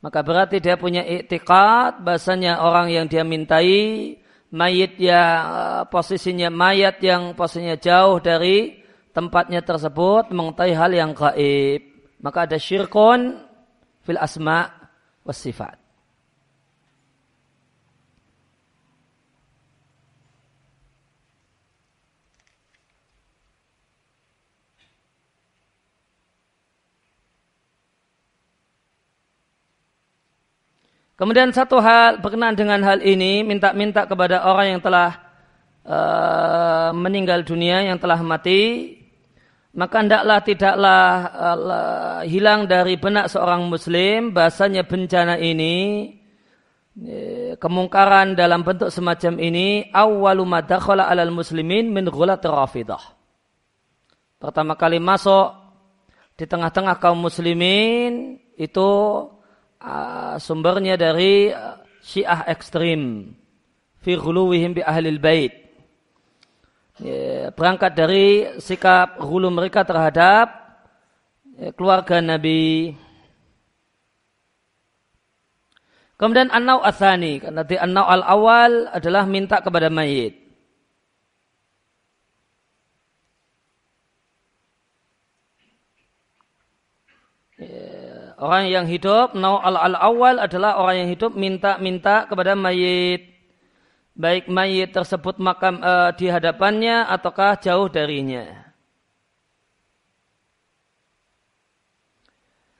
Maka 0.00 0.20
berarti 0.24 0.60
dia 0.60 0.80
punya 0.80 1.04
i'tiqad 1.04 2.00
bahasanya 2.04 2.60
orang 2.64 2.88
yang 2.92 3.06
dia 3.08 3.24
mintai 3.24 4.16
mayit 4.50 4.96
yang 4.98 5.36
uh, 5.46 5.82
posisinya 5.88 6.48
mayat 6.48 6.98
yang 7.00 7.32
posisinya 7.36 7.76
jauh 7.76 8.18
dari 8.18 8.82
tempatnya 9.12 9.60
tersebut 9.62 10.32
mengetahui 10.32 10.74
hal 10.74 10.90
yang 10.92 11.12
gaib. 11.12 11.89
Maka 12.20 12.44
ada 12.44 12.60
syirkun 12.60 13.40
fil 14.04 14.20
asma 14.20 14.68
was 15.24 15.40
sifat. 15.40 15.80
Kemudian 31.20 31.52
satu 31.52 31.84
hal 31.84 32.16
berkenaan 32.24 32.56
dengan 32.56 32.80
hal 32.80 33.04
ini, 33.04 33.44
minta-minta 33.44 34.08
kepada 34.08 34.40
orang 34.40 34.72
yang 34.72 34.80
telah 34.80 35.20
uh, 35.84 36.96
meninggal 36.96 37.44
dunia, 37.44 37.84
yang 37.84 38.00
telah 38.00 38.16
mati, 38.24 38.96
maka 39.70 40.02
hendaklah 40.02 40.38
tidaklah 40.42 41.04
uh, 41.30 42.20
hilang 42.26 42.66
dari 42.66 42.98
benak 42.98 43.30
seorang 43.30 43.70
muslim 43.70 44.34
bahasanya 44.34 44.82
bencana 44.82 45.38
ini 45.38 46.10
eh, 46.98 47.54
kemungkaran 47.54 48.34
dalam 48.34 48.66
bentuk 48.66 48.90
semacam 48.90 49.38
ini 49.38 49.86
awwalu 49.94 50.42
madakhala 50.42 51.06
alal 51.06 51.30
muslimin 51.30 51.86
min 51.94 52.10
ghulat 52.10 52.42
rafidah. 52.42 53.00
Pertama 54.40 54.74
kali 54.74 54.98
masuk 54.98 55.54
di 56.34 56.48
tengah-tengah 56.48 56.96
kaum 56.96 57.20
muslimin 57.20 58.40
itu 58.56 58.90
uh, 59.84 60.34
sumbernya 60.40 60.96
dari 60.96 61.52
Syiah 62.00 62.48
ekstrim 62.48 63.36
fi 64.00 64.16
ghuluwihim 64.16 64.80
bi 64.80 64.82
ahlil 64.82 65.20
bait. 65.20 65.59
Ya, 67.00 67.48
berangkat 67.56 67.96
dari 67.96 68.44
sikap 68.60 69.16
hulu 69.24 69.48
mereka 69.48 69.88
terhadap 69.88 70.52
ya, 71.56 71.72
keluarga 71.72 72.20
Nabi. 72.20 72.92
Kemudian 76.20 76.52
an-nau 76.52 76.84
athani, 76.84 77.40
karena 77.40 77.64
di 77.64 77.80
an-nau 77.80 78.04
al-awal 78.04 78.92
adalah 78.92 79.24
minta 79.24 79.64
kepada 79.64 79.88
mayit. 79.88 80.36
Yeah. 87.56 88.00
Orang 88.40 88.72
yang 88.72 88.88
hidup, 88.88 89.36
nau 89.36 89.60
al 89.60 89.76
al 89.76 89.96
awal 90.00 90.40
adalah 90.40 90.80
orang 90.80 91.04
yang 91.04 91.10
hidup 91.12 91.36
minta-minta 91.36 92.24
kepada 92.24 92.56
mayit. 92.56 93.39
Baik 94.20 94.52
mayit 94.52 94.92
tersebut 94.92 95.40
makam 95.40 95.80
uh, 95.80 96.12
di 96.12 96.28
hadapannya 96.28 97.08
ataukah 97.08 97.56
jauh 97.56 97.88
darinya. 97.88 98.68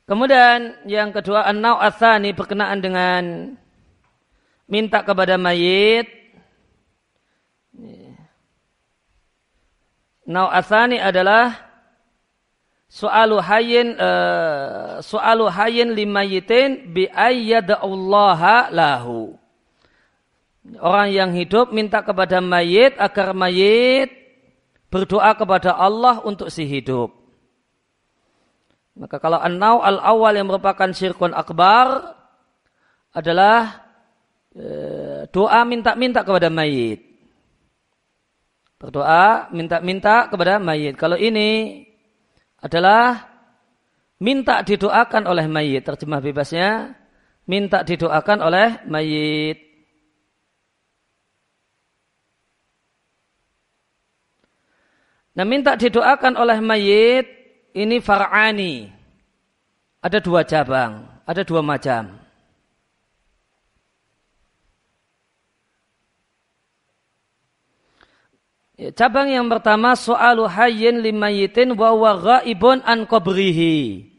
Kemudian 0.05 0.76
yang 0.84 1.16
kedua 1.16 1.49
an-nau 1.49 1.80
berkenaan 2.36 2.84
dengan 2.84 3.22
minta 4.68 5.01
kepada 5.01 5.41
mayit. 5.41 6.12
Nau 10.28 10.45
asani 10.53 11.01
adalah 11.01 11.70
Soalu 12.91 13.38
hayin 13.38 13.88
uh, 14.03 14.99
soalu 14.99 15.47
hayin 15.47 15.95
limayitin 15.95 16.91
bi 16.91 17.07
ayyadallaha 17.07 18.74
lahu. 18.74 19.39
Orang 20.61 21.08
yang 21.08 21.32
hidup 21.32 21.72
minta 21.72 22.04
kepada 22.04 22.44
mayit 22.44 22.92
agar 23.00 23.32
mayit 23.32 24.12
berdoa 24.92 25.32
kepada 25.32 25.72
Allah 25.72 26.20
untuk 26.20 26.52
si 26.52 26.68
hidup. 26.68 27.16
Maka 29.00 29.16
kalau 29.16 29.40
an-naw 29.40 29.80
al-awwal 29.80 30.36
yang 30.36 30.50
merupakan 30.50 30.92
syirkun 30.92 31.32
akbar 31.32 32.12
adalah 33.16 33.88
uh, 34.52 35.24
doa 35.32 35.61
minta-minta 35.64 36.20
kepada 36.20 36.52
mayit. 36.52 37.08
Berdoa 38.76 39.48
minta-minta 39.56 40.28
kepada 40.28 40.61
mayit. 40.61 41.00
Kalau 41.00 41.16
ini 41.16 41.80
adalah 42.61 43.24
minta 44.20 44.61
didoakan 44.61 45.24
oleh 45.24 45.48
mayit. 45.48 45.88
Terjemah 45.88 46.20
bebasnya, 46.20 46.92
minta 47.48 47.80
didoakan 47.80 48.38
oleh 48.44 48.68
mayit. 48.84 49.69
Nah 55.41 55.49
minta 55.49 55.72
didoakan 55.72 56.36
oleh 56.36 56.61
mayit 56.61 57.24
ini 57.72 57.97
far'ani. 58.05 58.93
Ada 60.05 60.20
dua 60.20 60.45
cabang, 60.45 61.01
ada 61.24 61.41
dua 61.49 61.64
macam. 61.64 62.20
Ya, 68.76 68.93
cabang 68.93 69.32
yang 69.32 69.49
pertama 69.49 69.97
soalu 69.97 70.45
hayyin 70.45 71.01
limayitin 71.01 71.72
wa 71.72 71.97
wa 71.97 72.20
ghaibun 72.20 72.84
an 72.84 73.09
qabrihi. 73.09 74.12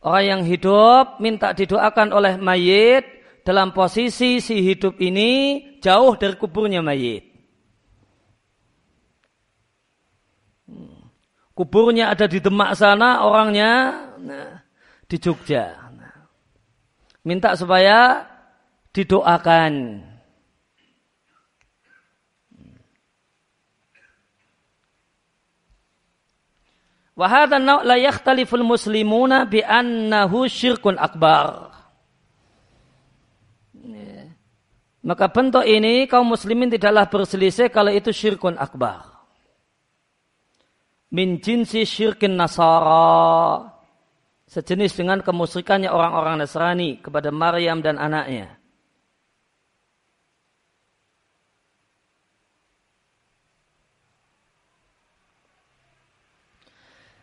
Orang 0.00 0.24
yang 0.24 0.42
hidup 0.48 1.20
minta 1.20 1.52
didoakan 1.52 2.08
oleh 2.08 2.40
mayit 2.40 3.04
dalam 3.44 3.76
posisi 3.76 4.40
si 4.40 4.64
hidup 4.64 4.96
ini 4.96 5.60
jauh 5.84 6.16
dari 6.16 6.40
kuburnya 6.40 6.80
mayit. 6.80 7.31
Kuburnya 11.62 12.10
ada 12.10 12.26
di 12.26 12.42
Demak 12.42 12.74
sana, 12.74 13.22
orangnya 13.22 13.94
nah, 14.18 14.66
di 15.06 15.14
Jogja. 15.14 15.78
Minta 17.22 17.54
supaya 17.54 18.26
didoakan. 18.90 20.02
Wahada 27.14 27.62
la 27.62 27.94
muslimuna 28.58 29.46
bi 29.46 29.62
annahu 29.62 30.50
syirkun 30.50 30.98
akbar. 30.98 31.70
Maka 35.06 35.30
bentuk 35.30 35.62
ini 35.62 36.10
kaum 36.10 36.26
muslimin 36.26 36.74
tidaklah 36.74 37.06
berselisih 37.06 37.70
kalau 37.70 37.94
itu 37.94 38.10
syirkun 38.10 38.58
akbar. 38.58 39.11
Min 41.12 41.44
jinsi 41.44 41.84
syirkin 41.84 42.40
nasara. 42.40 43.68
Sejenis 44.48 44.96
dengan 44.96 45.20
kemusyrikannya 45.24 45.88
orang-orang 45.88 46.44
Nasrani 46.44 47.00
kepada 47.00 47.32
Maryam 47.32 47.80
dan 47.80 47.96
anaknya. 47.96 48.60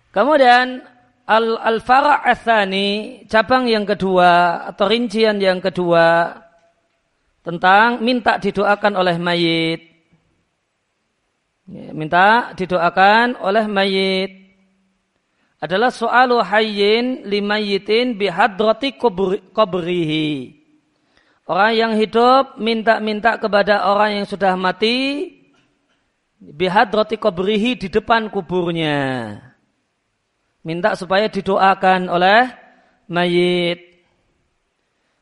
Kemudian 0.09 0.81
al-fara' 1.29 2.25
al 2.25 2.33
athani, 2.33 3.21
cabang 3.29 3.69
yang 3.69 3.85
kedua 3.85 4.65
atau 4.73 4.89
rincian 4.89 5.37
yang 5.37 5.61
kedua 5.61 6.33
tentang 7.45 8.01
minta 8.01 8.41
didoakan 8.41 8.93
oleh 8.97 9.15
mayit. 9.21 9.88
Ya, 11.69 11.93
minta 11.93 12.49
didoakan 12.57 13.37
oleh 13.45 13.69
mayit 13.69 14.31
adalah 15.61 15.93
soalu 15.93 16.41
hayyin 16.41 17.29
limayitin 17.29 18.17
bihadrati 18.17 18.97
kubrihi. 18.97 20.57
Orang 21.45 21.71
yang 21.77 21.93
hidup 21.93 22.57
minta-minta 22.57 23.37
kepada 23.37 23.85
orang 23.85 24.21
yang 24.21 24.25
sudah 24.25 24.57
mati 24.57 25.29
bihadrati 26.41 27.21
kubrihi 27.21 27.77
di 27.77 27.87
depan 27.91 28.33
kuburnya 28.33 29.37
minta 30.65 30.97
supaya 30.97 31.29
didoakan 31.29 32.09
oleh 32.09 32.49
mayit. 33.05 33.85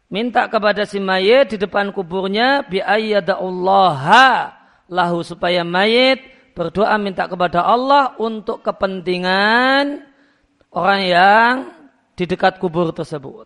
Minta 0.07 0.47
kepada 0.47 0.87
si 0.87 1.03
mayit 1.03 1.51
di 1.51 1.57
depan 1.59 1.91
kuburnya 1.91 2.63
bi 2.63 2.79
ayyadaullaha 2.79 4.55
lahu 4.87 5.19
supaya 5.19 5.67
mayit 5.67 6.36
berdoa 6.57 6.97
minta 6.97 7.29
kepada 7.29 7.61
Allah 7.61 8.17
untuk 8.17 8.65
kepentingan 8.65 10.01
orang 10.73 11.01
yang 11.05 11.53
di 12.17 12.25
dekat 12.25 12.57
kubur 12.57 12.89
tersebut. 12.89 13.45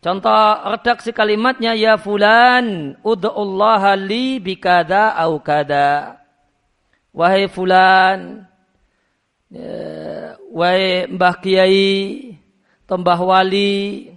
Contoh 0.00 0.48
redaksi 0.68 1.12
kalimatnya 1.12 1.76
ya 1.76 2.00
fulan 2.00 2.96
ud'ullaha 3.04 3.96
li 4.00 4.40
bikada 4.40 5.12
au 5.12 5.36
kada. 5.44 6.20
Wahai 7.12 7.48
fulan 7.52 8.48
ya, 9.52 10.40
wahai 10.52 11.08
mbah 11.08 11.36
kiai, 11.40 12.36
tembah 12.88 13.20
wali, 13.20 14.12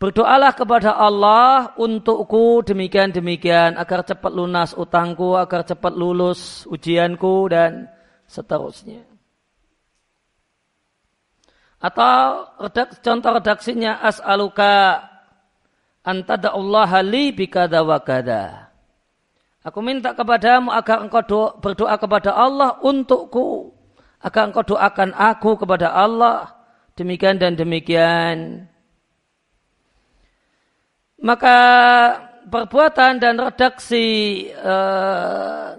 berdoalah 0.00 0.56
kepada 0.56 0.96
Allah 0.96 1.76
untukku 1.76 2.64
demikian 2.64 3.12
demikian 3.12 3.76
agar 3.76 4.00
cepat 4.02 4.32
lunas 4.32 4.72
utangku, 4.72 5.36
agar 5.36 5.62
cepat 5.62 5.92
lulus 5.92 6.64
ujianku 6.66 7.52
dan 7.52 7.86
seterusnya. 8.24 9.04
Atau 11.80 12.48
redak, 12.60 13.00
contoh 13.00 13.30
redaksinya 13.40 14.00
as'aluka 14.04 15.04
Allah 16.04 16.90
li 17.04 17.32
bikada 17.32 17.84
wa 17.84 18.00
kada. 18.00 18.72
Aku 19.60 19.84
minta 19.84 20.16
kepadamu 20.16 20.72
agar 20.72 21.04
engkau 21.04 21.20
doa, 21.20 21.48
berdoa 21.60 22.00
kepada 22.00 22.32
Allah 22.32 22.80
untukku. 22.80 23.76
Agar 24.20 24.48
engkau 24.48 24.64
doakan 24.64 25.12
aku 25.12 25.60
kepada 25.60 25.92
Allah. 25.92 26.56
Demikian 26.96 27.36
dan 27.36 27.56
demikian. 27.56 28.68
Maka 31.20 31.56
perbuatan 32.48 33.20
dan 33.20 33.36
redaksi 33.36 34.48
uh, 34.56 35.76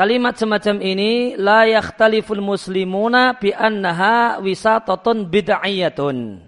Kalimat 0.00 0.32
semacam 0.32 0.80
ini 0.80 1.36
la 1.36 1.68
yakhtaliful 1.68 2.40
muslimuna 2.40 3.36
bi 3.36 3.52
annaha 3.52 4.40
wisatatun 4.40 5.28
bid'iyatun. 5.28 6.40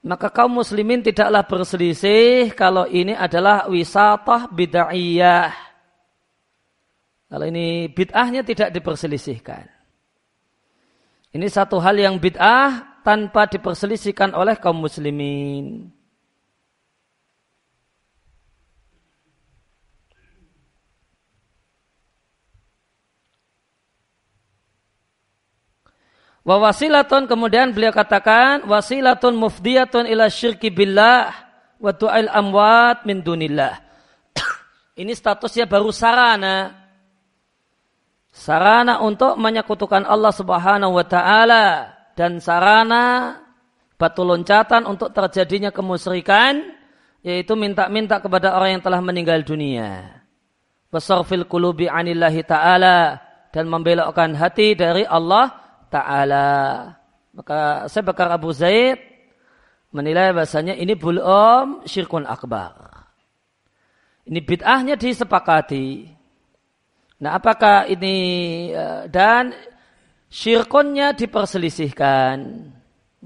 Maka 0.00 0.32
kaum 0.32 0.64
muslimin 0.64 1.04
tidaklah 1.04 1.44
berselisih 1.44 2.56
kalau 2.56 2.88
ini 2.88 3.12
adalah 3.12 3.68
wisatah 3.68 4.48
bid'iyah. 4.48 5.52
Kalau 7.28 7.44
ini 7.44 7.92
bid'ahnya 7.92 8.48
tidak 8.48 8.72
diperselisihkan. 8.72 9.68
Ini 11.36 11.46
satu 11.52 11.84
hal 11.84 12.00
yang 12.00 12.16
bid'ah 12.16 13.02
tanpa 13.04 13.44
diperselisihkan 13.44 14.32
oleh 14.32 14.56
kaum 14.56 14.80
muslimin. 14.80 15.92
Wa 26.50 26.58
wasilatun 26.58 27.30
kemudian 27.30 27.70
beliau 27.70 27.94
katakan 27.94 28.66
wasilatun 28.66 29.38
mufdiyatun 29.38 30.02
ila 30.10 30.26
syirki 30.26 30.74
billah 30.74 31.30
wa 31.78 31.94
du'ail 31.94 32.26
amwat 32.26 33.06
min 33.06 33.22
dunillah. 33.22 33.78
Ini 35.00 35.14
statusnya 35.14 35.70
baru 35.70 35.94
sarana. 35.94 36.74
Sarana 38.34 38.98
untuk 38.98 39.38
menyekutukan 39.38 40.02
Allah 40.02 40.34
Subhanahu 40.34 40.98
wa 40.98 41.06
taala 41.06 41.94
dan 42.18 42.42
sarana 42.42 43.38
batu 43.94 44.26
loncatan 44.26 44.90
untuk 44.90 45.14
terjadinya 45.14 45.70
kemusyrikan 45.70 46.66
yaitu 47.22 47.54
minta-minta 47.54 48.18
kepada 48.18 48.58
orang 48.58 48.74
yang 48.74 48.82
telah 48.82 48.98
meninggal 48.98 49.38
dunia. 49.46 50.18
Wasarfil 50.90 51.46
qulubi 51.46 51.86
anillahi 51.86 52.42
taala 52.42 53.22
dan 53.54 53.70
membelokkan 53.70 54.34
hati 54.34 54.74
dari 54.74 55.06
Allah 55.06 55.59
Ta'ala. 55.90 56.50
Maka 57.34 57.90
saya 57.90 58.02
bakar 58.06 58.30
Abu 58.30 58.54
Zaid 58.54 58.98
menilai 59.90 60.30
bahasanya 60.30 60.78
ini 60.78 60.94
belum 60.94 61.82
syirkun 61.86 62.26
akbar. 62.26 62.90
Ini 64.30 64.38
bid'ahnya 64.46 64.94
disepakati. 64.94 66.06
Nah 67.20 67.36
apakah 67.36 67.90
ini 67.90 68.16
eh, 68.70 69.02
dan 69.10 69.50
syirkunnya 70.30 71.12
diperselisihkan. 71.18 72.36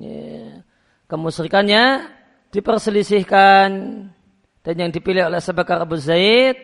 Ya. 0.00 0.64
Kemusyrikannya 1.04 2.08
diperselisihkan 2.48 3.68
dan 4.64 4.74
yang 4.80 4.88
dipilih 4.88 5.28
oleh 5.28 5.38
Sebakar 5.38 5.84
Abu 5.84 6.00
Zaid 6.00 6.56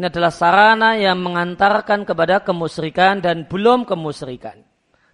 ini 0.00 0.04
adalah 0.08 0.32
sarana 0.32 0.96
yang 0.96 1.20
mengantarkan 1.20 2.08
kepada 2.08 2.40
kemusyrikan 2.40 3.20
dan 3.20 3.44
belum 3.44 3.84
kemusyrikan 3.84 4.71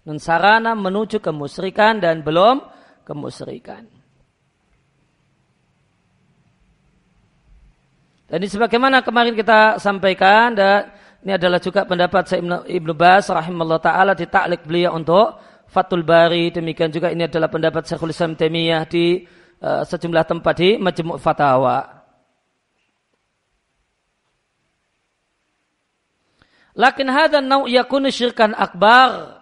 dan 0.09 0.17
sarana 0.17 0.73
menuju 0.73 1.21
kemusyrikan 1.21 2.01
dan 2.01 2.25
belum 2.25 2.65
kemusyrikan. 3.05 3.85
Dan 8.25 8.41
ini 8.41 8.49
sebagaimana 8.49 9.05
kemarin 9.05 9.37
kita 9.37 9.77
sampaikan 9.77 10.57
dan 10.57 10.89
ini 11.21 11.37
adalah 11.37 11.61
juga 11.61 11.85
pendapat 11.85 12.25
saya 12.25 12.41
Ibnu 12.65 12.97
Bas 12.97 13.29
rahimahullah 13.29 13.85
taala 13.85 14.17
di 14.17 14.25
taklik 14.25 14.65
beliau 14.65 14.97
untuk 14.97 15.37
Fatul 15.69 16.01
Bari 16.09 16.57
demikian 16.57 16.89
juga 16.89 17.13
ini 17.13 17.29
adalah 17.29 17.53
pendapat 17.53 17.85
Syekhul 17.85 18.17
Islam 18.17 18.33
Taimiyah 18.33 18.89
di 18.89 19.29
uh, 19.61 19.85
sejumlah 19.85 20.25
tempat 20.25 20.55
di 20.57 20.81
Majmu' 20.81 21.21
Fatawa. 21.21 21.85
Lakin 26.73 27.09
hadha 27.13 27.45
nau 27.45 27.69
yakunu 27.69 28.09
syirkan 28.09 28.57
akbar 28.57 29.38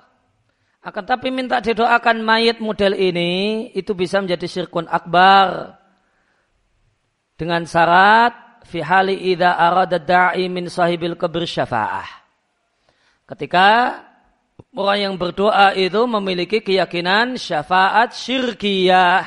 akan 0.87 1.03
tapi 1.03 1.35
minta 1.35 1.59
didoakan 1.59 2.23
mayat 2.23 2.63
model 2.63 2.95
ini 2.95 3.75
itu 3.75 3.91
bisa 3.91 4.23
menjadi 4.23 4.47
syirkun 4.47 4.87
akbar 4.87 5.75
dengan 7.35 7.67
syarat 7.67 8.63
fi 8.63 8.87
hali 8.87 9.35
idza 9.35 9.59
arada 9.59 9.99
da'i 9.99 10.47
min 10.47 10.71
sahibil 10.71 11.19
kabir 11.19 11.43
syafa'ah. 11.43 12.07
Ketika 13.27 13.99
orang 14.79 14.99
yang 15.11 15.15
berdoa 15.19 15.75
itu 15.75 16.07
memiliki 16.07 16.63
keyakinan 16.63 17.35
syafaat 17.35 18.15
syirkiyah. 18.15 19.27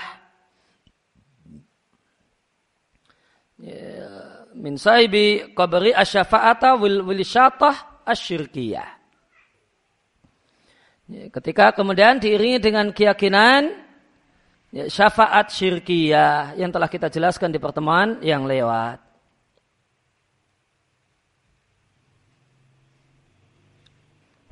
Ya, 3.60 4.08
min 4.56 4.80
sahibi 4.80 5.52
kabri 5.52 5.92
asyafa'ata 5.92 6.80
wil 6.80 7.04
wil 7.04 7.20
syatah 7.20 8.08
asyirkiyah. 8.08 8.99
Ya, 11.10 11.26
ketika 11.34 11.74
kemudian 11.74 12.22
diiringi 12.22 12.62
dengan 12.62 12.94
keyakinan 12.94 13.74
ya, 14.70 14.86
syafaat 14.86 15.50
syirkiyah 15.50 16.54
yang 16.54 16.70
telah 16.70 16.86
kita 16.86 17.10
jelaskan 17.10 17.50
di 17.50 17.58
pertemuan 17.58 18.22
yang 18.22 18.46
lewat. 18.46 19.02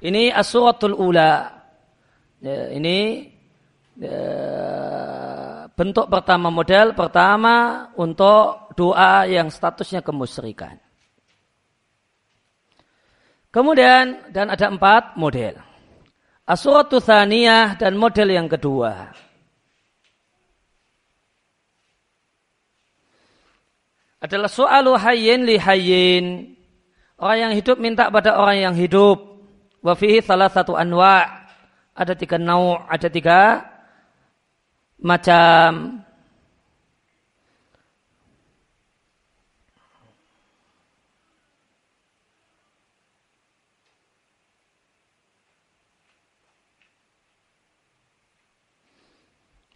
Ini 0.01 0.33
asuratul 0.33 0.97
ula. 0.97 1.61
Ya, 2.41 2.73
ini 2.73 3.29
ya, 4.01 4.21
bentuk 5.77 6.09
pertama 6.09 6.49
model 6.49 6.97
pertama 6.97 7.89
untuk 8.01 8.73
doa 8.73 9.29
yang 9.29 9.53
statusnya 9.53 10.01
kemusyrikan. 10.01 10.81
Kemudian 13.53 14.33
dan 14.33 14.49
ada 14.49 14.73
empat 14.73 15.13
model. 15.21 15.66
Asuratu 16.47 17.03
thaniyah 17.03 17.75
dan 17.75 17.99
model 17.99 18.31
yang 18.31 18.47
kedua. 18.47 19.11
Adalah 24.23 24.47
soalu 24.47 24.95
hayyin 24.95 25.43
li 25.43 25.59
hayyin. 25.59 26.55
Orang 27.19 27.51
yang 27.51 27.53
hidup 27.53 27.77
minta 27.83 28.07
pada 28.07 28.39
orang 28.39 28.63
yang 28.63 28.75
hidup. 28.79 29.43
Wafihi 29.83 30.23
salah 30.23 30.47
satu 30.47 30.79
anwa. 30.79 31.27
Ada 31.91 32.15
tiga 32.15 32.39
nau, 32.39 32.79
ada 32.79 33.11
tiga 33.11 33.67
macam. 35.03 35.99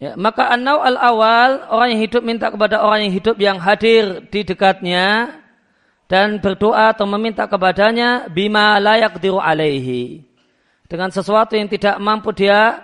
Ya, 0.01 0.17
maka 0.17 0.49
anau 0.49 0.81
al 0.81 0.97
awal 0.97 1.61
orang 1.69 1.93
yang 1.93 2.01
hidup 2.09 2.25
minta 2.25 2.49
kepada 2.49 2.81
orang 2.81 3.05
yang 3.05 3.13
hidup 3.13 3.37
yang 3.37 3.61
hadir 3.61 4.25
di 4.33 4.41
dekatnya 4.41 5.37
dan 6.09 6.41
berdoa 6.41 6.89
atau 6.89 7.05
meminta 7.05 7.45
kepadanya 7.45 8.25
bima 8.25 8.81
layak 8.81 9.21
diru 9.21 9.37
alaihi 9.37 10.25
dengan 10.89 11.13
sesuatu 11.13 11.53
yang 11.53 11.69
tidak 11.69 12.01
mampu 12.01 12.33
dia 12.33 12.81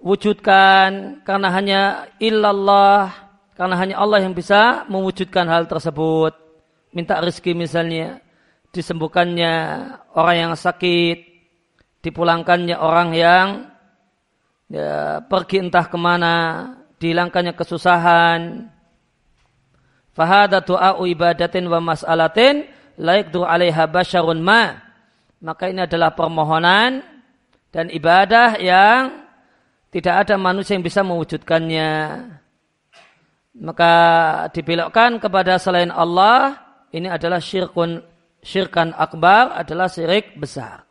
wujudkan 0.00 1.20
karena 1.28 1.48
hanya 1.52 1.80
illallah 2.16 3.26
karena 3.56 3.76
hanya 3.76 3.96
Allah 4.00 4.24
yang 4.24 4.36
bisa 4.36 4.84
mewujudkan 4.88 5.48
hal 5.48 5.64
tersebut. 5.64 6.36
Minta 6.92 7.20
rezeki 7.20 7.56
misalnya, 7.56 8.20
disembuhkannya 8.72 9.52
orang 10.12 10.36
yang 10.36 10.52
sakit, 10.52 11.18
dipulangkannya 12.04 12.76
orang 12.76 13.08
yang 13.16 13.46
ya, 14.70 15.22
pergi 15.26 15.66
entah 15.66 15.86
ke 15.86 15.98
mana, 15.98 16.34
dihilangkannya 17.02 17.52
kesusahan. 17.54 18.70
Fahada 20.16 20.64
du'a'u 20.64 21.04
ibadatin 21.04 21.68
wa 21.68 21.92
mas'alatin 21.92 22.64
laikdu 22.96 23.44
alaiha 23.44 23.84
basyarun 23.84 24.40
ma. 24.40 24.80
Maka 25.44 25.68
ini 25.68 25.84
adalah 25.84 26.16
permohonan 26.16 27.04
dan 27.68 27.92
ibadah 27.92 28.56
yang 28.56 29.28
tidak 29.92 30.24
ada 30.24 30.40
manusia 30.40 30.74
yang 30.74 30.84
bisa 30.84 31.04
mewujudkannya 31.04 31.92
maka 33.56 33.92
dibelokkan 34.52 35.16
kepada 35.16 35.56
selain 35.56 35.88
Allah 35.88 36.60
ini 36.92 37.08
adalah 37.08 37.40
syirkun 37.40 38.04
syirkan 38.44 38.92
akbar 38.92 39.56
adalah 39.56 39.88
syirik 39.88 40.36
besar. 40.36 40.85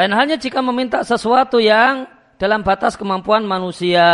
Lain 0.00 0.16
halnya 0.16 0.40
jika 0.40 0.64
meminta 0.64 1.04
sesuatu 1.04 1.60
yang 1.60 2.08
dalam 2.40 2.64
batas 2.64 2.96
kemampuan 2.96 3.44
manusia, 3.44 4.08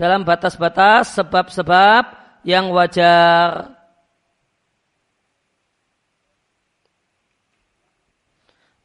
dalam 0.00 0.24
batas-batas 0.24 1.12
sebab-sebab 1.12 2.08
yang 2.40 2.72
wajar. 2.72 3.76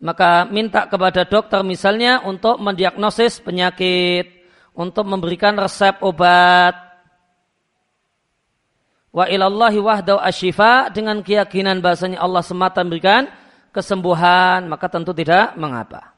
Maka 0.04 0.44
minta 0.52 0.92
kepada 0.92 1.24
dokter 1.24 1.64
misalnya 1.64 2.20
untuk 2.28 2.60
mendiagnosis 2.60 3.40
penyakit 3.40 4.28
untuk 4.76 5.08
memberikan 5.08 5.56
resep 5.56 6.04
obat. 6.04 6.76
Wa 9.16 9.32
ilallahi 9.32 9.80
wahdau 9.80 10.20
asyifa 10.20 10.92
dengan 10.92 11.24
keyakinan 11.24 11.80
bahasanya 11.80 12.20
Allah 12.20 12.44
semata 12.44 12.84
memberikan 12.84 13.47
kesembuhan, 13.78 14.66
maka 14.66 14.90
tentu 14.90 15.14
tidak 15.14 15.54
mengapa. 15.54 16.17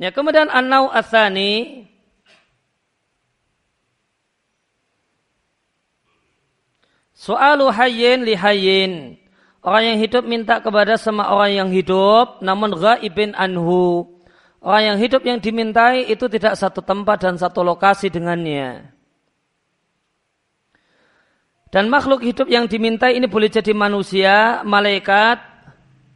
Ya, 0.00 0.08
kemudian 0.08 0.48
an-nau 0.48 0.88
atsani 0.88 1.84
Soalu 7.12 7.68
hayyin 7.68 8.24
li 8.24 8.32
hayyin. 8.32 9.20
Orang 9.60 9.92
yang 9.92 9.98
hidup 10.00 10.24
minta 10.24 10.56
kepada 10.64 10.96
sama 10.96 11.28
orang 11.28 11.52
yang 11.52 11.68
hidup 11.68 12.40
namun 12.40 12.72
ghaibin 12.72 13.36
anhu. 13.36 14.08
Orang 14.64 14.82
yang 14.88 14.96
hidup 14.96 15.20
yang 15.28 15.36
dimintai 15.36 16.08
itu 16.08 16.32
tidak 16.32 16.56
satu 16.56 16.80
tempat 16.80 17.20
dan 17.20 17.36
satu 17.36 17.60
lokasi 17.60 18.08
dengannya. 18.08 18.88
Dan 21.68 21.92
makhluk 21.92 22.24
hidup 22.24 22.48
yang 22.48 22.72
dimintai 22.72 23.20
ini 23.20 23.28
boleh 23.28 23.52
jadi 23.52 23.76
manusia, 23.76 24.64
malaikat, 24.64 25.44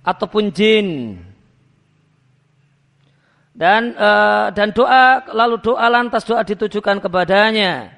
ataupun 0.00 0.56
jin 0.56 1.20
dan 3.54 3.94
uh, 3.94 4.50
dan 4.50 4.74
doa 4.74 5.22
lalu 5.30 5.62
doa 5.62 5.86
lantas 5.86 6.26
doa 6.26 6.42
ditujukan 6.42 6.98
kepadanya 6.98 7.94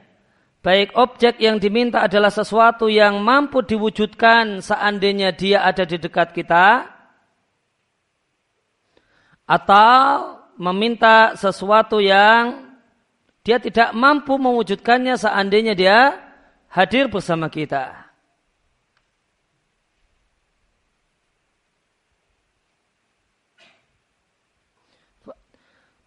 baik 0.61 0.93
objek 0.93 1.41
yang 1.41 1.57
diminta 1.57 2.05
adalah 2.05 2.29
sesuatu 2.29 2.93
yang 2.93 3.25
mampu 3.25 3.65
diwujudkan 3.65 4.61
seandainya 4.61 5.33
dia 5.33 5.65
ada 5.65 5.89
di 5.89 5.97
dekat 5.97 6.37
kita 6.37 6.93
atau 9.47 10.37
meminta 10.59 11.39
sesuatu 11.39 12.03
yang 12.03 12.67
dia 13.47 13.63
tidak 13.63 13.95
mampu 13.95 14.35
mewujudkannya 14.35 15.15
seandainya 15.15 15.79
dia 15.79 16.19
hadir 16.67 17.07
bersama 17.07 17.47
kita. 17.47 18.06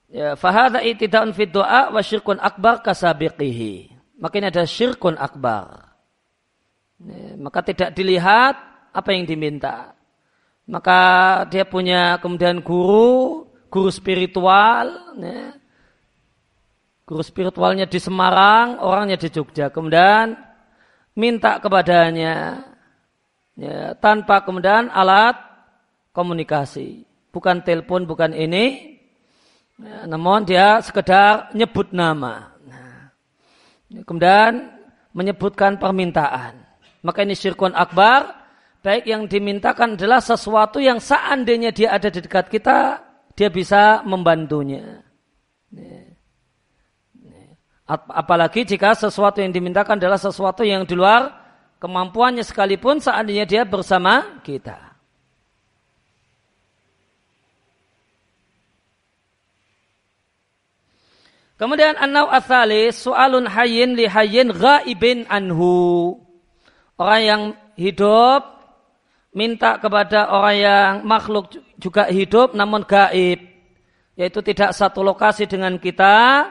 Ya, 0.10 0.34
fahada 0.34 0.82
itidaun 0.82 1.30
fid 1.38 1.54
doa 1.54 1.94
wa 1.94 2.02
syirkun 2.02 2.42
akbar 2.42 2.82
kasabiqihi. 2.82 3.94
Maka 4.18 4.42
ini 4.42 4.50
ada 4.50 4.66
syirkun 4.66 5.14
akbar. 5.14 5.94
Ya, 6.98 7.38
maka 7.38 7.62
tidak 7.62 7.94
dilihat 7.94 8.58
apa 8.90 9.10
yang 9.14 9.30
diminta. 9.30 9.94
Maka 10.66 11.00
dia 11.54 11.62
punya 11.62 12.18
kemudian 12.18 12.62
guru, 12.66 13.46
guru 13.70 13.90
spiritual, 13.94 15.14
ya. 15.18 15.54
guru 17.06 17.22
spiritualnya 17.22 17.86
di 17.86 18.02
Semarang, 18.02 18.82
orangnya 18.82 19.18
di 19.18 19.30
Jogja. 19.30 19.70
Kemudian 19.70 20.34
minta 21.14 21.62
kepadanya 21.62 22.66
ya, 23.54 23.94
tanpa 24.02 24.42
kemudian 24.42 24.90
alat 24.90 25.38
komunikasi. 26.18 27.06
Bukan 27.30 27.62
telepon, 27.62 28.10
bukan 28.10 28.34
ini, 28.34 28.98
Ya, 29.80 30.04
namun 30.12 30.44
dia 30.44 30.84
sekedar 30.84 31.56
nyebut 31.56 31.96
nama. 31.96 32.52
Nah, 32.68 33.16
kemudian 34.04 34.76
menyebutkan 35.16 35.80
permintaan. 35.80 36.60
Maka 37.00 37.24
ini 37.24 37.36
syirkun 37.36 37.72
akbar. 37.72 38.36
Baik 38.80 39.12
yang 39.12 39.28
dimintakan 39.28 40.00
adalah 40.00 40.24
sesuatu 40.24 40.80
yang 40.80 41.04
seandainya 41.04 41.76
dia 41.76 41.92
ada 41.92 42.08
di 42.08 42.24
dekat 42.24 42.48
kita, 42.48 43.04
dia 43.36 43.52
bisa 43.52 44.08
membantunya. 44.08 45.04
Apalagi 47.90 48.64
jika 48.64 48.96
sesuatu 48.96 49.44
yang 49.44 49.52
dimintakan 49.52 50.00
adalah 50.00 50.16
sesuatu 50.16 50.64
yang 50.64 50.88
di 50.88 50.96
luar 50.96 51.28
kemampuannya 51.84 52.40
sekalipun 52.46 53.04
seandainya 53.04 53.44
dia 53.44 53.64
bersama 53.68 54.40
kita. 54.48 54.89
Kemudian 61.60 62.00
an-naw 62.00 62.32
su'alun 62.96 63.44
hayyin 63.52 64.00
li 64.00 64.08
hayyin 64.08 64.56
ghaibin 64.56 65.28
anhu. 65.28 66.16
Orang 66.96 67.22
yang 67.22 67.42
hidup 67.76 68.48
minta 69.36 69.76
kepada 69.76 70.32
orang 70.32 70.56
yang 70.56 70.92
makhluk 71.04 71.52
juga 71.76 72.08
hidup 72.08 72.56
namun 72.56 72.88
gaib. 72.88 73.44
Yaitu 74.16 74.40
tidak 74.40 74.72
satu 74.72 75.04
lokasi 75.04 75.52
dengan 75.52 75.76
kita. 75.76 76.48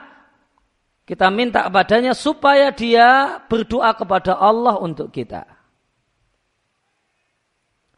Kita 1.09 1.33
minta 1.33 1.65
kepadanya 1.65 2.13
supaya 2.13 2.69
dia 2.69 3.41
berdoa 3.49 3.97
kepada 3.97 4.37
Allah 4.37 4.77
untuk 4.77 5.09
kita. 5.09 5.41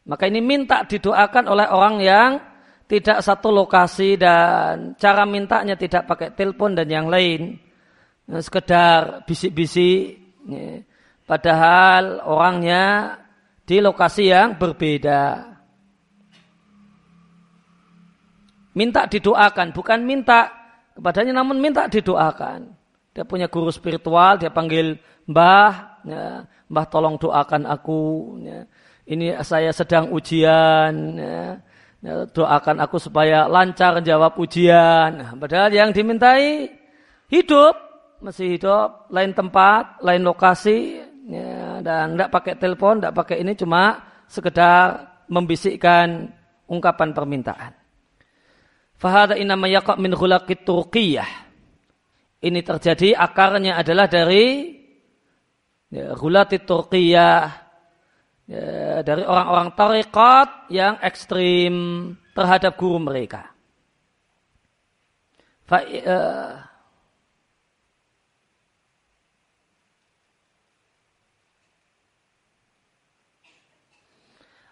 Maka 0.07 0.31
ini 0.31 0.39
minta 0.39 0.87
didoakan 0.87 1.43
oleh 1.51 1.67
orang 1.67 1.95
yang 1.99 2.31
tidak 2.91 3.23
satu 3.23 3.55
lokasi 3.55 4.19
dan 4.19 4.99
cara 4.99 5.23
mintanya 5.23 5.79
tidak 5.79 6.11
pakai 6.11 6.35
telepon 6.35 6.75
dan 6.75 6.91
yang 6.91 7.07
lain. 7.07 7.55
Nah, 8.27 8.43
sekedar 8.43 9.23
bisik-bisik. 9.23 10.19
Ya. 10.43 10.83
Padahal 11.23 12.19
orangnya 12.27 13.15
di 13.63 13.79
lokasi 13.79 14.27
yang 14.27 14.59
berbeda. 14.59 15.55
Minta 18.75 19.07
didoakan, 19.07 19.71
bukan 19.71 19.99
minta 20.03 20.51
kepadanya 20.91 21.39
namun 21.39 21.63
minta 21.63 21.87
didoakan. 21.87 22.75
Dia 23.15 23.23
punya 23.23 23.47
guru 23.47 23.71
spiritual, 23.71 24.35
dia 24.35 24.51
panggil 24.51 24.99
mbah, 25.31 26.03
ya, 26.03 26.43
mbah 26.67 26.85
tolong 26.91 27.15
doakan 27.15 27.63
aku. 27.71 28.35
Ya. 28.43 28.67
Ini 29.07 29.39
saya 29.47 29.71
sedang 29.71 30.11
ujian. 30.11 31.15
Ya 31.15 31.70
Ya, 32.01 32.25
doakan 32.25 32.81
aku 32.81 32.97
supaya 32.97 33.45
lancar 33.45 34.01
jawab 34.01 34.33
ujian. 34.41 35.37
Padahal 35.37 35.69
yang 35.69 35.93
dimintai 35.93 36.73
hidup, 37.29 37.77
masih 38.25 38.57
hidup, 38.57 39.05
lain 39.13 39.37
tempat, 39.37 40.01
lain 40.01 40.25
lokasi, 40.25 40.97
ya, 41.29 41.77
dan 41.85 42.17
tidak 42.17 42.29
pakai 42.33 42.53
telepon, 42.57 42.97
tidak 42.97 43.13
pakai 43.13 43.45
ini, 43.45 43.53
cuma 43.53 44.01
sekedar 44.25 45.13
membisikkan 45.29 46.33
ungkapan 46.65 47.13
permintaan. 47.13 47.77
Fahada 48.97 49.37
inama 49.37 49.69
yaqa 49.69 49.93
min 50.01 50.17
khulaqit 50.17 50.65
turqiyah. 50.65 51.29
Ini 52.41 52.65
terjadi 52.65 53.13
akarnya 53.13 53.77
adalah 53.77 54.09
dari 54.09 54.73
ya, 55.93 56.17
Turkiyah 56.17 57.60
ya, 58.51 58.99
dari 59.07 59.23
orang-orang 59.23 59.71
tarekat 59.79 60.67
yang 60.67 60.99
ekstrim 60.99 61.73
terhadap 62.35 62.75
guru 62.75 62.99
mereka. 62.99 63.47
Fa, 65.63 65.79
uh, 65.87 66.51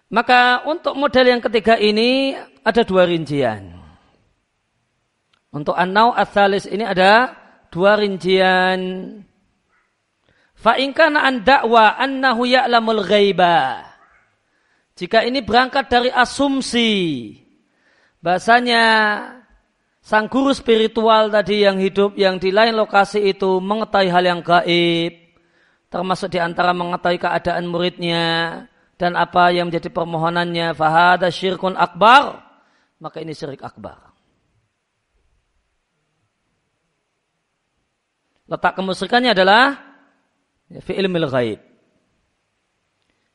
Maka 0.09 0.65
untuk 0.65 0.97
model 0.97 1.37
yang 1.37 1.41
ketiga 1.41 1.77
ini 1.77 2.33
ada 2.65 2.81
dua 2.81 3.05
rincian. 3.05 3.77
Untuk 5.53 5.77
an-nau 5.77 6.17
ini 6.65 6.81
ada 6.81 7.37
dua 7.69 7.93
rincian. 7.93 8.81
Fa 10.59 10.75
in 10.75 10.91
kana 10.91 11.23
an 11.23 11.47
da'wa 11.47 11.95
annahu 11.95 12.43
ya'lamul 12.43 13.07
ghaiba. 13.07 13.87
Jika 14.99 15.23
ini 15.23 15.39
berangkat 15.39 15.87
dari 15.87 16.11
asumsi 16.11 17.31
bahasanya 18.19 18.83
sang 20.03 20.27
guru 20.27 20.51
spiritual 20.51 21.31
tadi 21.31 21.63
yang 21.63 21.79
hidup 21.79 22.19
yang 22.19 22.35
di 22.35 22.51
lain 22.51 22.75
lokasi 22.75 23.31
itu 23.31 23.63
mengetahui 23.63 24.11
hal 24.11 24.23
yang 24.27 24.43
gaib, 24.43 25.15
termasuk 25.87 26.35
di 26.35 26.43
antara 26.43 26.75
mengetahui 26.75 27.15
keadaan 27.15 27.63
muridnya, 27.71 28.27
dan 28.99 29.15
apa 29.15 29.55
yang 29.55 29.71
menjadi 29.71 29.87
permohonannya 29.95 30.75
fahada 30.75 31.31
syirkun 31.31 31.79
akbar 31.79 32.43
maka 32.99 33.23
ini 33.23 33.31
syirik 33.31 33.63
akbar 33.63 34.11
letak 38.51 38.75
kemusyrikannya 38.75 39.31
adalah 39.31 39.88
ya, 40.69 40.79
fi 40.81 40.93
ilmil 40.95 41.27
ghaib. 41.29 41.59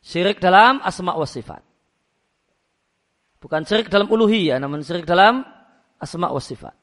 Syirik 0.04 0.38
dalam 0.38 0.80
asma 0.84 1.16
wa 1.16 1.26
sifat. 1.26 1.62
Bukan 3.40 3.64
syirik 3.68 3.92
dalam 3.92 4.08
uluhiyah 4.08 4.56
namun 4.56 4.80
syirik 4.80 5.04
dalam 5.04 5.44
asma 6.00 6.32
wa 6.32 6.40
sifat. 6.40 6.76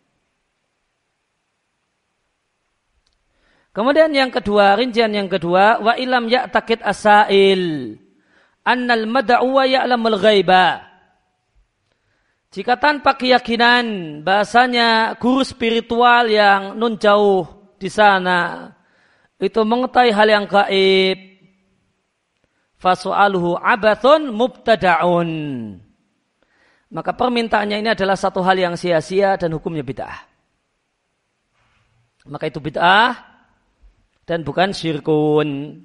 Kemudian 3.72 4.12
yang 4.12 4.28
kedua, 4.28 4.76
rincian 4.76 5.16
yang 5.16 5.32
kedua, 5.32 5.80
wa 5.80 5.96
ilam 5.96 6.28
ya'takid 6.28 6.84
asail 6.84 7.96
annal 8.68 9.08
mad'uwa 9.08 9.64
ya'lamul 9.64 10.20
ghaiba. 10.20 10.92
Jika 12.52 12.76
tanpa 12.76 13.16
keyakinan 13.16 14.20
bahasanya 14.28 15.16
guru 15.16 15.40
spiritual 15.48 16.28
yang 16.28 16.76
nun 16.76 17.00
jauh 17.00 17.48
di 17.80 17.88
sana 17.88 18.68
itu 19.42 19.60
mengetahui 19.66 20.14
hal 20.14 20.28
yang 20.30 20.46
gaib, 20.46 21.18
fasu'aluhu 22.78 23.58
abathun 23.58 24.30
mubtada'un. 24.30 25.30
Maka 26.92 27.12
permintaannya 27.18 27.82
ini 27.82 27.90
adalah 27.90 28.14
satu 28.14 28.46
hal 28.46 28.60
yang 28.60 28.76
sia-sia 28.78 29.34
dan 29.42 29.58
hukumnya 29.58 29.82
bid'ah. 29.82 30.30
Maka 32.30 32.54
itu 32.54 32.62
bid'ah 32.62 33.18
dan 34.30 34.46
bukan 34.46 34.70
syirkun. 34.78 35.82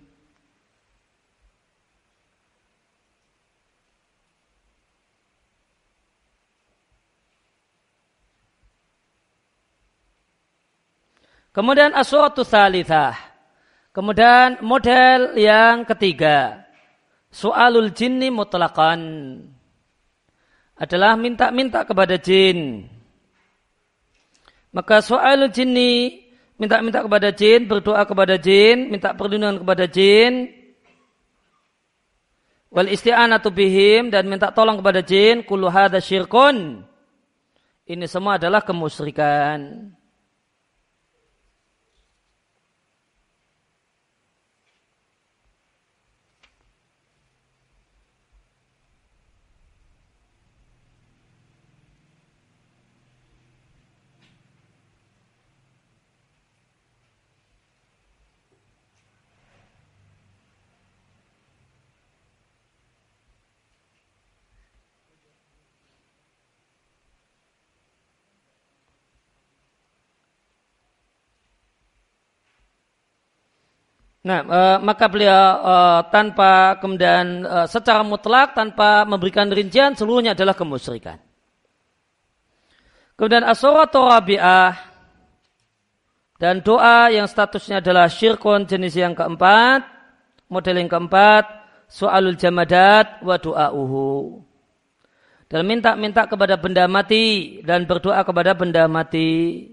Kemudian 11.56 11.96
asuratu 11.96 12.44
salithah. 12.44 13.35
Kemudian 13.96 14.60
model 14.60 15.40
yang 15.40 15.88
ketiga. 15.88 16.68
Soalul 17.32 17.96
jinni 17.96 18.28
mutlakan. 18.28 19.00
Adalah 20.76 21.16
minta-minta 21.16 21.80
kepada 21.88 22.20
jin. 22.20 22.84
Maka 24.76 25.00
soalul 25.00 25.48
jinni 25.48 26.12
minta-minta 26.60 27.00
kepada 27.00 27.32
jin, 27.32 27.64
berdoa 27.64 28.04
kepada 28.04 28.36
jin, 28.36 28.92
minta 28.92 29.16
perlindungan 29.16 29.64
kepada 29.64 29.88
jin. 29.88 30.52
Wal 32.68 32.92
isti'anatu 32.92 33.48
bihim 33.48 34.12
dan 34.12 34.28
minta 34.28 34.52
tolong 34.52 34.76
kepada 34.76 35.00
jin, 35.00 35.40
kullu 35.40 35.72
hadha 35.72 36.04
syirkun. 36.04 36.84
Ini 37.88 38.04
semua 38.04 38.36
adalah 38.36 38.60
kemusyrikan. 38.60 39.88
Nah, 74.26 74.42
e, 74.42 74.60
maka 74.82 75.06
beliau 75.06 75.38
e, 75.62 75.74
tanpa 76.10 76.82
kemudian 76.82 77.46
e, 77.46 77.58
secara 77.70 78.02
mutlak 78.02 78.58
tanpa 78.58 79.06
memberikan 79.06 79.46
rincian 79.46 79.94
seluruhnya 79.94 80.34
adalah 80.34 80.58
kemusyrikan. 80.58 81.22
Kemudian 83.14 83.46
asuratu 83.46 84.02
rabi'ah 84.02 84.74
dan 86.42 86.58
doa 86.58 87.06
yang 87.14 87.30
statusnya 87.30 87.78
adalah 87.78 88.10
syirkun 88.10 88.66
jenis 88.66 88.98
yang 88.98 89.14
keempat, 89.14 89.86
model 90.50 90.74
yang 90.74 90.90
keempat, 90.90 91.46
soalul 91.86 92.34
jamadat 92.34 93.22
wa 93.22 93.38
du'a'uhu. 93.38 94.42
Dan 95.46 95.62
minta-minta 95.70 96.26
kepada 96.26 96.58
benda 96.58 96.90
mati 96.90 97.62
dan 97.62 97.86
berdoa 97.86 98.26
kepada 98.26 98.58
benda 98.58 98.90
mati. 98.90 99.70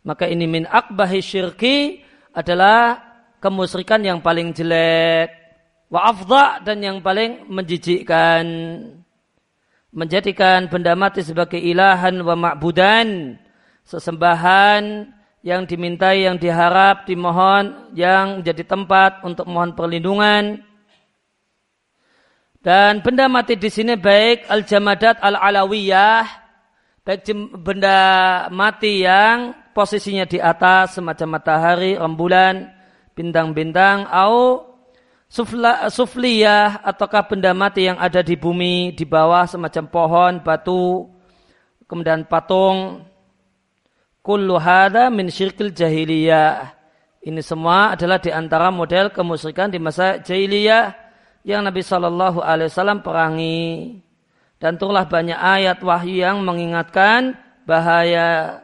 Maka 0.00 0.24
ini 0.24 0.48
min 0.48 0.64
akbahi 0.64 1.20
syirki 1.20 2.00
adalah 2.32 3.00
kemusyrikan 3.40 4.00
yang 4.00 4.24
paling 4.24 4.56
jelek. 4.56 5.28
Wa 5.90 6.14
afdha 6.14 6.62
dan 6.64 6.80
yang 6.80 6.98
paling 7.04 7.50
menjijikkan. 7.50 8.44
Menjadikan 9.90 10.70
benda 10.70 10.94
mati 10.94 11.20
sebagai 11.20 11.58
ilahan 11.58 12.16
wa 12.22 12.38
ma'budan. 12.38 13.36
Sesembahan 13.84 15.10
yang 15.42 15.64
dimintai, 15.64 16.28
yang 16.28 16.36
diharap, 16.36 17.08
dimohon, 17.08 17.90
yang 17.96 18.44
jadi 18.44 18.62
tempat 18.64 19.24
untuk 19.26 19.48
mohon 19.48 19.74
perlindungan. 19.74 20.62
Dan 22.60 23.00
benda 23.00 23.24
mati 23.24 23.56
di 23.56 23.72
sini 23.72 23.96
baik 23.96 24.44
al-jamadat 24.46 25.24
al-alawiyah, 25.24 26.28
baik 27.02 27.24
benda 27.56 27.98
mati 28.52 29.00
yang 29.00 29.56
posisinya 29.72 30.26
di 30.26 30.38
atas 30.42 30.98
semacam 30.98 31.38
matahari, 31.40 31.94
rembulan, 31.96 32.70
bintang-bintang, 33.14 34.06
atau 34.08 34.66
sufla, 35.30 35.86
sufliyah 35.88 36.82
ataukah 36.82 37.30
benda 37.30 37.54
mati 37.54 37.86
yang 37.86 37.96
ada 37.96 38.20
di 38.20 38.34
bumi, 38.34 38.92
di 38.92 39.06
bawah 39.06 39.46
semacam 39.46 39.84
pohon, 39.86 40.32
batu, 40.42 41.06
kemudian 41.86 42.26
patung. 42.26 43.06
Kullu 44.20 44.60
hadha 44.60 45.08
min 45.08 45.32
syirkil 45.32 45.72
jahiliyah. 45.72 46.76
Ini 47.24 47.40
semua 47.40 47.96
adalah 47.96 48.20
di 48.20 48.28
antara 48.28 48.68
model 48.68 49.08
kemusyrikan 49.12 49.72
di 49.72 49.80
masa 49.80 50.20
jahiliyah 50.20 50.92
yang 51.44 51.64
Nabi 51.64 51.80
Shallallahu 51.80 52.44
Alaihi 52.44 52.68
Wasallam 52.68 53.00
perangi. 53.00 53.96
Dan 54.60 54.76
turlah 54.76 55.08
banyak 55.08 55.40
ayat 55.40 55.80
wahyu 55.80 56.20
yang 56.20 56.44
mengingatkan 56.44 57.32
bahaya 57.64 58.60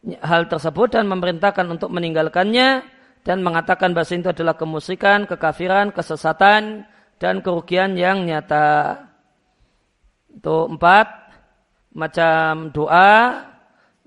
hal 0.00 0.48
tersebut 0.48 0.96
dan 0.96 1.04
memerintahkan 1.06 1.66
untuk 1.68 1.92
meninggalkannya 1.92 2.84
dan 3.20 3.44
mengatakan 3.44 3.92
bahasa 3.92 4.16
itu 4.16 4.32
adalah 4.32 4.56
kemusikan, 4.56 5.28
kekafiran, 5.28 5.92
kesesatan, 5.92 6.88
dan 7.20 7.44
kerugian 7.44 7.92
yang 8.00 8.24
nyata. 8.24 8.96
Itu 10.32 10.72
empat 10.72 11.08
macam 11.92 12.72
doa 12.72 13.44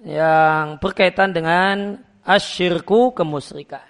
yang 0.01 0.81
berkaitan 0.81 1.29
dengan 1.29 2.01
asyirku 2.25 3.13
kemusyrikan. 3.13 3.85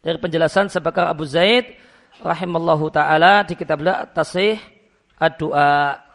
Dari 0.00 0.16
penjelasan 0.22 0.70
sebakar 0.70 1.10
Abu 1.10 1.26
Zaid 1.26 1.76
rahimallahu 2.22 2.88
taala 2.94 3.42
di 3.42 3.58
kitab 3.58 3.82
Tasih 4.14 4.56
ad-Du'a 5.18 6.05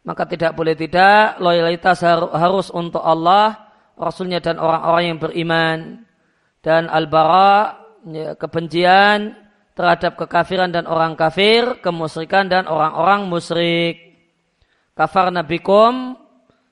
maka 0.04 0.28
tidak 0.28 0.52
boleh 0.52 0.76
tidak 0.76 1.40
loyalitas 1.40 2.04
harus 2.32 2.68
untuk 2.70 3.00
Allah 3.00 3.72
Rasulnya 3.96 4.42
dan 4.42 4.58
orang-orang 4.58 5.04
yang 5.14 5.18
beriman. 5.22 5.78
Dan 6.64 6.88
al-bara 6.88 7.76
ya, 8.08 8.36
kebencian 8.36 9.36
terhadap 9.76 10.16
kekafiran 10.16 10.72
dan 10.72 10.88
orang 10.88 11.12
kafir 11.18 11.80
kemusyrikan 11.80 12.48
dan 12.48 12.64
orang-orang 12.68 13.28
musyrik. 13.28 14.00
Kafar 14.94 15.34
nabikum 15.34 16.24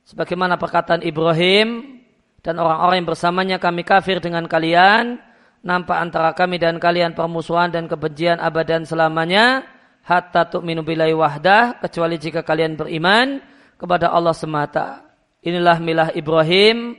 Sebagaimana 0.02 0.58
perkataan 0.58 1.06
Ibrahim 1.06 2.02
dan 2.42 2.58
orang-orang 2.58 3.02
yang 3.02 3.08
bersamanya 3.08 3.56
kami 3.62 3.86
kafir 3.86 4.18
dengan 4.18 4.50
kalian, 4.50 5.22
nampak 5.62 5.94
antara 5.94 6.34
kami 6.34 6.58
dan 6.58 6.82
kalian 6.82 7.14
permusuhan 7.14 7.70
dan 7.70 7.86
kebencian 7.86 8.42
abadan 8.42 8.82
selamanya, 8.82 9.62
hatta 10.02 10.50
tu'minu 10.50 10.82
billahi 10.82 11.14
wahdah, 11.14 11.78
kecuali 11.82 12.18
jika 12.18 12.42
kalian 12.42 12.78
beriman 12.78 13.40
kepada 13.78 14.10
Allah 14.10 14.34
semata. 14.34 15.06
Inilah 15.42 15.78
milah 15.82 16.08
Ibrahim 16.14 16.94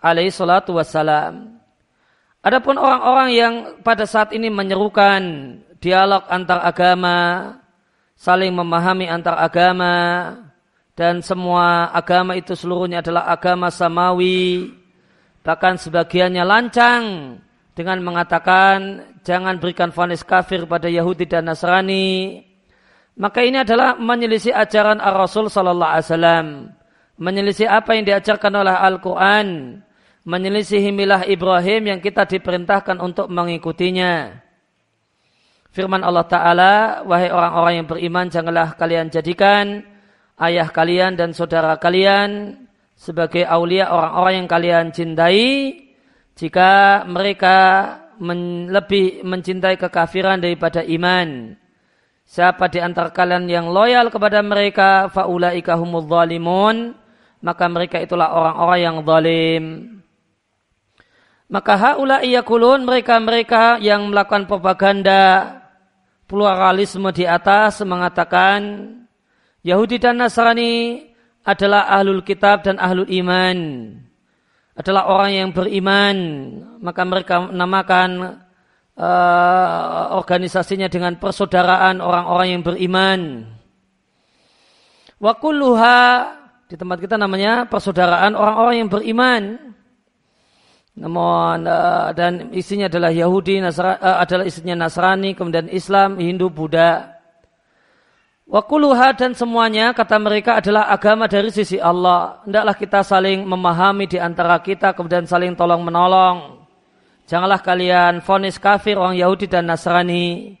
alaihi 0.00 0.32
salatu 0.32 0.76
wassalam. 0.76 1.60
Adapun 2.42 2.80
orang-orang 2.80 3.28
yang 3.32 3.54
pada 3.84 4.08
saat 4.08 4.34
ini 4.34 4.48
menyerukan 4.48 5.20
dialog 5.78 6.24
antar 6.26 6.64
agama, 6.64 7.18
saling 8.16 8.50
memahami 8.50 9.06
antar 9.06 9.38
agama, 9.38 9.94
dan 10.92 11.24
semua 11.24 11.88
agama 11.92 12.36
itu 12.36 12.52
seluruhnya 12.52 13.00
adalah 13.00 13.32
agama 13.32 13.72
samawi 13.72 14.82
bahkan 15.42 15.74
sebagiannya 15.74 16.44
lancang 16.46 17.04
dengan 17.74 17.98
mengatakan 18.04 19.10
jangan 19.22 19.58
berikan 19.58 19.90
vonis 19.90 20.22
kafir 20.22 20.66
pada 20.66 20.86
Yahudi 20.90 21.26
dan 21.26 21.50
Nasrani. 21.50 22.42
Maka 23.18 23.44
ini 23.44 23.60
adalah 23.60 23.98
menyelisih 23.98 24.54
ajaran 24.54 24.98
Ar-Rasul 24.98 25.48
sallallahu 25.52 25.90
alaihi 25.90 26.06
wasallam. 26.08 26.46
Menyelisih 27.20 27.68
apa 27.68 27.94
yang 27.94 28.04
diajarkan 28.08 28.52
oleh 28.56 28.74
Al-Qur'an. 28.74 29.78
Menyelisih 30.22 30.82
milah 30.94 31.26
Ibrahim 31.26 31.92
yang 31.92 32.00
kita 32.00 32.24
diperintahkan 32.24 32.98
untuk 33.02 33.26
mengikutinya. 33.28 34.42
Firman 35.72 36.04
Allah 36.04 36.26
taala 36.28 36.74
wahai 37.08 37.32
orang-orang 37.32 37.74
yang 37.80 37.88
beriman 37.88 38.26
janganlah 38.28 38.76
kalian 38.76 39.08
jadikan 39.08 39.80
ayah 40.36 40.68
kalian 40.68 41.16
dan 41.16 41.32
saudara 41.32 41.80
kalian 41.80 42.60
sebagai 42.92 43.48
aulia 43.48 43.88
orang-orang 43.88 44.44
yang 44.44 44.48
kalian 44.48 44.84
cintai. 44.92 45.80
Jika 46.32 47.04
mereka 47.04 47.56
men, 48.22 48.70
lebih 48.70 49.26
mencintai 49.26 49.74
kekafiran 49.76 50.38
daripada 50.38 50.86
iman. 50.86 51.58
Siapa 52.22 52.70
di 52.70 52.78
antara 52.78 53.10
kalian 53.10 53.50
yang 53.50 53.66
loyal 53.68 54.08
kepada 54.08 54.40
mereka 54.40 55.10
faulaika 55.10 55.74
humul 55.74 56.06
zalimun 56.06 56.94
maka 57.42 57.66
mereka 57.66 57.98
itulah 57.98 58.30
orang-orang 58.30 58.80
yang 58.80 58.96
zalim. 59.02 59.64
Maka 61.52 61.74
haula 61.76 62.24
iyakulun 62.24 62.86
mereka-mereka 62.88 63.76
yang 63.82 64.08
melakukan 64.08 64.48
propaganda 64.48 65.52
pluralisme 66.24 67.12
di 67.12 67.28
atas 67.28 67.84
mengatakan 67.84 68.88
Yahudi 69.60 70.00
dan 70.00 70.16
Nasrani 70.16 71.04
adalah 71.44 71.92
ahlul 71.92 72.24
kitab 72.24 72.64
dan 72.64 72.80
ahlul 72.80 73.10
iman. 73.10 73.58
Adalah 74.72 75.08
orang 75.08 75.30
yang 75.32 75.48
beriman. 75.52 76.16
Maka 76.80 77.02
mereka 77.04 77.48
namakan 77.52 78.40
uh, 78.96 80.04
organisasinya 80.16 80.88
dengan 80.88 81.16
persaudaraan 81.20 82.00
orang-orang 82.00 82.48
yang 82.58 82.62
beriman. 82.64 83.20
Wakulluha 85.22 86.00
di 86.66 86.74
tempat 86.74 86.98
kita 86.98 87.20
namanya 87.20 87.68
persaudaraan 87.68 88.32
orang-orang 88.32 88.74
yang 88.80 88.90
beriman. 88.90 89.42
Namun 90.92 91.64
uh, 91.64 92.12
dan 92.12 92.52
isinya 92.52 92.88
adalah 92.88 93.08
Yahudi, 93.08 93.60
Nasra, 93.60 93.96
uh, 93.96 94.20
adalah 94.20 94.44
isinya 94.44 94.76
Nasrani, 94.76 95.32
kemudian 95.32 95.68
Islam, 95.72 96.20
Hindu, 96.20 96.52
Buddha. 96.52 97.11
Wakuluha 98.52 99.16
dan 99.16 99.32
semuanya 99.32 99.96
kata 99.96 100.20
mereka 100.20 100.60
adalah 100.60 100.92
agama 100.92 101.24
dari 101.24 101.48
sisi 101.48 101.80
Allah. 101.80 102.44
Hendaklah 102.44 102.76
kita 102.76 103.00
saling 103.00 103.48
memahami 103.48 104.04
di 104.04 104.20
antara 104.20 104.60
kita 104.60 104.92
kemudian 104.92 105.24
saling 105.24 105.56
tolong 105.56 105.80
menolong. 105.80 106.60
Janganlah 107.24 107.64
kalian 107.64 108.20
fonis 108.20 108.60
kafir 108.60 109.00
orang 109.00 109.16
Yahudi 109.16 109.48
dan 109.48 109.72
Nasrani. 109.72 110.52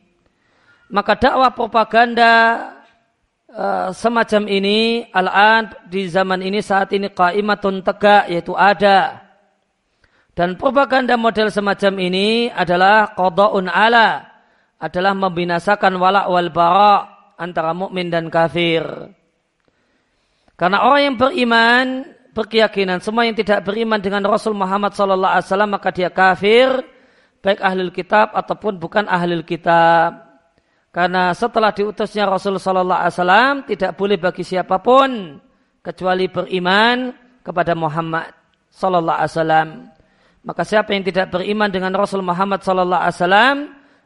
Maka 0.88 1.20
dakwah 1.20 1.52
propaganda 1.52 2.32
uh, 3.52 3.92
semacam 3.92 4.48
ini 4.48 5.04
al-an 5.12 5.76
di 5.84 6.08
zaman 6.08 6.40
ini 6.40 6.64
saat 6.64 6.96
ini 6.96 7.12
qaimatun 7.12 7.84
tegak 7.84 8.32
yaitu 8.32 8.56
ada. 8.56 9.20
Dan 10.32 10.56
propaganda 10.56 11.20
model 11.20 11.52
semacam 11.52 12.00
ini 12.00 12.48
adalah 12.48 13.12
qada'un 13.12 13.68
ala 13.68 14.32
adalah 14.80 15.12
membinasakan 15.12 15.92
wala 16.00 16.24
wal 16.32 16.48
bara' 16.48 17.11
antara 17.42 17.74
mukmin 17.74 18.06
dan 18.06 18.30
kafir. 18.30 18.86
Karena 20.54 20.86
orang 20.86 21.02
yang 21.10 21.16
beriman 21.18 21.86
berkeyakinan 22.30 23.02
semua 23.02 23.26
yang 23.26 23.34
tidak 23.34 23.66
beriman 23.66 23.98
dengan 23.98 24.22
Rasul 24.22 24.54
Muhammad 24.54 24.94
sallallahu 24.94 25.32
alaihi 25.34 25.46
wasallam 25.50 25.70
maka 25.74 25.88
dia 25.90 26.08
kafir 26.08 26.70
baik 27.42 27.58
ahli 27.58 27.90
kitab 27.90 28.30
ataupun 28.32 28.78
bukan 28.78 29.04
ahli 29.10 29.42
kitab. 29.42 30.30
Karena 30.94 31.32
setelah 31.34 31.74
diutusnya 31.74 32.28
Rasul 32.28 32.62
sallallahu 32.62 33.00
alaihi 33.00 33.14
wasallam 33.18 33.54
tidak 33.66 33.92
boleh 33.98 34.16
bagi 34.20 34.44
siapa 34.46 34.78
pun 34.78 35.40
kecuali 35.82 36.30
beriman 36.30 37.10
kepada 37.42 37.74
Muhammad 37.74 38.30
sallallahu 38.70 39.18
alaihi 39.18 39.32
wasallam. 39.34 39.68
Maka 40.42 40.62
siapa 40.62 40.90
yang 40.94 41.04
tidak 41.06 41.34
beriman 41.34 41.70
dengan 41.70 41.92
Rasul 41.96 42.22
Muhammad 42.22 42.62
sallallahu 42.62 43.02
alaihi 43.02 43.18
wasallam 43.18 43.56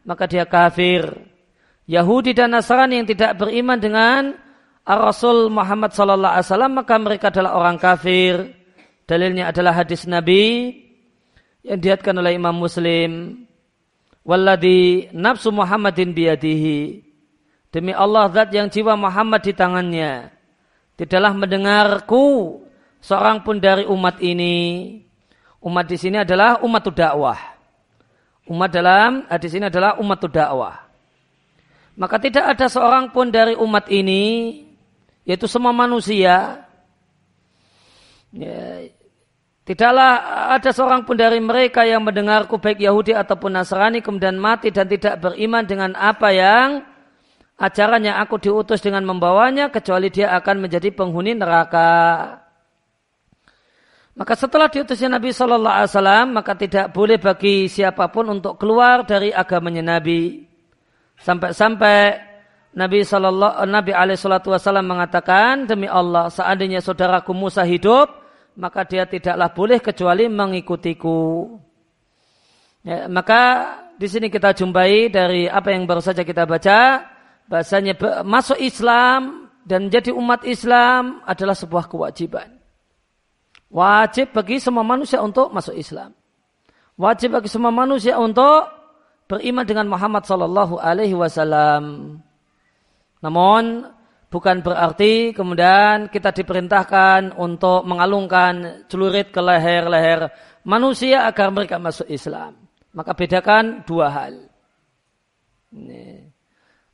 maka 0.08 0.24
dia 0.24 0.48
kafir. 0.48 1.04
Yahudi 1.86 2.34
dan 2.34 2.50
Nasrani 2.50 2.98
yang 2.98 3.08
tidak 3.08 3.38
beriman 3.38 3.78
dengan 3.78 4.34
Rasul 4.86 5.50
Muhammad 5.50 5.94
sallallahu 5.94 6.34
alaihi 6.34 6.46
wasallam 6.46 6.72
maka 6.78 6.94
mereka 6.98 7.30
adalah 7.30 7.58
orang 7.58 7.78
kafir. 7.78 8.54
Dalilnya 9.06 9.54
adalah 9.54 9.82
hadis 9.82 10.06
Nabi 10.06 10.74
yang 11.62 11.78
diatkan 11.78 12.14
oleh 12.18 12.34
Imam 12.34 12.54
Muslim. 12.54 13.42
Walladhi 14.26 15.10
nafsu 15.14 15.54
Muhammadin 15.54 16.10
biyadihi. 16.10 17.06
Demi 17.70 17.94
Allah 17.94 18.30
zat 18.34 18.50
yang 18.50 18.66
jiwa 18.66 18.98
Muhammad 18.98 19.46
di 19.46 19.54
tangannya. 19.54 20.30
Tidaklah 20.98 21.34
mendengarku 21.34 22.58
seorang 22.98 23.46
pun 23.46 23.62
dari 23.62 23.86
umat 23.86 24.18
ini. 24.22 24.98
Umat 25.62 25.86
di 25.86 25.98
sini 25.98 26.22
adalah 26.22 26.62
umat 26.62 26.86
dakwah. 26.90 27.38
Umat 28.46 28.70
dalam 28.70 29.26
hadis 29.26 29.54
ini 29.54 29.66
adalah 29.66 29.98
umat 29.98 30.22
dakwah. 30.30 30.85
Maka 31.96 32.20
tidak 32.20 32.44
ada 32.44 32.68
seorang 32.68 33.08
pun 33.08 33.32
dari 33.32 33.56
umat 33.56 33.88
ini 33.88 34.64
yaitu 35.26 35.48
semua 35.50 35.74
manusia. 35.74 36.68
Ya, 38.30 38.92
tidaklah 39.64 40.12
ada 40.54 40.70
seorang 40.70 41.08
pun 41.08 41.16
dari 41.18 41.40
mereka 41.40 41.82
yang 41.82 42.04
mendengarku 42.04 42.60
baik 42.60 42.84
Yahudi 42.84 43.16
ataupun 43.16 43.56
Nasrani 43.56 44.04
kemudian 44.04 44.36
mati 44.36 44.68
dan 44.70 44.86
tidak 44.86 45.18
beriman 45.18 45.64
dengan 45.64 45.96
apa 45.96 46.28
yang 46.30 46.84
ajaran 47.56 48.04
yang 48.04 48.20
aku 48.20 48.36
diutus 48.38 48.84
dengan 48.84 49.02
membawanya 49.08 49.72
kecuali 49.72 50.12
dia 50.12 50.36
akan 50.36 50.68
menjadi 50.68 50.92
penghuni 50.92 51.32
neraka. 51.32 51.90
Maka 54.16 54.32
setelah 54.32 54.72
diutusnya 54.72 55.12
Nabi 55.12 55.28
Shallallahu 55.28 55.76
Alaihi 55.76 55.92
Wasallam 55.92 56.26
maka 56.32 56.52
tidak 56.56 56.92
boleh 56.92 57.20
bagi 57.20 57.68
siapa 57.68 58.08
pun 58.08 58.32
untuk 58.32 58.56
keluar 58.56 59.04
dari 59.04 59.28
agamanya 59.28 59.96
Nabi. 59.96 60.55
Sampai-sampai 61.20 62.26
Nabi 62.76 63.00
Sallallahu 63.00 63.64
Nabi 63.64 63.92
alaihi 63.96 64.20
salatu 64.20 64.52
wasallam 64.52 64.84
mengatakan 64.84 65.64
demi 65.64 65.88
Allah 65.88 66.28
seandainya 66.28 66.84
saudaraku 66.84 67.32
Musa 67.32 67.64
hidup 67.64 68.12
maka 68.56 68.84
dia 68.84 69.04
tidaklah 69.08 69.52
boleh 69.52 69.78
kecuali 69.80 70.28
mengikutiku. 70.28 71.48
Ya, 72.84 73.08
maka 73.08 73.42
di 73.96 74.08
sini 74.08 74.28
kita 74.28 74.52
jumpai 74.52 75.08
dari 75.12 75.48
apa 75.48 75.72
yang 75.72 75.88
baru 75.88 76.04
saja 76.04 76.24
kita 76.24 76.44
baca 76.44 77.04
bahasanya 77.48 77.96
masuk 78.24 78.60
Islam 78.60 79.48
dan 79.64 79.88
menjadi 79.88 80.12
umat 80.12 80.44
Islam 80.44 81.24
adalah 81.24 81.56
sebuah 81.56 81.88
kewajiban. 81.88 82.56
Wajib 83.72 84.30
bagi 84.30 84.62
semua 84.62 84.86
manusia 84.86 85.18
untuk 85.20 85.50
masuk 85.50 85.74
Islam. 85.74 86.14
Wajib 86.96 87.34
bagi 87.36 87.50
semua 87.50 87.74
manusia 87.74 88.16
untuk 88.16 88.75
beriman 89.26 89.66
dengan 89.66 89.86
Muhammad 89.90 90.24
Sallallahu 90.24 90.78
Alaihi 90.78 91.14
Wasallam. 91.14 92.16
Namun 93.22 93.90
bukan 94.30 94.62
berarti 94.62 95.34
kemudian 95.34 96.10
kita 96.10 96.30
diperintahkan 96.30 97.34
untuk 97.34 97.82
mengalungkan 97.86 98.86
celurit 98.86 99.34
ke 99.34 99.42
leher-leher 99.42 100.30
manusia 100.62 101.26
agar 101.26 101.50
mereka 101.50 101.78
masuk 101.82 102.06
Islam. 102.06 102.54
Maka 102.94 103.12
bedakan 103.12 103.84
dua 103.84 104.08
hal. 104.08 104.34
Ini. 105.74 106.32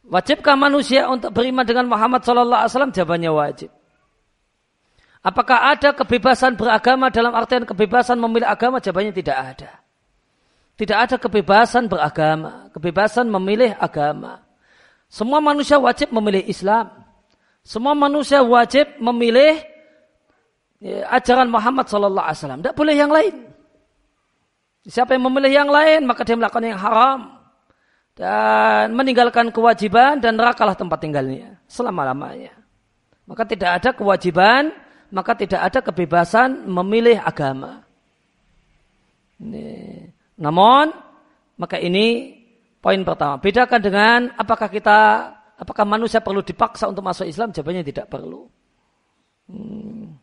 Wajibkah 0.03 0.59
manusia 0.59 1.07
untuk 1.07 1.31
beriman 1.31 1.63
dengan 1.63 1.87
Muhammad 1.87 2.27
Sallallahu 2.27 2.61
Alaihi 2.67 2.73
Wasallam? 2.75 2.93
Jawabannya 2.97 3.31
wajib. 3.31 3.71
Apakah 5.23 5.71
ada 5.71 5.95
kebebasan 5.95 6.59
beragama 6.59 7.07
dalam 7.15 7.31
artian 7.31 7.63
kebebasan 7.63 8.19
memilih 8.19 8.51
agama? 8.51 8.83
Jawabannya 8.83 9.15
tidak 9.15 9.39
ada. 9.39 9.82
Tidak 10.73 10.99
ada 10.99 11.17
kebebasan 11.21 11.87
beragama, 11.87 12.73
kebebasan 12.73 13.29
memilih 13.29 13.77
agama. 13.77 14.41
Semua 15.13 15.45
manusia 15.45 15.77
wajib 15.77 16.09
memilih 16.09 16.41
Islam. 16.49 16.89
Semua 17.61 17.93
manusia 17.93 18.41
wajib 18.41 18.97
memilih 18.97 19.61
ya, 20.81 21.07
ajaran 21.13 21.53
Muhammad 21.53 21.87
Sallallahu 21.87 22.25
Alaihi 22.25 22.41
Wasallam. 22.41 22.61
Tidak 22.65 22.75
boleh 22.75 22.95
yang 22.97 23.13
lain. 23.13 23.35
Siapa 24.89 25.15
yang 25.15 25.29
memilih 25.29 25.53
yang 25.53 25.71
lain 25.71 26.09
maka 26.09 26.27
dia 26.27 26.35
melakukan 26.35 26.65
yang 26.67 26.81
haram 26.81 27.21
dan 28.19 28.91
meninggalkan 28.97 29.55
kewajiban 29.55 30.19
dan 30.19 30.35
nerakalah 30.35 30.75
tempat 30.75 30.99
tinggalnya 30.99 31.61
selama 31.71 32.09
lamanya. 32.09 32.57
Maka 33.29 33.47
tidak 33.47 33.79
ada 33.79 33.91
kewajiban, 33.95 34.75
maka 35.15 35.39
tidak 35.39 35.61
ada 35.63 35.79
kebebasan 35.85 36.67
memilih 36.67 37.21
agama. 37.23 37.87
Ini. 39.39 40.11
Namun 40.41 40.93
maka 41.57 41.77
ini 41.77 42.39
Poin 42.83 42.99
pertama, 43.07 43.39
bedakan 43.39 43.79
dengan 43.79 44.19
apakah 44.35 44.67
kita, 44.67 44.99
apakah 45.55 45.87
manusia 45.87 46.19
perlu 46.19 46.43
dipaksa 46.43 46.91
untuk 46.91 47.07
masuk 47.07 47.31
Islam? 47.31 47.55
Jawabannya 47.55 47.87
tidak 47.87 48.11
perlu. 48.11 48.51
Hmm. 49.47 50.19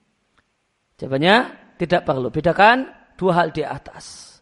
Jawabannya 0.99 1.35
tidak 1.79 2.03
perlu. 2.03 2.27
Bedakan 2.27 2.91
dua 3.15 3.31
hal 3.39 3.55
di 3.55 3.63
atas. 3.63 4.35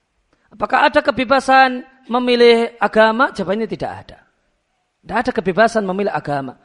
Apakah 0.50 0.90
ada 0.90 1.06
kebebasan 1.06 1.86
memilih 2.10 2.74
agama? 2.82 3.30
Jawabannya 3.30 3.70
tidak 3.70 3.92
ada. 4.02 4.20
Tidak 5.06 5.18
ada 5.22 5.32
kebebasan 5.38 5.86
memilih 5.86 6.10
agama. 6.10 6.58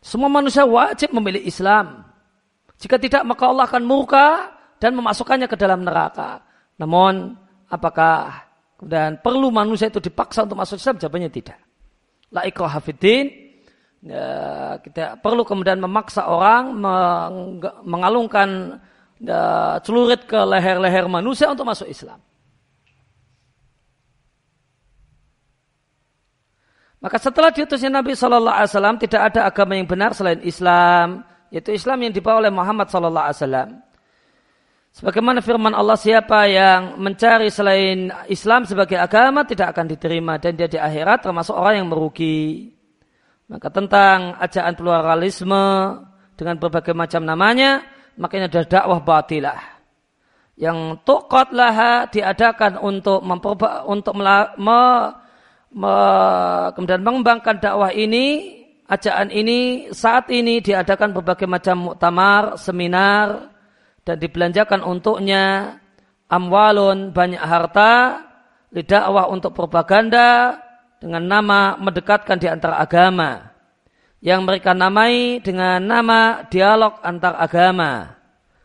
Semua 0.00 0.32
manusia 0.32 0.64
wajib 0.64 1.12
memilih 1.12 1.44
Islam. 1.44 2.08
Jika 2.80 2.96
tidak, 2.96 3.20
maka 3.28 3.44
Allah 3.52 3.68
akan 3.68 3.84
murka 3.84 4.48
dan 4.80 4.96
memasukkannya 4.96 5.44
ke 5.44 5.60
dalam 5.60 5.84
neraka. 5.84 6.40
Namun, 6.80 7.36
apakah 7.70 8.46
dan 8.82 9.18
perlu 9.20 9.48
manusia 9.48 9.88
itu 9.88 9.98
dipaksa 10.02 10.44
untuk 10.44 10.58
masuk 10.60 10.76
Islam? 10.76 11.00
Jawabannya 11.00 11.30
tidak. 11.32 11.58
La 12.30 12.44
ikraha 12.44 12.80
Ya, 14.06 14.28
kita 14.86 15.18
perlu 15.18 15.42
kemudian 15.42 15.82
memaksa 15.82 16.30
orang 16.30 16.70
meng, 16.78 17.58
mengalungkan 17.82 18.78
ya, 19.18 19.74
celurit 19.82 20.22
ke 20.30 20.36
leher-leher 20.36 21.10
manusia 21.10 21.50
untuk 21.50 21.66
masuk 21.66 21.90
Islam. 21.90 22.22
Maka 27.02 27.18
setelah 27.18 27.50
diutusnya 27.50 27.90
Nabi 27.90 28.14
Shallallahu 28.14 28.56
Alaihi 28.56 28.70
Wasallam 28.70 28.96
tidak 29.02 29.22
ada 29.32 29.40
agama 29.50 29.74
yang 29.74 29.90
benar 29.90 30.14
selain 30.14 30.38
Islam, 30.46 31.26
yaitu 31.50 31.74
Islam 31.74 31.98
yang 32.06 32.12
dibawa 32.14 32.46
oleh 32.46 32.52
Muhammad 32.54 32.86
Shallallahu 32.86 33.26
Alaihi 33.26 33.38
Wasallam. 33.42 33.68
Sebagaimana 34.96 35.44
firman 35.44 35.76
Allah 35.76 36.00
siapa 36.00 36.48
yang 36.48 36.96
mencari 36.96 37.52
selain 37.52 38.08
Islam 38.32 38.64
sebagai 38.64 38.96
agama 38.96 39.44
tidak 39.44 39.76
akan 39.76 39.92
diterima 39.92 40.40
dan 40.40 40.56
dia 40.56 40.72
di 40.72 40.80
akhirat 40.80 41.20
termasuk 41.20 41.52
orang 41.52 41.84
yang 41.84 41.88
merugi. 41.92 42.72
Maka 43.44 43.68
tentang 43.68 44.40
ajaran 44.40 44.72
pluralisme 44.72 45.64
dengan 46.32 46.56
berbagai 46.56 46.96
macam 46.96 47.28
namanya, 47.28 47.84
maka 48.16 48.40
ini 48.40 48.48
adalah 48.48 48.68
dakwah 48.72 49.00
batilah. 49.04 49.60
Yang 50.56 51.04
tukot 51.04 51.52
laha 51.52 52.08
diadakan 52.08 52.80
untuk 52.80 53.20
memperba, 53.20 53.84
untuk 53.84 54.16
mela, 54.16 54.56
me, 54.56 55.12
me, 55.76 55.94
kemudian 56.72 57.04
mengembangkan 57.04 57.60
dakwah 57.60 57.92
ini, 57.92 58.48
ajaran 58.88 59.28
ini 59.28 59.92
saat 59.92 60.32
ini 60.32 60.64
diadakan 60.64 61.12
berbagai 61.12 61.44
macam 61.44 61.92
muktamar, 61.92 62.56
seminar, 62.56 63.55
dan 64.06 64.16
dibelanjakan 64.22 64.86
untuknya. 64.86 65.76
Amwalun 66.26 67.14
banyak 67.14 67.38
harta 67.38 68.22
lidakwah 68.74 69.30
untuk 69.30 69.54
propaganda 69.54 70.58
dengan 70.98 71.22
nama 71.22 71.78
mendekatkan 71.78 72.34
di 72.38 72.50
antara 72.50 72.82
agama. 72.82 73.54
Yang 74.18 74.40
mereka 74.42 74.74
namai 74.74 75.38
dengan 75.38 75.78
nama 75.78 76.42
dialog 76.50 76.98
antar 77.02 77.38
agama. 77.38 78.18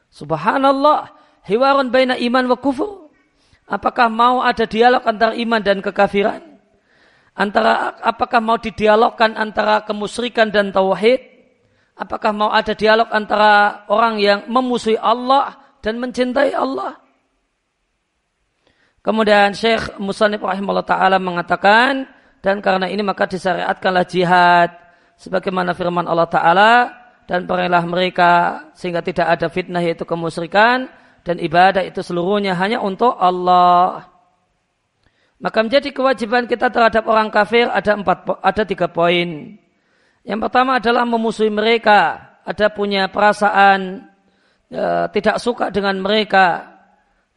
Subhanallah 0.09 1.13
hiwarun 1.45 1.93
baina 1.93 2.17
iman 2.17 2.49
wa 2.49 2.57
kufur. 2.57 3.13
Apakah 3.69 4.09
mau 4.09 4.41
ada 4.41 4.65
dialog 4.65 5.05
antara 5.05 5.37
iman 5.37 5.61
dan 5.61 5.85
kekafiran? 5.85 6.41
Antara 7.31 7.95
apakah 8.03 8.43
mau 8.43 8.57
didialogkan 8.59 9.37
antara 9.39 9.85
kemusyrikan 9.85 10.51
dan 10.51 10.73
tauhid 10.75 11.30
Apakah 11.97 12.31
mau 12.33 12.49
ada 12.49 12.73
dialog 12.73 13.09
antara 13.11 13.85
orang 13.91 14.17
yang 14.17 14.39
memusuhi 14.47 14.97
Allah 14.97 15.57
dan 15.83 15.99
mencintai 15.99 16.55
Allah? 16.55 16.97
Kemudian 19.01 19.57
Syekh 19.57 19.97
Musanif 19.97 20.45
rahimahullah 20.45 20.85
ta'ala 20.85 21.17
mengatakan, 21.17 22.05
dan 22.41 22.61
karena 22.61 22.85
ini 22.85 23.01
maka 23.01 23.25
disyariatkanlah 23.25 24.05
jihad, 24.05 24.69
sebagaimana 25.17 25.73
firman 25.73 26.05
Allah 26.05 26.29
ta'ala, 26.29 26.73
dan 27.25 27.45
perintah 27.49 27.81
mereka 27.85 28.33
sehingga 28.77 29.01
tidak 29.01 29.27
ada 29.37 29.47
fitnah 29.49 29.81
yaitu 29.81 30.05
kemusyrikan, 30.05 30.89
dan 31.21 31.37
ibadah 31.37 31.85
itu 31.85 32.01
seluruhnya 32.01 32.53
hanya 32.57 32.81
untuk 32.81 33.13
Allah. 33.17 34.09
Maka 35.41 35.65
menjadi 35.65 35.89
kewajiban 35.89 36.45
kita 36.45 36.69
terhadap 36.69 37.01
orang 37.09 37.33
kafir 37.33 37.65
ada 37.69 37.97
empat, 37.97 38.37
ada 38.45 38.61
tiga 38.61 38.85
poin. 38.85 39.57
Yang 40.21 40.39
pertama 40.47 40.77
adalah 40.77 41.03
memusuhi 41.05 41.49
mereka, 41.49 42.31
ada 42.45 42.69
punya 42.69 43.09
perasaan 43.09 44.05
e, 44.69 44.83
tidak 45.17 45.41
suka 45.41 45.73
dengan 45.73 45.97
mereka 45.97 46.77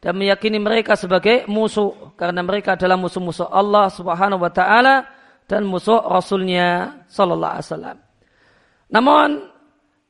dan 0.05 0.13
meyakini 0.21 0.61
mereka 0.61 0.93
sebagai 0.93 1.49
musuh 1.49 2.13
karena 2.13 2.45
mereka 2.45 2.77
adalah 2.77 2.93
musuh-musuh 2.93 3.49
Allah 3.49 3.89
Subhanahu 3.89 4.37
wa 4.37 4.53
taala 4.53 5.09
dan 5.49 5.65
musuh 5.65 5.97
Rasulnya 5.97 7.01
sallallahu 7.09 7.53
alaihi 7.57 7.67
wasallam. 7.69 7.97
Namun 8.93 9.29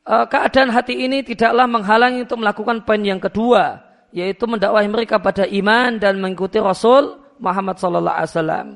uh, 0.03 0.25
keadaan 0.27 0.71
hati 0.71 0.99
ini 1.07 1.23
tidaklah 1.23 1.67
menghalangi 1.67 2.27
untuk 2.27 2.39
melakukan 2.43 2.83
poin 2.83 3.01
yang 3.03 3.23
kedua, 3.23 3.83
yaitu 4.11 4.47
mendakwahi 4.47 4.87
mereka 4.87 5.19
pada 5.19 5.47
iman 5.47 5.99
dan 5.99 6.19
mengikuti 6.19 6.59
Rasul 6.59 7.19
Muhammad 7.39 7.79
Sallallahu 7.79 8.15
Alaihi 8.15 8.31
Wasallam. 8.31 8.67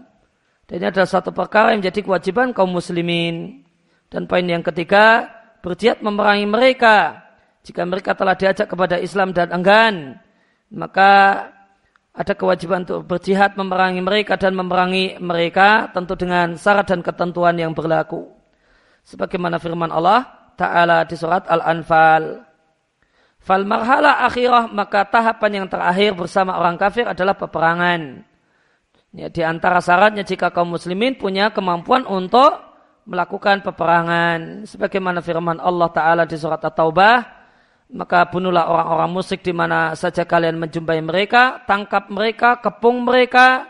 Dan 0.68 0.76
ini 0.84 0.88
adalah 0.92 1.10
satu 1.10 1.32
perkara 1.32 1.74
yang 1.74 1.82
menjadi 1.82 2.06
kewajiban 2.06 2.52
kaum 2.52 2.76
muslimin. 2.76 3.66
Dan 4.10 4.26
poin 4.26 4.46
yang 4.46 4.66
ketiga, 4.66 5.30
berjihad 5.62 6.02
memerangi 6.02 6.50
mereka. 6.50 7.26
Jika 7.62 7.86
mereka 7.86 8.18
telah 8.18 8.34
diajak 8.34 8.66
kepada 8.66 8.98
Islam 8.98 9.32
dan 9.32 9.54
enggan, 9.54 10.18
maka 10.74 11.46
ada 12.10 12.34
kewajiban 12.34 12.84
untuk 12.84 13.06
berjihad 13.06 13.54
memerangi 13.54 14.02
mereka 14.02 14.36
dan 14.36 14.58
memerangi 14.58 15.22
mereka 15.22 15.94
tentu 15.94 16.18
dengan 16.18 16.58
syarat 16.58 16.90
dan 16.90 17.06
ketentuan 17.06 17.56
yang 17.56 17.78
berlaku. 17.78 18.28
Sebagaimana 19.06 19.62
firman 19.62 19.94
Allah 19.94 20.54
Ta'ala 20.58 21.08
di 21.08 21.16
surat 21.16 21.48
Al-Anfal. 21.48 22.44
Fal 23.40 23.64
marhala 23.64 24.28
akhirah 24.28 24.68
maka 24.68 25.08
tahapan 25.08 25.64
yang 25.64 25.68
terakhir 25.72 26.12
bersama 26.12 26.60
orang 26.60 26.76
kafir 26.76 27.08
adalah 27.08 27.40
peperangan. 27.40 28.28
Ya, 29.16 29.32
di 29.32 29.42
antara 29.42 29.80
syaratnya 29.80 30.28
jika 30.28 30.52
kaum 30.54 30.76
muslimin 30.76 31.18
punya 31.18 31.50
kemampuan 31.50 32.06
untuk 32.06 32.69
melakukan 33.10 33.66
peperangan. 33.66 34.70
Sebagaimana 34.70 35.26
firman 35.26 35.58
Allah 35.58 35.90
taala 35.90 36.24
di 36.30 36.38
surat 36.38 36.62
At-Taubah 36.62 37.40
maka 37.90 38.30
bunuhlah 38.30 38.70
orang-orang 38.70 39.10
musyrik 39.10 39.42
di 39.42 39.50
mana 39.50 39.98
saja 39.98 40.22
kalian 40.22 40.62
menjumpai 40.62 41.02
mereka 41.02 41.66
tangkap 41.66 42.14
mereka 42.14 42.62
kepung 42.62 43.02
mereka 43.02 43.66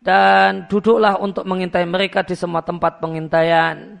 dan 0.00 0.64
duduklah 0.64 1.20
untuk 1.20 1.44
mengintai 1.44 1.84
mereka 1.84 2.24
di 2.24 2.32
semua 2.32 2.64
tempat 2.64 3.04
pengintaian. 3.04 4.00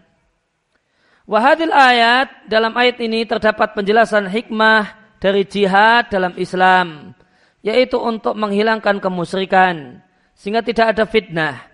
Wahadil 1.28 1.70
ayat 1.70 2.48
dalam 2.48 2.72
ayat 2.72 2.98
ini 3.04 3.28
terdapat 3.28 3.76
penjelasan 3.76 4.32
hikmah 4.32 4.96
dari 5.20 5.44
jihad 5.44 6.08
dalam 6.08 6.32
Islam 6.40 7.12
yaitu 7.60 8.00
untuk 8.00 8.32
menghilangkan 8.40 8.98
kemusyrikan 8.98 10.00
sehingga 10.32 10.64
tidak 10.64 10.96
ada 10.96 11.04
fitnah 11.04 11.69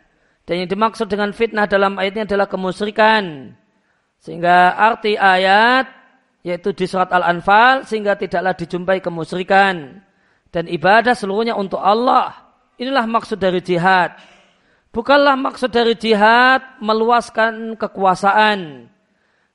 dan 0.47 0.62
yang 0.62 0.70
dimaksud 0.70 1.10
dengan 1.10 1.35
fitnah 1.35 1.66
dalam 1.66 1.98
ayat 1.98 2.12
ini 2.14 2.23
adalah 2.23 2.47
kemusyrikan. 2.47 3.51
Sehingga 4.23 4.78
arti 4.78 5.18
ayat 5.18 5.90
yaitu 6.47 6.70
di 6.70 6.86
surat 6.86 7.10
Al-Anfal 7.10 7.82
sehingga 7.82 8.14
tidaklah 8.14 8.55
dijumpai 8.55 9.02
kemusyrikan 9.02 9.98
dan 10.55 10.64
ibadah 10.70 11.18
seluruhnya 11.18 11.59
untuk 11.59 11.82
Allah. 11.82 12.55
Inilah 12.78 13.10
maksud 13.10 13.43
dari 13.43 13.59
jihad. 13.59 14.14
Bukanlah 14.94 15.35
maksud 15.35 15.74
dari 15.74 15.98
jihad 15.98 16.62
meluaskan 16.78 17.74
kekuasaan 17.74 18.86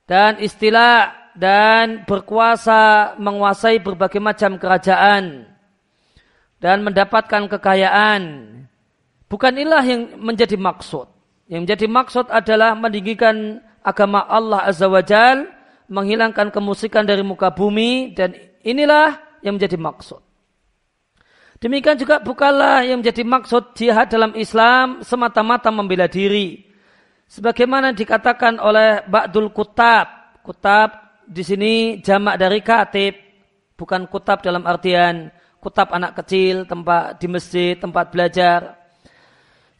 dan 0.06 0.32
istilah 0.44 1.16
dan 1.40 2.04
berkuasa 2.04 3.16
menguasai 3.16 3.80
berbagai 3.80 4.20
macam 4.20 4.60
kerajaan 4.60 5.48
dan 6.60 6.78
mendapatkan 6.84 7.48
kekayaan 7.48 8.22
Bukan 9.32 9.56
inilah 9.56 9.80
yang 9.88 10.20
menjadi 10.20 10.60
maksud. 10.60 11.08
Yang 11.48 11.60
menjadi 11.64 11.88
maksud 11.88 12.26
adalah 12.28 12.76
meninggikan 12.76 13.64
agama 13.80 14.28
Allah 14.28 14.68
Azza 14.68 14.92
wa 14.92 15.00
Jal, 15.00 15.48
menghilangkan 15.88 16.52
kemusikan 16.52 17.08
dari 17.08 17.24
muka 17.24 17.48
bumi, 17.48 18.12
dan 18.12 18.36
inilah 18.60 19.16
yang 19.40 19.56
menjadi 19.56 19.80
maksud. 19.80 20.20
Demikian 21.64 21.96
juga 21.96 22.20
bukanlah 22.20 22.84
yang 22.84 23.00
menjadi 23.00 23.24
maksud 23.24 23.72
jihad 23.78 24.12
dalam 24.12 24.36
Islam 24.36 25.00
semata-mata 25.00 25.72
membela 25.72 26.12
diri. 26.12 26.68
Sebagaimana 27.32 27.96
dikatakan 27.96 28.60
oleh 28.60 29.08
Ba'dul 29.08 29.56
Kutab. 29.56 30.36
Kutab 30.44 31.22
di 31.24 31.46
sini 31.46 32.04
jamak 32.04 32.36
dari 32.36 32.60
katib. 32.60 33.16
Bukan 33.78 34.12
kutab 34.12 34.44
dalam 34.44 34.68
artian 34.68 35.32
kutab 35.62 35.94
anak 35.94 36.18
kecil, 36.18 36.66
tempat 36.66 37.22
di 37.22 37.30
masjid, 37.30 37.74
tempat 37.78 38.10
belajar. 38.10 38.81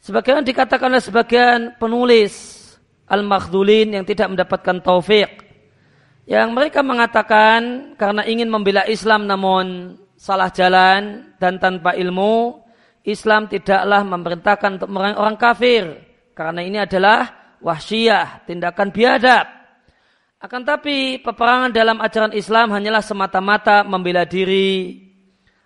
Sebagaimana 0.02 0.42
dikatakan 0.42 0.90
oleh 0.90 0.98
sebagian 0.98 1.78
penulis 1.78 2.58
al-makhdulin 3.06 3.94
yang 3.94 4.02
tidak 4.02 4.34
mendapatkan 4.34 4.82
taufik. 4.82 5.46
Yang 6.26 6.48
mereka 6.50 6.82
mengatakan 6.82 7.94
karena 7.94 8.26
ingin 8.26 8.50
membela 8.50 8.82
Islam 8.90 9.30
namun 9.30 9.94
salah 10.18 10.50
jalan 10.50 11.30
dan 11.38 11.62
tanpa 11.62 11.94
ilmu, 11.94 12.66
Islam 13.06 13.46
tidaklah 13.46 14.02
memerintahkan 14.02 14.82
untuk 14.82 14.90
orang 14.90 15.38
kafir. 15.38 16.02
Karena 16.34 16.66
ini 16.66 16.82
adalah 16.82 17.54
wahsyiyah, 17.62 18.42
tindakan 18.42 18.90
biadab. 18.90 19.46
Akan 20.42 20.66
tapi 20.66 21.22
peperangan 21.22 21.70
dalam 21.70 22.02
ajaran 22.02 22.34
Islam 22.34 22.74
hanyalah 22.74 23.06
semata-mata 23.06 23.86
membela 23.86 24.26
diri. 24.26 24.98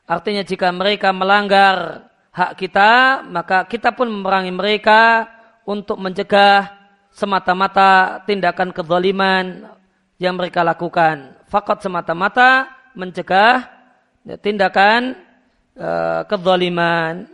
Artinya 0.05 0.45
jika 0.45 0.69
mereka 0.77 1.17
melanggar 1.17 2.06
hak 2.37 2.53
kita, 2.61 3.25
maka 3.25 3.65
kita 3.65 3.97
pun 3.97 4.13
memerangi 4.13 4.53
mereka 4.53 5.25
untuk 5.65 5.97
mencegah 5.97 6.69
semata-mata 7.09 8.21
tindakan 8.29 8.77
kezaliman 8.77 9.73
yang 10.21 10.37
mereka 10.37 10.61
lakukan. 10.61 11.33
Fakat 11.49 11.81
semata-mata 11.81 12.69
mencegah 12.93 13.65
tindakan 14.45 15.17
uh, 15.81 16.29
kezaliman. 16.29 17.25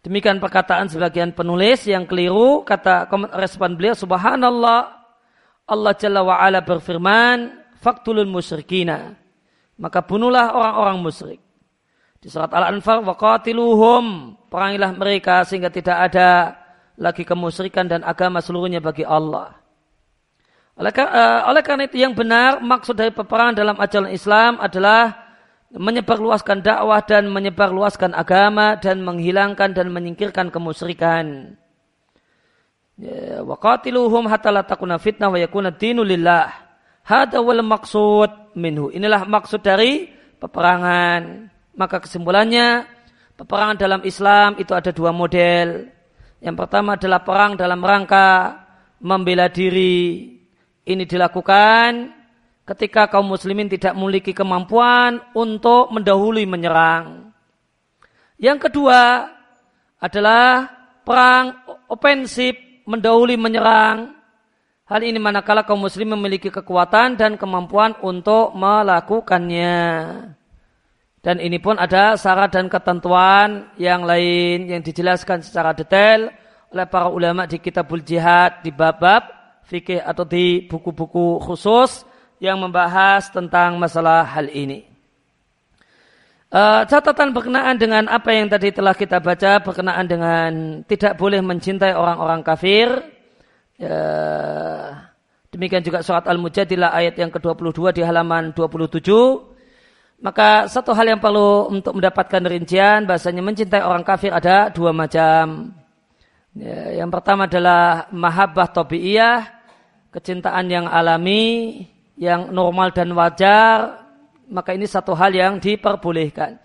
Demikian 0.00 0.40
perkataan 0.40 0.88
sebagian 0.88 1.36
penulis 1.36 1.84
yang 1.84 2.08
keliru. 2.08 2.64
Kata 2.64 3.06
respon 3.36 3.76
beliau, 3.76 3.94
Subhanallah, 3.94 4.80
Allah 5.68 5.94
Jalla 6.00 6.24
wa'ala 6.24 6.64
berfirman, 6.64 7.60
Faktulun 7.78 8.26
musyrikina. 8.26 9.14
Maka 9.78 10.00
bunuhlah 10.02 10.56
orang-orang 10.56 10.98
musyrik. 10.98 11.40
Di 12.22 12.30
surat 12.30 12.54
Al-Anfal, 12.54 13.02
waqatiluhum. 13.02 14.38
Perangilah 14.46 14.94
mereka 14.94 15.42
sehingga 15.42 15.74
tidak 15.74 15.98
ada 16.06 16.54
lagi 16.94 17.26
kemusyrikan 17.26 17.90
dan 17.90 18.06
agama 18.06 18.38
seluruhnya 18.38 18.78
bagi 18.78 19.02
Allah. 19.02 19.58
Oleh, 20.78 20.94
uh, 20.94 21.50
oleh 21.50 21.62
karena 21.66 21.90
itu 21.90 21.98
yang 21.98 22.14
benar, 22.14 22.62
maksud 22.62 22.94
dari 22.94 23.10
peperangan 23.10 23.58
dalam 23.58 23.76
ajaran 23.76 24.14
Islam 24.14 24.62
adalah 24.62 25.18
menyebarluaskan 25.74 26.62
dakwah 26.62 27.02
dan 27.02 27.26
menyebarluaskan 27.26 28.14
agama 28.14 28.78
dan 28.78 29.02
menghilangkan 29.02 29.74
dan 29.74 29.90
menyingkirkan 29.90 30.54
kemusyrikan. 30.54 31.58
Ya, 33.02 33.42
waqatiluhum 33.42 34.30
hatta 34.30 34.54
la 34.54 34.62
takuna 34.62 35.02
fitnah 35.02 35.26
wa 35.26 35.42
yakuna 35.42 35.74
dinu 35.74 36.06
lillah. 36.06 36.54
Hada 37.02 37.42
wal 37.42 37.66
maksud 37.66 38.54
minhu. 38.54 38.94
Inilah 38.94 39.26
maksud 39.26 39.58
dari 39.58 40.06
peperangan. 40.38 41.51
Maka 41.72 42.04
kesimpulannya, 42.04 42.84
peperangan 43.36 43.80
dalam 43.80 44.00
Islam 44.04 44.60
itu 44.60 44.76
ada 44.76 44.92
dua 44.92 45.10
model. 45.10 45.88
Yang 46.42 46.56
pertama 46.58 46.98
adalah 46.98 47.20
perang 47.22 47.52
dalam 47.56 47.80
rangka 47.80 48.60
membela 49.00 49.48
diri. 49.48 50.36
Ini 50.82 51.06
dilakukan 51.06 52.10
ketika 52.66 53.10
kaum 53.10 53.30
muslimin 53.30 53.70
tidak 53.70 53.94
memiliki 53.94 54.34
kemampuan 54.34 55.22
untuk 55.34 55.90
mendahului 55.94 56.46
menyerang. 56.46 57.30
Yang 58.42 58.68
kedua 58.68 59.30
adalah 60.02 60.66
perang 61.06 61.54
ofensif 61.86 62.58
mendahului 62.86 63.38
menyerang. 63.38 64.18
Hal 64.90 65.00
ini 65.06 65.16
manakala 65.22 65.62
kaum 65.62 65.86
muslim 65.86 66.18
memiliki 66.18 66.50
kekuatan 66.50 67.14
dan 67.14 67.38
kemampuan 67.38 67.94
untuk 68.02 68.50
melakukannya. 68.58 69.78
Dan 71.22 71.38
ini 71.38 71.62
pun 71.62 71.78
ada 71.78 72.18
syarat 72.18 72.50
dan 72.50 72.66
ketentuan 72.66 73.70
yang 73.78 74.02
lain 74.02 74.66
yang 74.66 74.82
dijelaskan 74.82 75.38
secara 75.38 75.70
detail 75.70 76.34
oleh 76.74 76.86
para 76.90 77.06
ulama 77.06 77.46
di 77.46 77.62
kitabul 77.62 78.02
jihad, 78.02 78.58
di 78.66 78.74
bab-bab 78.74 79.30
fikih 79.62 80.02
atau 80.02 80.26
di 80.26 80.66
buku-buku 80.66 81.38
khusus 81.38 82.02
yang 82.42 82.58
membahas 82.58 83.30
tentang 83.30 83.78
masalah 83.78 84.26
hal 84.26 84.50
ini. 84.50 84.82
Uh, 86.50 86.82
catatan 86.90 87.30
berkenaan 87.30 87.78
dengan 87.78 88.10
apa 88.10 88.34
yang 88.34 88.50
tadi 88.50 88.74
telah 88.74 88.92
kita 88.92 89.22
baca 89.22 89.62
berkenaan 89.62 90.04
dengan 90.10 90.50
tidak 90.90 91.14
boleh 91.22 91.38
mencintai 91.38 91.94
orang-orang 91.94 92.42
kafir. 92.42 92.98
Uh, 93.78 94.90
demikian 95.54 95.86
juga 95.86 96.02
surat 96.02 96.26
Al-Mujadilah 96.26 96.90
ayat 96.90 97.14
yang 97.14 97.30
ke-22 97.30 97.94
di 97.94 98.02
halaman 98.02 98.50
27 98.58 99.51
maka 100.22 100.70
satu 100.70 100.94
hal 100.94 101.10
yang 101.10 101.20
perlu 101.20 101.66
untuk 101.66 101.98
mendapatkan 101.98 102.46
rincian 102.46 103.02
bahasanya 103.10 103.42
mencintai 103.42 103.82
orang 103.82 104.06
kafir 104.06 104.30
ada 104.30 104.70
dua 104.70 104.94
macam. 104.94 105.74
Ya, 106.54 107.02
yang 107.02 107.10
pertama 107.10 107.50
adalah 107.50 108.06
mahabbah 108.14 108.70
tabiiyah, 108.70 109.50
kecintaan 110.14 110.70
yang 110.70 110.86
alami, 110.86 111.84
yang 112.14 112.54
normal 112.54 112.94
dan 112.94 113.10
wajar, 113.18 113.98
maka 114.46 114.76
ini 114.76 114.86
satu 114.86 115.10
hal 115.16 115.34
yang 115.34 115.58
diperbolehkan. 115.58 116.60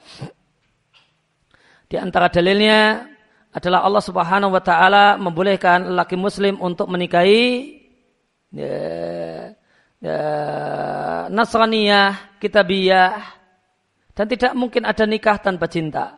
Di 1.88 1.98
antara 1.98 2.28
dalilnya 2.30 3.10
adalah 3.56 3.88
Allah 3.88 4.04
Subhanahu 4.04 4.54
wa 4.54 4.62
taala 4.62 5.16
membolehkan 5.18 5.98
laki 5.98 6.20
muslim 6.20 6.60
untuk 6.60 6.92
menikahi 6.92 7.80
ya, 8.52 8.76
ya, 10.04 10.22
Nasraniyah, 11.32 12.38
Kitabiyah, 12.44 13.36
dan 14.18 14.26
tidak 14.26 14.57
mungkin 14.57 14.81
ada 14.81 15.06
nikah 15.06 15.38
tanpa 15.38 15.69
cinta. 15.69 16.18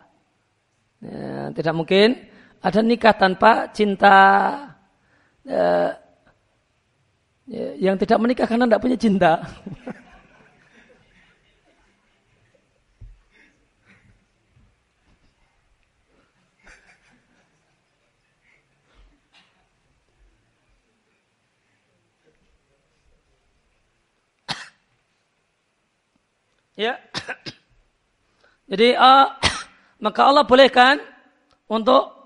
Ya, 1.03 1.51
tidak 1.51 1.73
mungkin 1.76 2.31
ada 2.63 2.80
nikah 2.80 3.11
tanpa 3.11 3.67
cinta. 3.76 4.17
Ya, 5.43 5.99
ya, 7.43 7.67
yang 7.76 7.99
tidak 7.99 8.23
menikah 8.23 8.47
karena 8.47 8.71
tidak 8.71 8.84
punya 8.88 8.95
cinta. 8.95 9.31
Ya. 26.80 26.95
Jadi 28.69 28.93
uh, 28.93 29.25
maka 30.05 30.21
Allah 30.29 30.45
bolehkan 30.45 31.01
untuk 31.65 32.19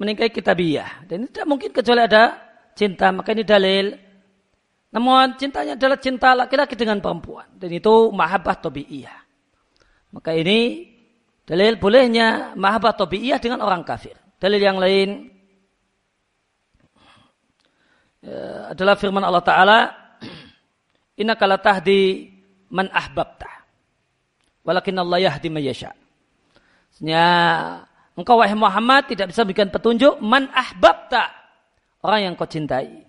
menikahi 0.00 0.32
kitabiyah. 0.32 1.08
Dan 1.08 1.24
ini 1.24 1.28
tidak 1.28 1.48
mungkin 1.48 1.70
kecuali 1.72 2.04
ada 2.04 2.36
cinta. 2.76 3.12
Maka 3.12 3.32
ini 3.36 3.44
dalil. 3.44 3.86
Namun 4.90 5.36
cintanya 5.38 5.76
adalah 5.76 6.00
cinta 6.00 6.32
laki-laki 6.36 6.76
dengan 6.76 7.00
perempuan. 7.00 7.46
Dan 7.56 7.72
itu 7.72 8.10
mahabbah 8.10 8.56
tobi'iyah. 8.58 9.18
Maka 10.10 10.34
ini 10.34 10.88
dalil 11.46 11.78
bolehnya 11.78 12.56
mahabbah 12.56 12.96
tobi'iyah 12.96 13.38
dengan 13.38 13.62
orang 13.62 13.84
kafir. 13.86 14.16
Dalil 14.40 14.58
yang 14.58 14.80
lain 14.80 15.28
ya, 18.24 18.72
adalah 18.72 18.96
firman 18.96 19.22
Allah 19.22 19.44
Ta'ala 19.44 19.78
Inna 21.20 21.36
kala 21.36 21.60
tahdi 21.60 22.32
man 22.72 22.88
ahbabta. 22.88 23.59
Walakin 24.70 25.02
Allah 25.02 25.18
yahdi 25.18 25.50
mayyasha. 25.50 25.90
Sebenarnya 26.94 27.26
engkau 28.14 28.38
wahai 28.38 28.54
Muhammad 28.54 29.10
tidak 29.10 29.34
bisa 29.34 29.42
berikan 29.42 29.66
petunjuk 29.66 30.22
man 30.22 30.46
ahbabta. 30.54 31.26
Orang 32.06 32.22
yang 32.22 32.32
kau 32.38 32.46
cintai. 32.46 33.02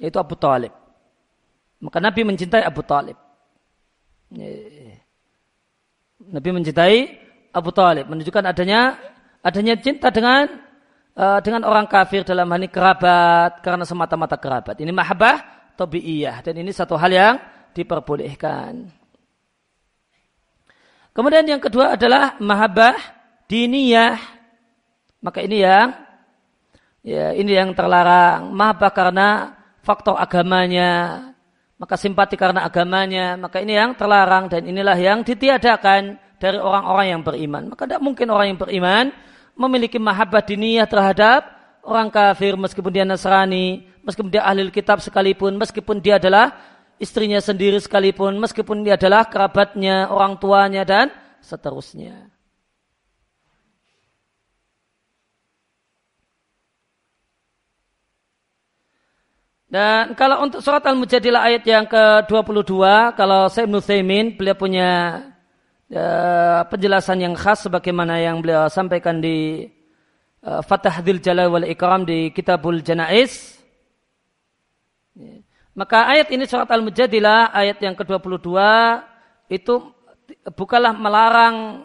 Yaitu 0.00 0.16
Abu 0.16 0.40
Talib. 0.40 0.72
Maka 1.84 2.00
Nabi 2.00 2.24
mencintai 2.24 2.64
Abu 2.64 2.80
Talib. 2.80 3.20
Nabi 6.32 6.48
mencintai 6.48 6.96
Abu 7.52 7.70
Talib. 7.76 8.08
Menunjukkan 8.08 8.44
adanya 8.56 8.96
adanya 9.44 9.76
cinta 9.76 10.08
dengan 10.08 10.48
uh, 11.12 11.44
dengan 11.44 11.68
orang 11.68 11.84
kafir 11.84 12.24
dalam 12.24 12.48
hal 12.48 12.64
ini 12.64 12.72
kerabat 12.72 13.60
karena 13.60 13.84
semata-mata 13.84 14.40
kerabat. 14.40 14.80
Ini 14.80 14.96
mahabbah 14.96 15.44
tabi'iyah 15.76 16.40
dan 16.40 16.56
ini 16.56 16.72
satu 16.72 16.96
hal 16.96 17.12
yang 17.12 17.36
diperbolehkan. 17.76 18.95
Kemudian 21.16 21.48
yang 21.48 21.62
kedua 21.64 21.96
adalah 21.96 22.36
mahabbah 22.36 22.92
diniyah. 23.48 24.20
Maka 25.24 25.40
ini 25.40 25.64
yang 25.64 25.96
ya 27.00 27.32
ini 27.32 27.56
yang 27.56 27.72
terlarang. 27.72 28.52
Mahabbah 28.52 28.92
karena 28.92 29.28
faktor 29.80 30.20
agamanya, 30.20 31.24
maka 31.80 31.96
simpati 31.96 32.36
karena 32.36 32.68
agamanya, 32.68 33.40
maka 33.40 33.64
ini 33.64 33.80
yang 33.80 33.96
terlarang 33.96 34.52
dan 34.52 34.68
inilah 34.68 34.92
yang 35.00 35.24
ditiadakan 35.24 36.20
dari 36.36 36.60
orang-orang 36.60 37.06
yang 37.16 37.22
beriman. 37.24 37.72
Maka 37.72 37.88
tidak 37.88 38.04
mungkin 38.04 38.28
orang 38.28 38.52
yang 38.52 38.60
beriman 38.60 39.04
memiliki 39.56 39.96
mahabbah 39.96 40.44
diniyah 40.44 40.84
terhadap 40.84 41.48
orang 41.80 42.12
kafir 42.12 42.60
meskipun 42.60 42.92
dia 42.92 43.08
Nasrani, 43.08 43.88
meskipun 44.04 44.28
dia 44.28 44.44
ahli 44.44 44.68
kitab 44.68 45.00
sekalipun, 45.00 45.56
meskipun 45.56 45.96
dia 45.96 46.20
adalah 46.20 46.75
istrinya 46.96 47.40
sendiri 47.40 47.76
sekalipun, 47.80 48.36
meskipun 48.40 48.84
dia 48.84 48.96
adalah 48.96 49.28
kerabatnya, 49.28 50.08
orang 50.08 50.40
tuanya, 50.40 50.82
dan 50.84 51.12
seterusnya. 51.44 52.36
Dan 59.66 60.14
kalau 60.14 60.46
untuk 60.46 60.62
surat 60.62 60.80
Al-Mujadilah 60.86 61.42
ayat 61.42 61.66
yang 61.66 61.84
ke-22, 61.90 62.72
kalau 63.18 63.50
saya 63.50 63.66
Nuthaimin, 63.66 64.38
beliau 64.38 64.54
punya 64.54 65.20
uh, 65.90 66.62
penjelasan 66.70 67.18
yang 67.20 67.34
khas 67.34 67.66
sebagaimana 67.66 68.22
yang 68.22 68.38
beliau 68.38 68.70
sampaikan 68.70 69.18
di 69.18 69.66
uh, 70.46 70.62
Fatah 70.62 71.02
Dzil 71.02 71.18
Jalal 71.18 71.50
wal 71.50 71.66
Ikram 71.66 72.06
di 72.06 72.30
Kitabul 72.30 72.78
Janais. 72.80 73.58
Maka 75.76 76.08
ayat 76.08 76.32
ini 76.32 76.48
surat 76.48 76.72
Al-Mujadilah 76.72 77.52
ayat 77.52 77.76
yang 77.84 77.92
ke-22 77.92 78.48
itu 79.52 79.92
bukanlah 80.56 80.96
melarang 80.96 81.84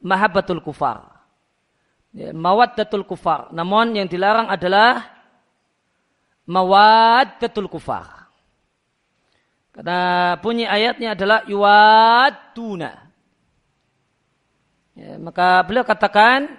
mahabbatul 0.00 0.64
kufar. 0.64 1.18
Ya, 2.16 2.32
mawaddatul 2.32 3.04
kufar. 3.04 3.52
Namun 3.52 4.00
yang 4.00 4.08
dilarang 4.08 4.48
adalah 4.48 5.04
mawaddatul 6.48 7.68
kufar. 7.68 8.32
Karena 9.76 10.34
bunyi 10.40 10.64
ayatnya 10.64 11.12
adalah 11.12 11.44
yuwaduna. 11.44 13.12
Ya, 14.98 15.14
maka 15.20 15.62
beliau 15.62 15.86
katakan, 15.86 16.50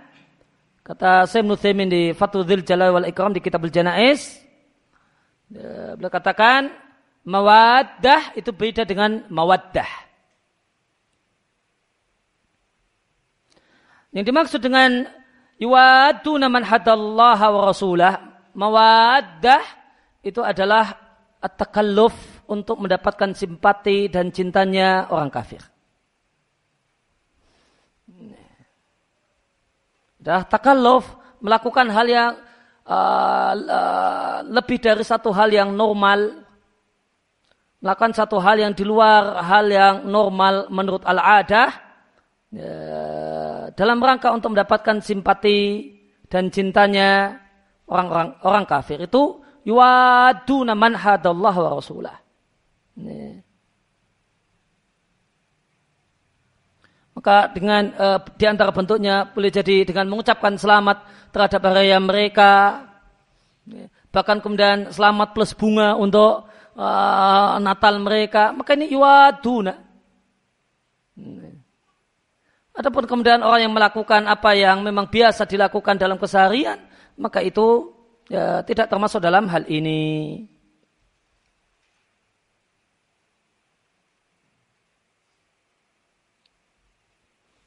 kata 0.85 1.27
Sayyid 1.27 1.49
Nuthaimin 1.49 1.89
di 1.91 2.01
Fathul 2.15 2.47
Jalal 2.63 2.95
wal 2.95 3.09
Ikram 3.09 3.35
di 3.35 3.43
Kitabul 3.43 3.73
Janais, 3.73 4.39
beliau 5.49 6.11
katakan 6.13 6.69
mawaddah 7.25 8.37
itu 8.37 8.53
beda 8.53 8.85
dengan 8.85 9.25
mawaddah. 9.27 9.89
Yang 14.09 14.25
dimaksud 14.33 14.61
dengan 14.61 15.05
yuwadu 15.61 16.41
naman 16.41 16.65
hadallaha 16.65 17.45
wa 17.53 17.61
rasulah 17.69 18.13
mawaddah 18.57 19.61
itu 20.25 20.41
adalah 20.41 20.97
at-takalluf 21.39 22.13
untuk 22.49 22.81
mendapatkan 22.81 23.31
simpati 23.37 24.09
dan 24.09 24.33
cintanya 24.33 25.07
orang 25.13 25.29
kafir. 25.29 25.61
Dah 30.19 30.43
takalluf 30.43 31.07
melakukan 31.39 31.87
hal 31.93 32.07
yang 32.09 32.31
uh, 32.89 33.53
uh, 33.53 34.37
lebih 34.49 34.81
dari 34.81 35.05
satu 35.05 35.29
hal 35.29 35.53
yang 35.53 35.69
normal, 35.77 36.41
melakukan 37.79 38.17
satu 38.17 38.41
hal 38.41 38.57
yang 38.57 38.73
di 38.73 38.81
luar 38.81 39.45
hal 39.45 39.69
yang 39.69 39.95
normal 40.09 40.67
menurut 40.73 41.05
al-adah, 41.05 41.69
uh, 42.57 43.63
dalam 43.77 44.01
rangka 44.01 44.33
untuk 44.33 44.57
mendapatkan 44.57 44.99
simpati 45.05 45.93
dan 46.25 46.49
cintanya 46.49 47.37
orang-orang 47.85 48.29
orang 48.45 48.65
kafir 48.65 49.05
itu 49.05 49.41
yuwaduna 49.65 50.73
man 50.73 50.97
hadallah 50.97 51.53
wa 51.53 51.69
rasulah. 51.77 52.17
Ini. 52.99 53.48
Maka 57.19 57.51
dengan 57.51 57.91
e, 57.91 58.07
di 58.39 58.47
antara 58.47 58.71
bentuknya 58.71 59.27
boleh 59.27 59.51
jadi 59.51 59.83
dengan 59.83 60.07
mengucapkan 60.07 60.55
selamat 60.55 61.03
terhadap 61.35 61.67
hari 61.67 61.91
raya 61.91 61.99
mereka, 61.99 62.51
bahkan 64.07 64.39
kemudian 64.39 64.87
selamat 64.87 65.35
plus 65.35 65.51
bunga 65.51 65.99
untuk 65.99 66.47
e, 66.79 66.87
Natal 67.59 67.99
mereka. 67.99 68.55
Maka 68.55 68.79
ini 68.79 68.95
yuaduna. 68.95 69.75
Adapun 72.71 73.03
kemudian 73.03 73.43
orang 73.43 73.67
yang 73.67 73.75
melakukan 73.75 74.23
apa 74.23 74.55
yang 74.55 74.79
memang 74.79 75.11
biasa 75.11 75.43
dilakukan 75.43 75.99
dalam 75.99 76.15
keseharian, 76.15 76.79
maka 77.19 77.43
itu 77.43 77.91
ya, 78.31 78.63
tidak 78.63 78.87
termasuk 78.87 79.19
dalam 79.19 79.51
hal 79.51 79.67
ini. 79.67 80.47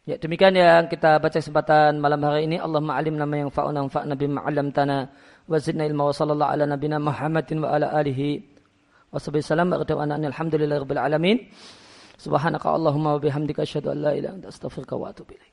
Ya, 0.03 0.19
demikian 0.19 0.51
yang 0.59 0.91
kita 0.91 1.23
baca 1.23 1.39
kesempatan 1.39 2.03
malam 2.03 2.27
hari 2.27 2.51
ini. 2.51 2.59
Allah 2.59 2.83
ma'alim 2.83 3.15
nama 3.15 3.35
yang 3.39 3.55
fa'una 3.55 3.87
fa'na 3.87 4.19
bima 4.19 4.43
'allamtana 4.43 5.07
wa 5.47 5.55
zidna 5.63 5.87
ilma 5.87 6.11
wa 6.11 6.15
sallallahu 6.19 6.51
ala 6.59 6.67
nabina 6.67 6.99
Muhammadin 6.99 7.63
wa 7.63 7.71
ala 7.71 7.87
alihi 7.95 8.43
wa 9.15 9.23
sahbihi 9.23 9.47
salam 9.47 9.71
wa 9.71 9.79
alhamdulillahi 9.79 10.83
rabbil 10.83 10.99
alamin. 10.99 11.39
Subhanaka 12.19 12.75
Allahumma 12.75 13.15
wa 13.15 13.23
bihamdika 13.23 13.63
asyhadu 13.63 13.95
an 13.95 14.03
la 14.03 14.11
ilaha 14.19 14.19
illa 14.19 14.31
anta 14.43 14.51
astaghfiruka 14.51 14.99
wa 14.99 15.15
atubu 15.15 15.39
ilaik. 15.39 15.52